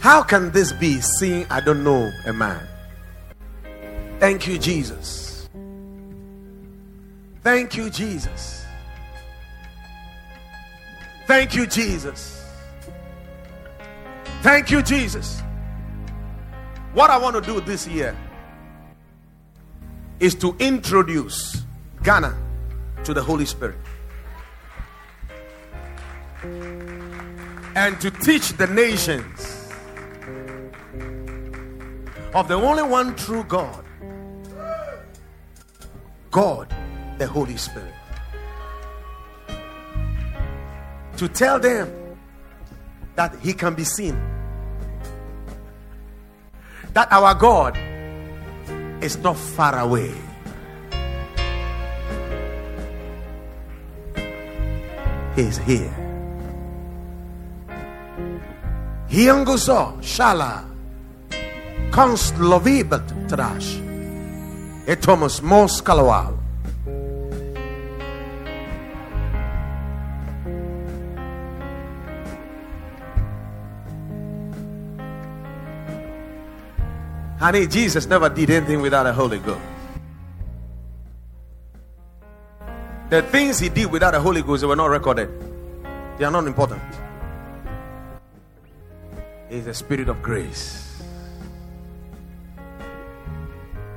How 0.00 0.22
can 0.22 0.50
this 0.50 0.72
be 0.72 1.00
seeing 1.00 1.46
I 1.48 1.60
don't 1.60 1.84
know 1.84 2.10
a 2.26 2.32
man? 2.32 2.66
Thank 4.18 4.46
you, 4.46 4.58
Jesus. 4.58 5.48
Thank 7.42 7.76
you, 7.76 7.90
Jesus. 7.90 8.64
Thank 11.26 11.54
you, 11.54 11.66
Jesus. 11.66 12.41
Thank 14.42 14.72
you, 14.72 14.82
Jesus. 14.82 15.40
What 16.94 17.10
I 17.10 17.16
want 17.16 17.36
to 17.36 17.40
do 17.40 17.60
this 17.60 17.86
year 17.86 18.16
is 20.18 20.34
to 20.34 20.56
introduce 20.58 21.62
Ghana 22.02 22.36
to 23.04 23.14
the 23.14 23.22
Holy 23.22 23.46
Spirit 23.46 23.78
and 27.76 28.00
to 28.00 28.10
teach 28.10 28.52
the 28.54 28.66
nations 28.66 29.70
of 32.34 32.48
the 32.48 32.54
only 32.54 32.82
one 32.82 33.14
true 33.14 33.44
God, 33.44 33.84
God, 36.32 36.74
the 37.18 37.28
Holy 37.28 37.56
Spirit. 37.56 37.94
To 41.18 41.28
tell 41.28 41.60
them 41.60 41.92
that 43.14 43.36
He 43.40 43.52
can 43.52 43.74
be 43.74 43.84
seen, 43.84 44.31
that 46.92 47.08
our 47.10 47.34
God 47.34 47.76
is 49.02 49.16
not 49.18 49.36
far 49.36 49.78
away. 49.78 50.14
He 55.34 55.42
is 55.42 55.58
here. 55.58 55.94
Hianguso 59.08 59.96
shala 60.00 60.64
konstlovibat 61.90 63.28
trash. 63.28 63.80
Etomus 64.86 65.42
mos 65.42 65.80
Honey, 77.42 77.66
Jesus 77.66 78.06
never 78.06 78.28
did 78.28 78.50
anything 78.50 78.80
without 78.80 79.04
a 79.04 79.12
Holy 79.12 79.40
Ghost. 79.40 79.60
The 83.10 83.20
things 83.22 83.58
he 83.58 83.68
did 83.68 83.90
without 83.90 84.14
a 84.14 84.20
Holy 84.20 84.42
Ghost 84.42 84.62
were 84.64 84.76
not 84.76 84.86
recorded. 84.86 85.28
They 86.18 86.24
are 86.24 86.30
not 86.30 86.46
important. 86.46 86.80
He's 89.50 89.66
a 89.66 89.74
spirit 89.74 90.08
of 90.08 90.22
grace. 90.22 91.02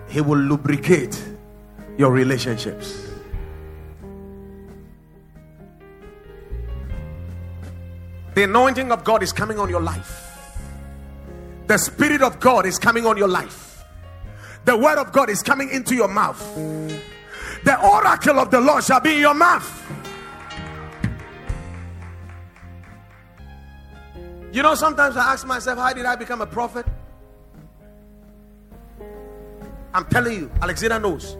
He 0.09 0.21
will 0.21 0.39
lubricate 0.39 1.15
your 1.99 2.11
relationships. 2.11 3.11
The 8.33 8.41
anointing 8.41 8.91
of 8.91 9.03
God 9.03 9.21
is 9.21 9.31
coming 9.31 9.59
on 9.59 9.69
your 9.69 9.81
life. 9.81 10.24
The 11.67 11.77
Spirit 11.77 12.21
of 12.21 12.39
God 12.39 12.65
is 12.65 12.77
coming 12.77 13.05
on 13.05 13.17
your 13.17 13.27
life. 13.27 13.83
The 14.65 14.77
Word 14.77 14.97
of 14.97 15.11
God 15.11 15.29
is 15.29 15.41
coming 15.41 15.69
into 15.69 15.95
your 15.95 16.07
mouth. 16.07 16.39
The 17.63 17.79
oracle 17.83 18.39
of 18.39 18.51
the 18.51 18.61
Lord 18.61 18.83
shall 18.83 18.99
be 18.99 19.15
in 19.15 19.21
your 19.21 19.33
mouth. 19.33 19.71
You 24.51 24.61
know, 24.61 24.75
sometimes 24.75 25.17
I 25.17 25.33
ask 25.33 25.45
myself, 25.45 25.79
how 25.79 25.91
did 25.93 26.05
I 26.05 26.15
become 26.15 26.41
a 26.41 26.45
prophet? 26.45 26.85
I'm 29.93 30.05
telling 30.05 30.39
you, 30.39 30.51
Alexander 30.61 30.99
knows. 30.99 31.35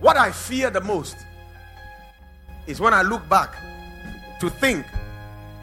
What 0.00 0.16
I 0.16 0.32
fear 0.32 0.70
the 0.70 0.80
most 0.80 1.16
is 2.66 2.80
when 2.80 2.92
I 2.92 3.02
look 3.02 3.28
back 3.28 3.54
to 4.40 4.50
think 4.50 4.84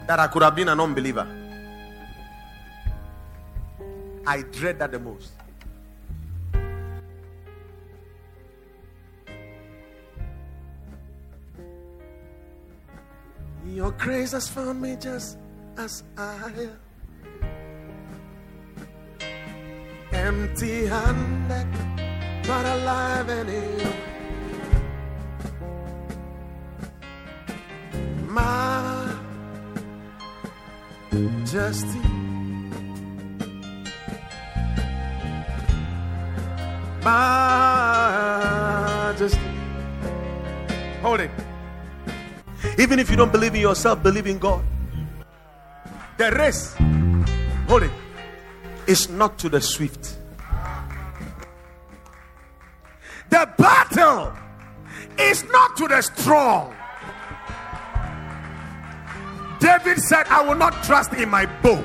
that 0.06 0.18
I 0.18 0.26
could 0.26 0.42
have 0.42 0.56
been 0.56 0.68
an 0.68 0.80
unbeliever. 0.80 1.26
I 4.26 4.42
dread 4.42 4.80
that 4.80 4.90
the 4.90 4.98
most. 4.98 5.32
Your 13.68 13.92
grace 13.92 14.32
has 14.32 14.48
found 14.48 14.80
me 14.82 14.96
just 14.96 15.38
as 15.76 16.02
I 16.16 16.50
am. 16.58 16.76
Empty 20.12 20.86
handed, 20.86 21.68
but 22.46 22.66
alive 22.66 23.28
and 23.28 23.50
in. 23.50 23.92
Majesty. 31.54 32.15
Majesty. 39.06 39.38
Hold 41.02 41.20
it. 41.20 41.30
Even 42.78 42.98
if 42.98 43.08
you 43.10 43.16
don't 43.16 43.30
believe 43.30 43.54
in 43.54 43.60
yourself, 43.60 44.02
believe 44.02 44.26
in 44.26 44.38
God. 44.38 44.64
The 46.18 46.32
race, 46.32 46.74
hold 47.68 47.84
it, 47.84 47.92
is 48.88 49.08
not 49.08 49.38
to 49.38 49.48
the 49.48 49.60
swift. 49.60 50.18
The 53.30 53.48
battle 53.56 54.32
is 55.16 55.44
not 55.44 55.76
to 55.76 55.86
the 55.86 56.02
strong. 56.02 56.74
David 59.60 59.98
said, 59.98 60.26
I 60.26 60.42
will 60.42 60.56
not 60.56 60.82
trust 60.82 61.12
in 61.12 61.28
my 61.28 61.46
bow. 61.62 61.84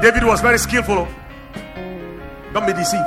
David 0.00 0.22
was 0.22 0.40
very 0.40 0.58
skillful. 0.58 1.08
Don't 2.52 2.66
be 2.66 2.72
deceived. 2.72 3.04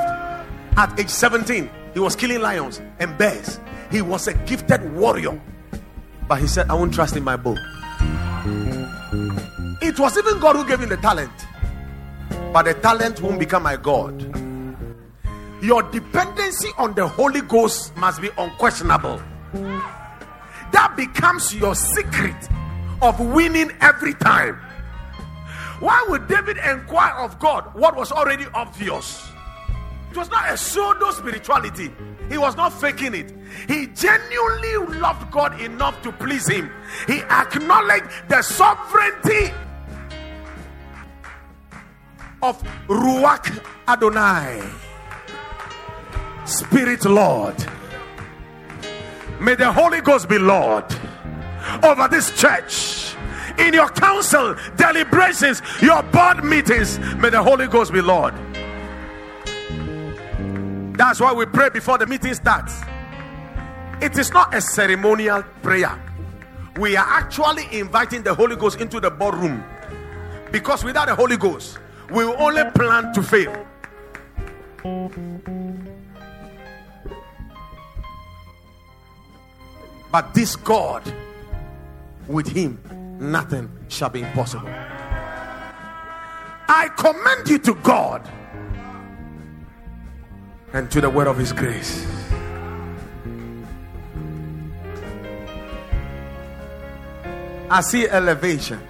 At 0.76 0.98
age 0.98 1.10
17, 1.10 1.70
he 1.92 2.00
was 2.00 2.16
killing 2.16 2.40
lions 2.40 2.80
and 2.98 3.16
bears. 3.16 3.60
He 3.90 4.02
was 4.02 4.26
a 4.26 4.34
gifted 4.34 4.92
warrior. 4.94 5.40
But 6.26 6.40
he 6.40 6.46
said, 6.46 6.70
I 6.70 6.74
won't 6.74 6.94
trust 6.94 7.16
in 7.16 7.22
my 7.22 7.36
bow. 7.36 7.56
It 9.82 9.98
was 9.98 10.16
even 10.16 10.40
God 10.40 10.56
who 10.56 10.66
gave 10.66 10.80
him 10.80 10.88
the 10.88 10.96
talent. 10.96 11.30
But 12.52 12.64
the 12.64 12.74
talent 12.74 13.20
won't 13.20 13.38
become 13.38 13.62
my 13.62 13.76
God. 13.76 14.20
Your 15.62 15.82
dependency 15.82 16.68
on 16.78 16.94
the 16.94 17.06
Holy 17.06 17.40
Ghost 17.42 17.96
must 17.96 18.20
be 18.20 18.30
unquestionable. 18.36 19.22
That 20.72 20.94
becomes 20.96 21.54
your 21.54 21.74
secret 21.74 22.36
of 23.02 23.20
winning 23.20 23.70
every 23.80 24.14
time. 24.14 24.56
Why 25.80 26.04
would 26.08 26.28
David 26.28 26.56
inquire 26.58 27.14
of 27.14 27.38
God 27.38 27.74
what 27.74 27.94
was 27.96 28.10
already 28.10 28.46
obvious? 28.54 29.30
It 30.14 30.18
was 30.18 30.30
not 30.30 30.48
a 30.48 30.56
pseudo 30.56 31.10
spirituality. 31.10 31.90
He 32.28 32.38
was 32.38 32.54
not 32.54 32.72
faking 32.72 33.14
it. 33.14 33.34
He 33.66 33.88
genuinely 33.88 35.00
loved 35.00 35.28
God 35.32 35.60
enough 35.60 36.00
to 36.02 36.12
please 36.12 36.48
Him. 36.48 36.70
He 37.08 37.18
acknowledged 37.22 38.06
the 38.28 38.40
sovereignty 38.40 39.52
of 42.40 42.62
Ruach 42.86 43.60
Adonai, 43.88 44.62
Spirit 46.46 47.04
Lord. 47.06 47.56
May 49.40 49.56
the 49.56 49.72
Holy 49.72 50.00
Ghost 50.00 50.28
be 50.28 50.38
Lord 50.38 50.84
over 51.82 52.06
this 52.06 52.30
church. 52.40 53.16
In 53.58 53.74
your 53.74 53.88
council, 53.88 54.54
deliberations, 54.76 55.60
your 55.82 56.04
board 56.04 56.44
meetings, 56.44 57.00
may 57.16 57.30
the 57.30 57.42
Holy 57.42 57.66
Ghost 57.66 57.92
be 57.92 58.00
Lord. 58.00 58.32
That's 60.94 61.20
why 61.20 61.32
we 61.32 61.44
pray 61.46 61.70
before 61.70 61.98
the 61.98 62.06
meeting 62.06 62.34
starts. 62.34 62.80
It 64.00 64.16
is 64.16 64.32
not 64.32 64.54
a 64.54 64.60
ceremonial 64.60 65.42
prayer. 65.60 66.00
We 66.76 66.96
are 66.96 67.06
actually 67.06 67.66
inviting 67.72 68.22
the 68.22 68.32
Holy 68.32 68.54
Ghost 68.54 68.80
into 68.80 69.00
the 69.00 69.10
boardroom. 69.10 69.64
Because 70.52 70.84
without 70.84 71.08
the 71.08 71.14
Holy 71.16 71.36
Ghost, 71.36 71.78
we 72.10 72.24
will 72.24 72.40
only 72.40 72.62
plan 72.70 73.12
to 73.12 73.22
fail. 73.22 73.66
But 80.12 80.32
this 80.32 80.54
God, 80.54 81.12
with 82.28 82.46
Him, 82.46 82.78
nothing 83.18 83.68
shall 83.88 84.10
be 84.10 84.20
impossible. 84.20 84.68
I 86.68 86.88
commend 86.96 87.48
you 87.48 87.58
to 87.58 87.74
God 87.74 88.30
and 90.74 90.90
to 90.90 91.00
the 91.00 91.08
word 91.08 91.28
of 91.28 91.38
his 91.38 91.52
grace. 91.52 92.04
I 97.70 97.80
see 97.80 98.08
elevation. 98.08 98.80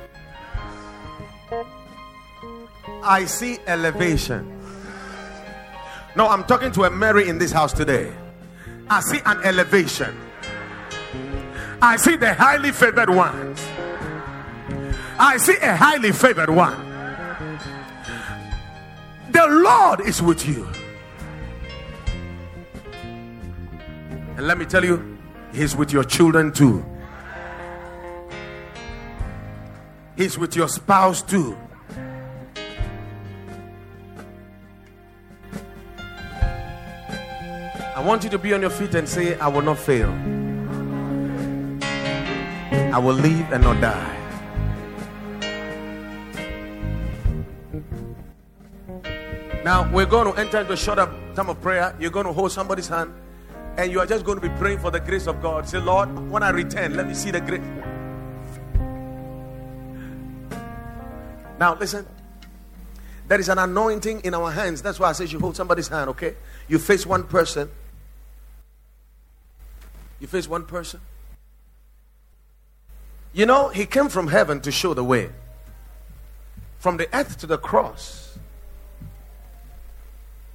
I 3.02 3.26
see 3.26 3.58
elevation. 3.66 4.50
No, 6.16 6.26
I'm 6.26 6.44
talking 6.44 6.72
to 6.72 6.84
a 6.84 6.90
Mary 6.90 7.28
in 7.28 7.38
this 7.38 7.52
house 7.52 7.74
today. 7.74 8.12
I 8.88 9.00
see 9.00 9.20
an 9.26 9.42
elevation. 9.44 10.16
I 11.82 11.96
see 11.96 12.16
the 12.16 12.32
highly 12.32 12.72
favored 12.72 13.10
one. 13.10 13.54
I 15.18 15.36
see 15.36 15.56
a 15.60 15.76
highly 15.76 16.12
favored 16.12 16.48
one. 16.48 16.80
The 19.32 19.46
Lord 19.48 20.00
is 20.00 20.22
with 20.22 20.48
you. 20.48 20.66
And 24.44 24.48
let 24.50 24.58
me 24.58 24.66
tell 24.66 24.84
you, 24.84 25.16
He's 25.54 25.74
with 25.74 25.90
your 25.90 26.04
children 26.04 26.52
too. 26.52 26.84
He's 30.18 30.36
with 30.36 30.54
your 30.54 30.68
spouse 30.68 31.22
too. 31.22 31.56
I 37.96 38.02
want 38.04 38.22
you 38.24 38.28
to 38.28 38.36
be 38.36 38.52
on 38.52 38.60
your 38.60 38.68
feet 38.68 38.94
and 38.94 39.08
say, 39.08 39.38
I 39.38 39.48
will 39.48 39.62
not 39.62 39.78
fail. 39.78 40.10
I 42.92 42.98
will 42.98 43.14
live 43.14 43.50
and 43.50 43.64
not 43.64 43.80
die. 43.80 44.10
Now 49.64 49.90
we're 49.90 50.04
going 50.04 50.30
to 50.30 50.38
enter 50.38 50.60
into 50.60 50.74
a 50.74 50.76
short 50.76 50.98
time 50.98 51.48
of 51.48 51.62
prayer. 51.62 51.96
You're 51.98 52.10
going 52.10 52.26
to 52.26 52.32
hold 52.34 52.52
somebody's 52.52 52.88
hand 52.88 53.10
and 53.76 53.90
you 53.90 54.00
are 54.00 54.06
just 54.06 54.24
going 54.24 54.40
to 54.40 54.48
be 54.48 54.54
praying 54.56 54.78
for 54.78 54.90
the 54.90 55.00
grace 55.00 55.26
of 55.26 55.42
God. 55.42 55.68
Say, 55.68 55.78
Lord, 55.78 56.30
when 56.30 56.42
I 56.42 56.50
return, 56.50 56.96
let 56.96 57.06
me 57.06 57.14
see 57.14 57.30
the 57.30 57.40
grace. 57.40 57.62
Now, 61.58 61.74
listen. 61.74 62.06
There 63.26 63.40
is 63.40 63.48
an 63.48 63.58
anointing 63.58 64.20
in 64.20 64.34
our 64.34 64.50
hands. 64.50 64.82
That's 64.82 65.00
why 65.00 65.08
I 65.08 65.12
say 65.12 65.24
you 65.24 65.40
hold 65.40 65.56
somebody's 65.56 65.88
hand, 65.88 66.10
okay? 66.10 66.34
You 66.68 66.78
face 66.78 67.06
one 67.06 67.24
person. 67.24 67.70
You 70.20 70.26
face 70.26 70.46
one 70.46 70.66
person. 70.66 71.00
You 73.32 73.46
know, 73.46 73.68
he 73.68 73.86
came 73.86 74.08
from 74.08 74.28
heaven 74.28 74.60
to 74.60 74.70
show 74.70 74.94
the 74.94 75.02
way. 75.02 75.30
From 76.78 76.98
the 76.98 77.08
earth 77.16 77.38
to 77.38 77.46
the 77.46 77.56
cross. 77.56 78.38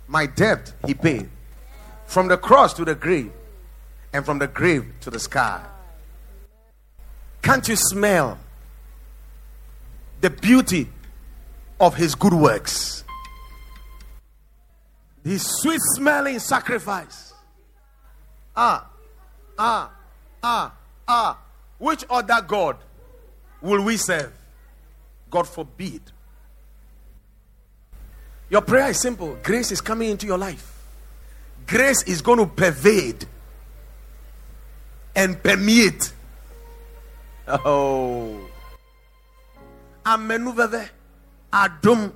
My 0.07 0.27
debt, 0.27 0.73
he 0.85 0.93
paid. 0.93 1.29
From 2.09 2.27
the 2.27 2.37
cross 2.37 2.73
to 2.73 2.83
the 2.83 2.95
grave. 2.95 3.31
And 4.11 4.25
from 4.25 4.39
the 4.39 4.47
grave 4.47 4.91
to 5.01 5.09
the 5.09 5.19
sky. 5.19 5.63
Can't 7.41 7.67
you 7.67 7.75
smell 7.75 8.37
the 10.19 10.31
beauty 10.31 10.89
of 11.79 11.95
his 11.95 12.15
good 12.15 12.33
works? 12.33 13.03
His 15.23 15.45
sweet 15.61 15.79
smelling 15.95 16.39
sacrifice. 16.39 17.33
Ah, 18.55 18.89
ah, 19.57 19.91
ah, 20.41 20.73
ah. 21.07 21.37
Which 21.77 22.03
other 22.09 22.41
God 22.45 22.77
will 23.61 23.83
we 23.83 23.97
serve? 23.97 24.33
God 25.29 25.47
forbid. 25.47 26.01
Your 28.49 28.61
prayer 28.61 28.89
is 28.89 28.99
simple 28.99 29.37
grace 29.43 29.71
is 29.71 29.79
coming 29.79 30.09
into 30.09 30.25
your 30.25 30.39
life, 30.39 30.68
grace 31.69 32.01
is 32.03 32.21
going 32.21 32.39
to 32.39 32.47
pervade 32.47 33.25
and 35.15 35.41
permeate. 35.41 36.11
Oh. 37.47 38.39
Amenuveve. 40.03 40.89
Adum. 41.53 42.11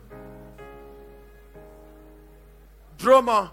Drama. 2.97 3.51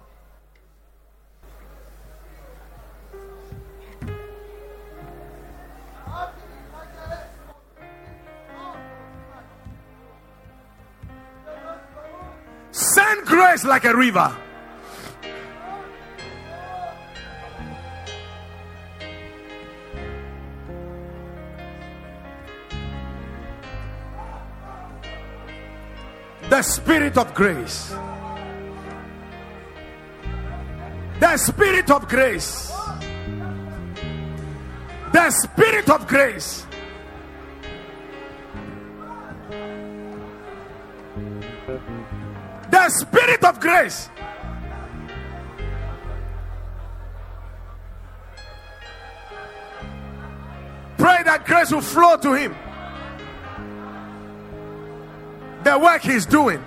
Send 12.71 13.27
grace 13.27 13.65
like 13.65 13.85
a 13.85 13.95
river. 13.95 14.35
The 26.61 26.65
spirit 26.65 27.17
of 27.17 27.33
grace. 27.33 27.89
The 31.19 31.37
spirit 31.39 31.91
of 31.91 32.07
grace. 32.07 32.71
The 35.11 35.31
spirit 35.31 35.89
of 35.89 36.07
grace. 36.07 36.67
The 42.71 42.89
spirit 42.91 43.43
of 43.43 43.59
grace. 43.59 44.11
Pray 50.99 51.23
that 51.25 51.45
grace 51.47 51.73
will 51.73 51.81
flow 51.81 52.19
to 52.19 52.35
him. 52.35 52.55
The 55.71 55.79
work 55.79 56.03
he's 56.03 56.27
doing. 56.27 56.61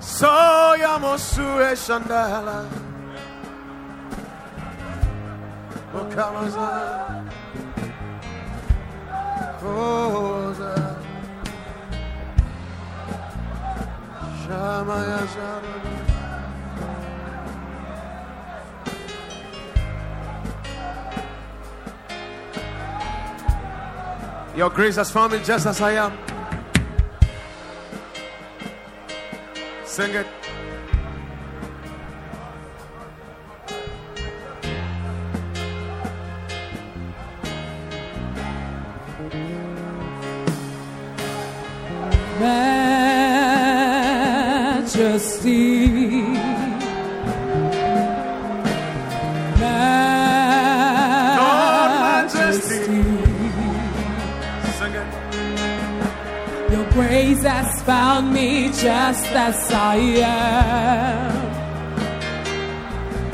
Soya 0.00 0.98
mosue 1.00 1.74
shandala. 1.74 2.66
Okamaza. 5.92 6.68
Koza. 9.60 10.74
Shamaya 14.42 15.26
Sharana. 15.32 16.18
Your 24.56 24.70
grace 24.70 24.96
has 24.96 25.10
found 25.10 25.32
me 25.32 25.38
just 25.44 25.66
as 25.66 25.80
I 25.80 25.92
am. 25.92 26.27
Sing 29.98 30.14
it. 30.14 30.37
Just 58.80 59.26
as 59.32 59.72
I 59.72 59.96
am. 60.22 61.48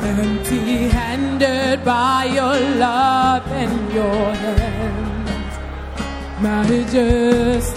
Empty 0.01 0.89
handed 0.89 1.85
by 1.85 2.25
your 2.25 2.59
love 2.79 3.47
and 3.49 3.93
your 3.93 4.33
hands. 4.43 5.55
Majesty, 6.41 6.99
majesty, 7.01 7.74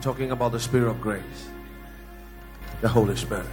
Talking 0.00 0.30
about 0.30 0.52
the 0.52 0.60
Spirit 0.60 0.88
of 0.88 1.00
grace, 1.00 1.48
the 2.80 2.88
Holy 2.88 3.16
Spirit. 3.16 3.46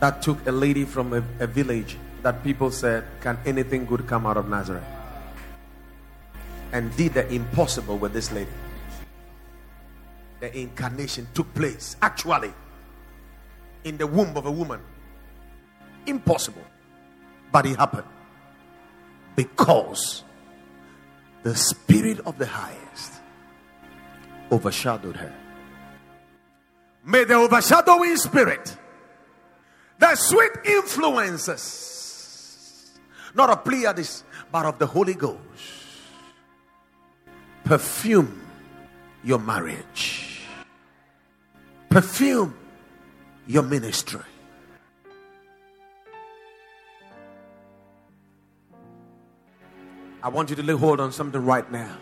That 0.00 0.22
took 0.22 0.44
a 0.46 0.50
lady 0.50 0.84
from 0.84 1.12
a, 1.12 1.22
a 1.38 1.46
village 1.46 1.98
that 2.22 2.42
people 2.42 2.70
said, 2.70 3.04
Can 3.20 3.38
anything 3.44 3.84
good 3.84 4.06
come 4.06 4.26
out 4.26 4.36
of 4.36 4.48
Nazareth? 4.48 4.82
And 6.72 6.94
did 6.96 7.14
the 7.14 7.30
impossible 7.32 7.98
with 7.98 8.12
this 8.12 8.32
lady. 8.32 8.50
The 10.40 10.56
incarnation 10.58 11.28
took 11.34 11.52
place 11.54 11.96
actually 12.00 12.52
in 13.84 13.98
the 13.98 14.06
womb 14.06 14.36
of 14.36 14.46
a 14.46 14.50
woman. 14.50 14.80
Impossible. 16.06 16.64
But 17.52 17.66
it 17.66 17.76
happened 17.76 18.08
because 19.36 20.24
the 21.42 21.54
Spirit 21.54 22.20
of 22.26 22.38
the 22.38 22.46
highest 22.46 22.81
overshadowed 24.52 25.16
her. 25.16 25.34
May 27.04 27.24
the 27.24 27.34
overshadowing 27.34 28.16
Spirit, 28.16 28.76
the 29.98 30.14
sweet 30.14 30.52
influences, 30.64 31.58
not 33.34 33.50
of 33.50 33.64
Pleiades, 33.64 34.22
but 34.52 34.66
of 34.66 34.78
the 34.78 34.86
Holy 34.86 35.14
Ghost, 35.14 35.40
perfume 37.64 38.40
your 39.24 39.40
marriage, 39.40 40.42
perfume 41.88 42.54
your 43.46 43.62
ministry. 43.62 44.20
I 50.22 50.28
want 50.28 50.50
you 50.50 50.56
to 50.56 50.62
lay 50.62 50.74
hold 50.74 51.00
on 51.00 51.10
something 51.10 51.44
right 51.44 51.68
now. 51.72 51.96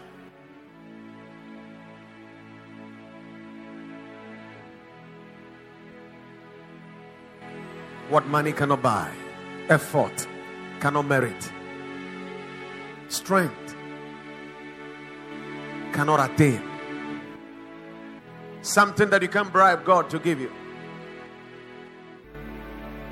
What 8.10 8.26
money 8.26 8.52
cannot 8.52 8.82
buy, 8.82 9.10
effort 9.68 10.26
cannot 10.80 11.06
merit, 11.06 11.52
strength 13.08 13.76
cannot 15.92 16.18
attain, 16.28 16.60
something 18.62 19.08
that 19.10 19.22
you 19.22 19.28
can't 19.28 19.52
bribe 19.52 19.84
God 19.84 20.10
to 20.10 20.18
give 20.18 20.40
you, 20.40 20.50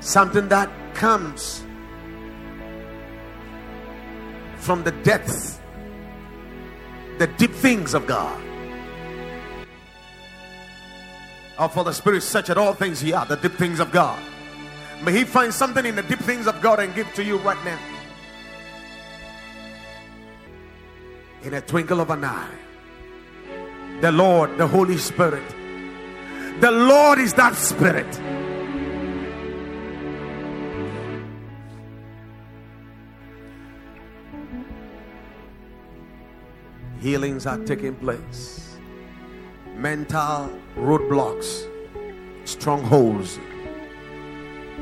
something 0.01 0.49
that 0.49 0.69
comes 0.93 1.65
from 4.57 4.83
the 4.83 4.91
depths, 4.91 5.59
the 7.19 7.27
deep 7.37 7.51
things 7.51 7.93
of 7.93 8.05
God. 8.05 8.41
Oh, 11.57 11.67
for 11.67 11.83
the 11.83 11.93
Spirit 11.93 12.21
search 12.21 12.49
at 12.49 12.57
all 12.57 12.73
things, 12.73 13.01
yeah, 13.03 13.23
the 13.23 13.35
deep 13.35 13.53
things 13.53 13.79
of 13.79 13.91
God. 13.91 14.21
May 15.03 15.13
He 15.13 15.23
find 15.23 15.53
something 15.53 15.85
in 15.85 15.95
the 15.95 16.03
deep 16.03 16.19
things 16.19 16.47
of 16.47 16.61
God 16.61 16.79
and 16.79 16.93
give 16.93 17.13
to 17.13 17.23
you 17.23 17.37
right 17.37 17.63
now. 17.63 17.79
In 21.43 21.53
a 21.53 21.61
twinkle 21.61 22.01
of 22.01 22.09
an 22.09 22.25
eye. 22.25 22.55
The 24.01 24.11
Lord, 24.11 24.57
the 24.57 24.67
Holy 24.67 24.97
Spirit. 24.97 25.47
The 26.59 26.71
Lord 26.71 27.19
is 27.19 27.33
that 27.35 27.55
Spirit. 27.55 28.13
Healings 36.99 37.45
are 37.45 37.57
taking 37.59 37.95
place. 37.95 38.77
Mental 39.75 40.51
roadblocks, 40.75 41.65
strongholds 42.43 43.39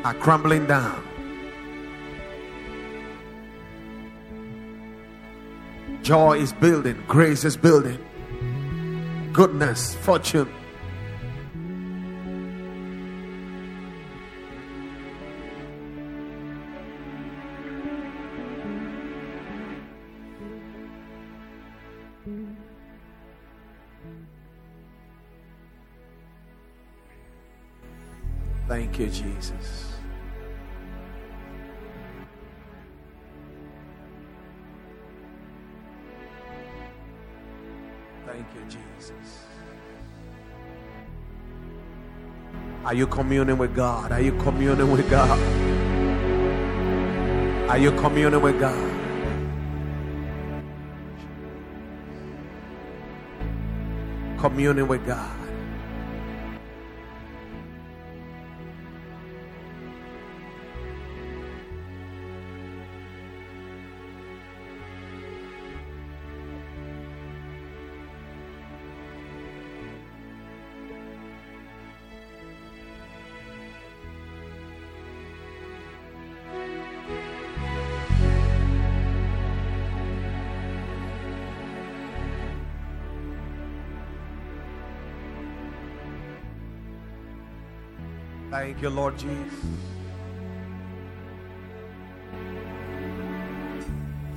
are 0.08 0.14
crumbling 0.14 0.66
down. 0.66 1.04
Joy 6.02 6.38
is 6.38 6.54
building, 6.54 7.04
grace 7.10 7.44
is 7.44 7.58
building, 7.58 8.00
goodness, 9.34 9.96
fortune. 9.96 10.48
Thank 28.70 29.00
you, 29.00 29.08
Jesus. 29.08 29.97
Are 42.88 42.94
you 42.94 43.06
communing 43.06 43.58
with 43.58 43.76
God? 43.76 44.14
Are 44.14 44.22
you 44.22 44.32
communing 44.38 44.90
with 44.90 45.10
God? 45.10 45.38
Are 47.70 47.78
you 47.78 47.92
communing 47.92 48.42
with 48.42 48.58
God? 48.62 48.92
Communing 54.40 54.88
with 54.88 55.06
God. 55.06 55.37
Thank 88.68 88.82
you, 88.82 88.90
Lord 88.90 89.18
Jesus. 89.18 89.54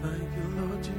Thank 0.00 0.30
you, 0.36 0.44
Lord 0.56 0.82
Jesus. 0.84 0.94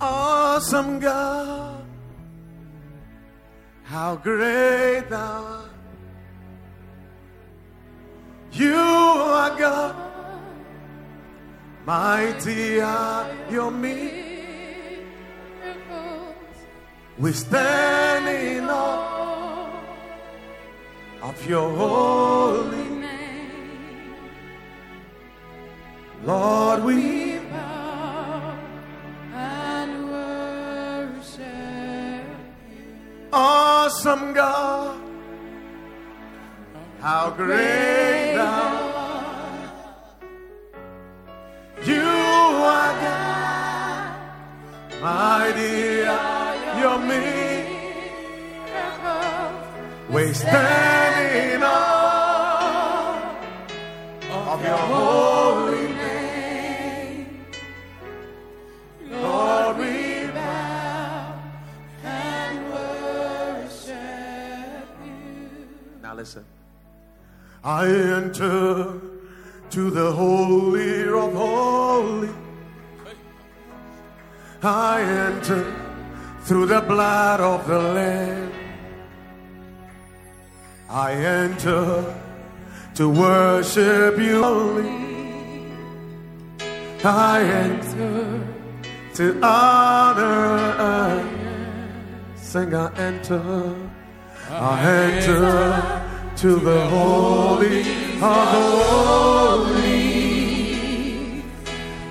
Awesome 0.00 0.98
God, 0.98 1.84
how 3.84 4.16
great 4.16 5.10
thou 5.10 5.44
art. 5.44 5.70
You 8.52 8.76
are 8.76 9.58
God. 9.58 10.06
Mighty 11.84 12.80
are 12.80 13.05
your 13.50 13.70
miracles. 13.70 15.06
We 17.18 17.32
stand 17.32 18.28
in 18.28 18.64
awe 18.68 19.70
of 21.22 21.48
your 21.48 21.70
holy 21.74 22.75
listen. 66.16 66.44
I 67.62 67.86
enter 67.86 69.00
to 69.70 69.90
the 69.90 70.12
holy 70.12 71.08
of 71.08 71.32
holy. 71.34 72.30
I 74.62 75.02
enter 75.02 75.64
through 76.44 76.66
the 76.66 76.80
blood 76.80 77.40
of 77.40 77.66
the 77.68 77.78
Lamb. 77.78 78.52
I 80.88 81.12
enter 81.12 82.14
to 82.94 83.08
worship 83.10 84.18
you 84.18 84.42
only. 84.42 85.06
I 87.04 87.42
enter 87.42 88.48
to 89.16 89.40
honor. 89.42 91.28
Sing, 92.36 92.74
I 92.74 92.94
enter. 92.96 93.76
I 94.48 94.80
enter 94.82 96.05
to 96.36 96.56
the 96.56 96.86
holy 96.88 97.80
of 97.80 97.86
the 98.20 98.28
holy. 98.92 99.86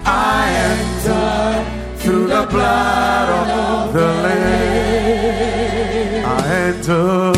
I 0.03 0.49
enter 0.71 1.63
through 1.99 2.27
the 2.27 2.47
blood 2.49 3.29
of 3.29 3.93
the 3.93 4.07
Lamb. 4.25 4.45
I 6.25 6.41
enter, 6.69 7.33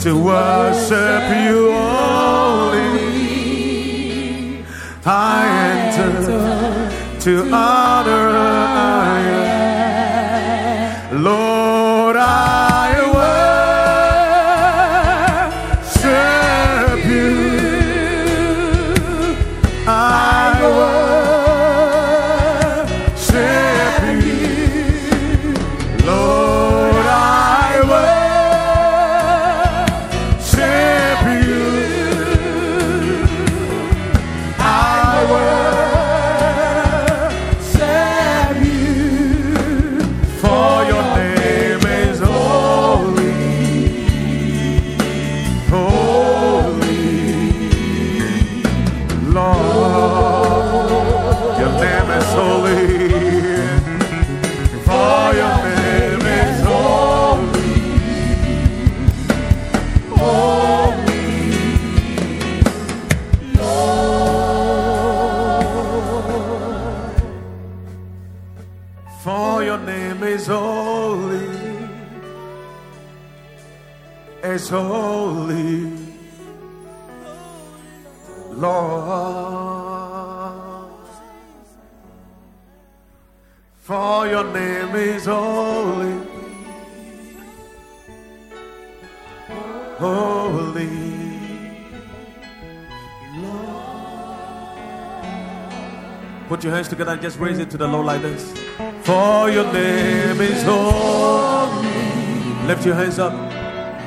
to 0.00 0.10
worship 0.22 1.24
you 1.46 1.58
only. 1.72 2.98
I 5.06 5.48
enter 5.72 7.20
to 7.20 7.32
honor. 7.50 8.28
Lord, 9.18 9.47
Put 96.48 96.64
your 96.64 96.72
hands 96.72 96.88
together 96.88 97.12
and 97.12 97.20
just 97.20 97.38
raise 97.38 97.58
it 97.58 97.68
to 97.72 97.76
the 97.76 97.86
Lord 97.86 98.06
like 98.06 98.22
this. 98.22 98.52
For 99.02 99.50
your 99.50 99.70
name 99.70 100.40
is 100.40 100.62
holy. 100.62 101.88
Lift 102.66 102.86
your 102.86 102.94
hands 102.94 103.18
up. 103.18 103.34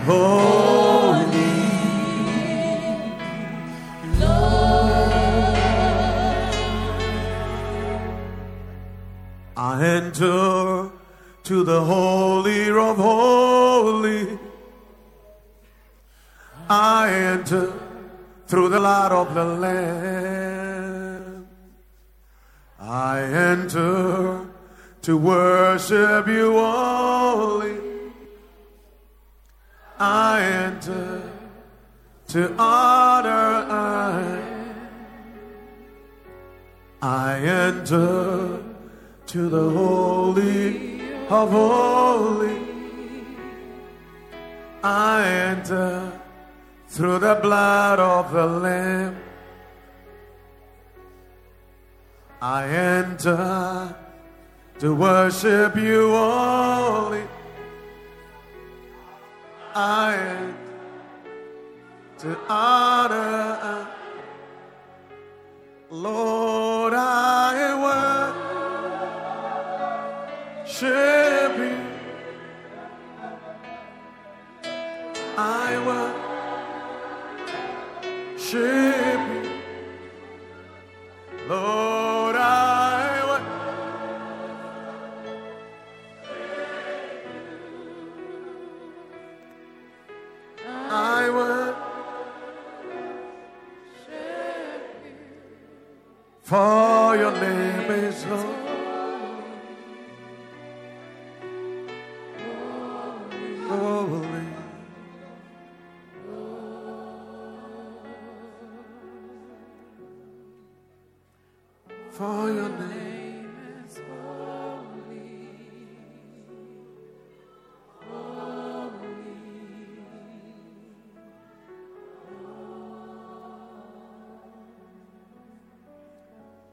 Holy. 0.05 1.51
I 9.55 9.85
enter 9.85 10.89
to 11.43 11.63
the 11.63 11.81
holy 11.81 12.71
of 12.71 12.97
holy. 12.97 14.39
I 16.67 17.11
enter 17.11 17.71
through 18.47 18.69
the 18.69 18.79
light 18.79 19.11
of 19.11 19.35
the 19.35 19.43
Lamb. 19.45 20.50
I 22.93 23.21
enter 23.21 24.45
to 25.03 25.17
worship 25.17 26.27
you 26.27 26.57
only. 26.57 27.79
I 29.97 30.41
enter 30.41 31.21
to 32.27 32.53
honor 32.59 33.65
I. 33.69 34.41
I 37.01 37.39
enter 37.39 38.61
to 39.27 39.49
the 39.49 39.69
holy 39.69 41.01
of 41.29 41.49
holy. 41.49 42.57
I 44.83 45.25
enter 45.27 46.11
through 46.89 47.19
the 47.19 47.39
blood 47.41 47.99
of 48.01 48.33
the 48.33 48.45
Lamb. 48.45 49.30
I 52.41 52.67
enter 52.67 53.95
to 54.79 54.95
worship 54.95 55.75
you 55.75 56.15
only. 56.15 57.23
I 59.75 60.15
enter 60.15 60.61
to 62.21 62.37
honor. 62.49 63.87
Lord, 65.89 66.93
I 66.93 67.75
worship 70.63 71.57
you. 71.57 71.77
I 75.37 75.77
worship 78.35 79.21
you. 79.29 79.49
Lord, 81.47 82.00
For 96.51 97.15
your 97.15 97.31
name 97.31 97.91
is 97.91 98.23
holy. 98.25 98.43
Holy. 103.69 104.47
For 112.11 112.51
your 112.51 112.67
name 112.67 112.90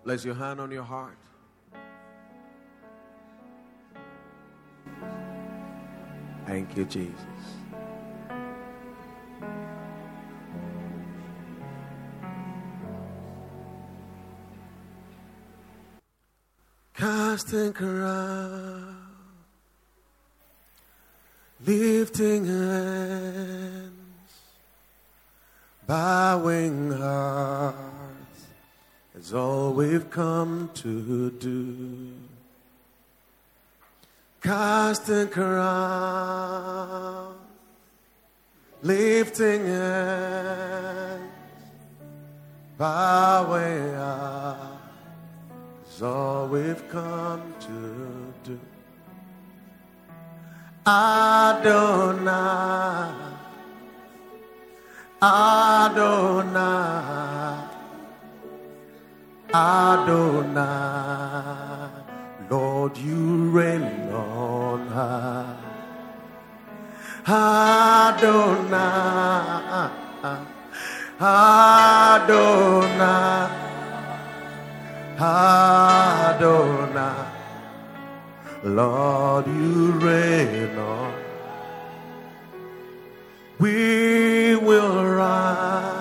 Place 0.09 0.25
your 0.25 0.37
hand 0.37 0.59
on 0.59 0.71
your 0.71 0.85
heart. 0.85 1.19
Thank 6.47 6.75
you, 6.79 6.87
Jesus. 6.87 7.13
Casting 16.95 17.75
crown, 17.75 18.97
lifting 21.67 22.47
hands, 22.47 23.93
bowing 25.87 26.93
hearts 26.93 27.88
is 29.29 29.35
all 29.35 29.75
we've 29.75 30.09
come 30.09 30.71
to 30.73 31.31
do. 31.33 32.15
Casting 34.41 35.29
crown, 35.29 36.57
lifting 38.83 39.67
hands, 39.67 41.31
bowing 42.79 43.95
hearts 43.97 44.71
is 45.95 46.03
all 46.03 46.49
we've 46.49 46.89
come 46.89 47.55
to 47.61 48.33
do. 48.45 48.59
Adonai, 50.87 51.93
Adonai. 55.21 56.79
Adonai, 59.55 60.69
Lord, 62.51 62.97
you 62.99 63.51
reign 63.51 64.11
on 64.13 64.87
high. 64.89 65.55
Adonai, 68.11 68.79
Adonai, 71.21 72.31
Adonai, 75.19 77.27
Lord, 78.65 79.47
you 79.47 79.93
reign 79.93 80.79
on. 80.79 81.13
We 83.59 84.57
will 84.57 85.05
rise 85.05 85.98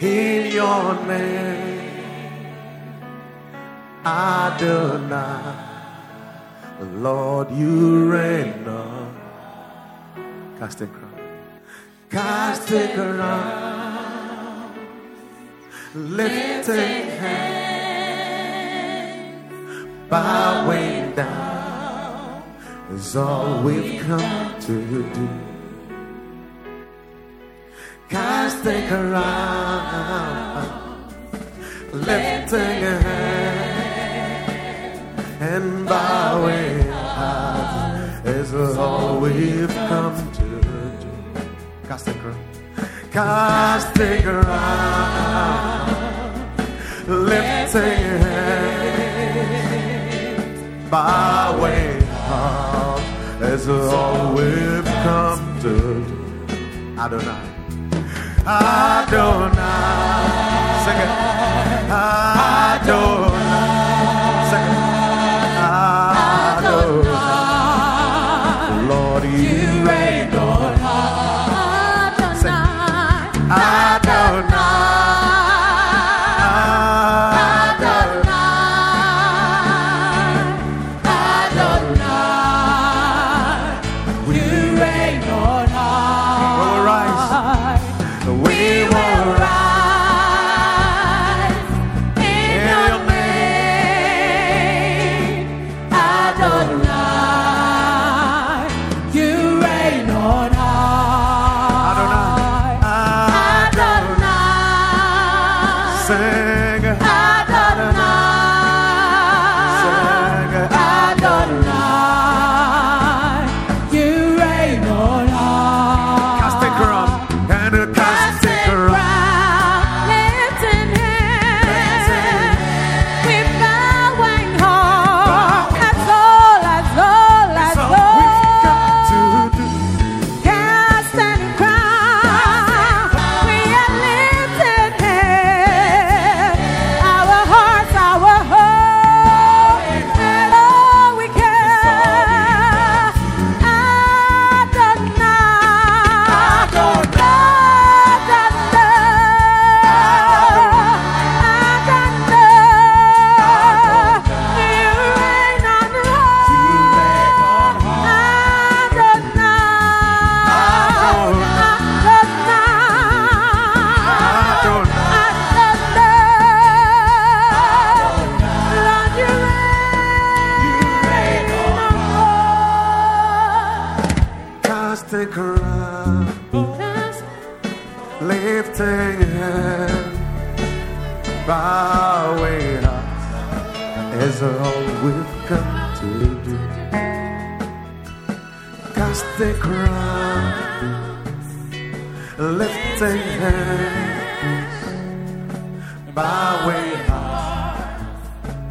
in 0.00 0.52
your 0.52 1.06
name, 1.06 2.46
Adonai. 4.04 5.70
Lord, 6.80 7.50
you 7.52 8.10
reign 8.10 8.66
on. 8.66 9.16
Casting 10.58 10.88
crown. 10.88 11.20
Casting 12.10 12.92
crown. 12.94 14.74
Lifting 15.94 17.08
hands. 17.20 17.64
Bowing 20.10 21.14
down 21.14 22.42
is 22.90 23.16
all 23.16 23.62
we've 23.62 24.02
come 24.02 24.60
to 24.60 24.84
do 25.14 25.53
casting 28.08 28.88
around, 28.90 30.68
lifting 31.92 32.84
a 32.84 32.98
hand 33.00 34.22
and 35.40 35.86
bowing 35.86 36.88
out 36.90 38.22
is 38.24 38.54
all 38.54 39.20
we've 39.20 39.68
come 39.68 40.32
to 40.32 40.42
do. 40.42 40.60
Casting 41.88 42.18
around, 42.20 42.44
casting 43.10 44.26
around, 44.26 45.64
lifting 47.06 47.82
a 47.82 48.18
hand 48.18 48.94
bowing 50.90 52.02
out 52.28 53.00
is 53.42 53.68
all 53.68 54.34
we've 54.34 54.84
come 54.84 55.60
to 55.60 56.14
I 56.96 57.08
do. 57.08 57.16
Adonai. 57.18 57.54
Adonai. 58.46 59.54
Sing 60.84 60.98
it. 60.98 61.10
Adonai. 61.90 63.33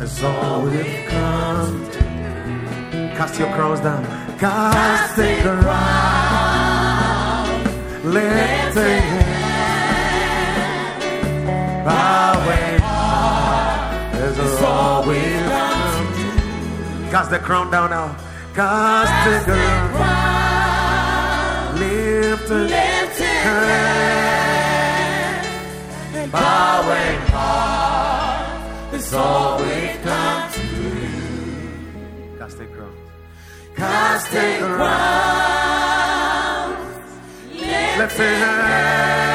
Is 0.04 0.24
all 0.24 0.62
we've 0.64 1.06
come 1.08 1.90
to 1.92 2.00
do. 2.00 2.08
Cast 3.16 3.40
your 3.40 3.50
crowns 3.56 3.80
down. 3.80 4.04
Cast 4.38 5.18
a 5.18 5.42
crown, 5.42 5.64
bowing 11.86 12.82
up 12.84 14.14
is 14.16 14.62
all 14.62 15.08
we've 15.08 15.48
come 15.56 16.14
to 16.14 16.20
do. 16.20 16.28
Cast 17.12 17.30
the 17.32 17.40
crown 17.40 17.72
down 17.72 17.90
now. 17.90 18.18
Cast 18.54 19.14
the 19.30 19.40
crown, 19.46 19.94
lifting 21.80 22.70
hands, 23.46 24.42
bowing 26.32 27.18
up 27.18 27.23
all 29.14 29.60
we've 29.60 30.02
come 30.04 30.52
to 30.52 30.62
you. 30.62 32.38
Cast 32.40 32.58
the 32.58 32.66
crown. 32.66 32.96
Cast 33.76 34.34
a 34.34 34.60
crown, 34.60 35.98
lifting 37.98 38.26
hands, 38.26 39.33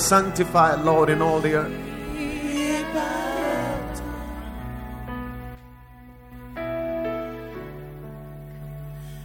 sanctified, 0.00 0.80
Lord, 0.80 1.10
in 1.10 1.22
all 1.22 1.40
the 1.40 1.54
earth. 1.54 1.90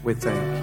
We 0.04 0.14
thank 0.14 0.36
you. 0.36 0.55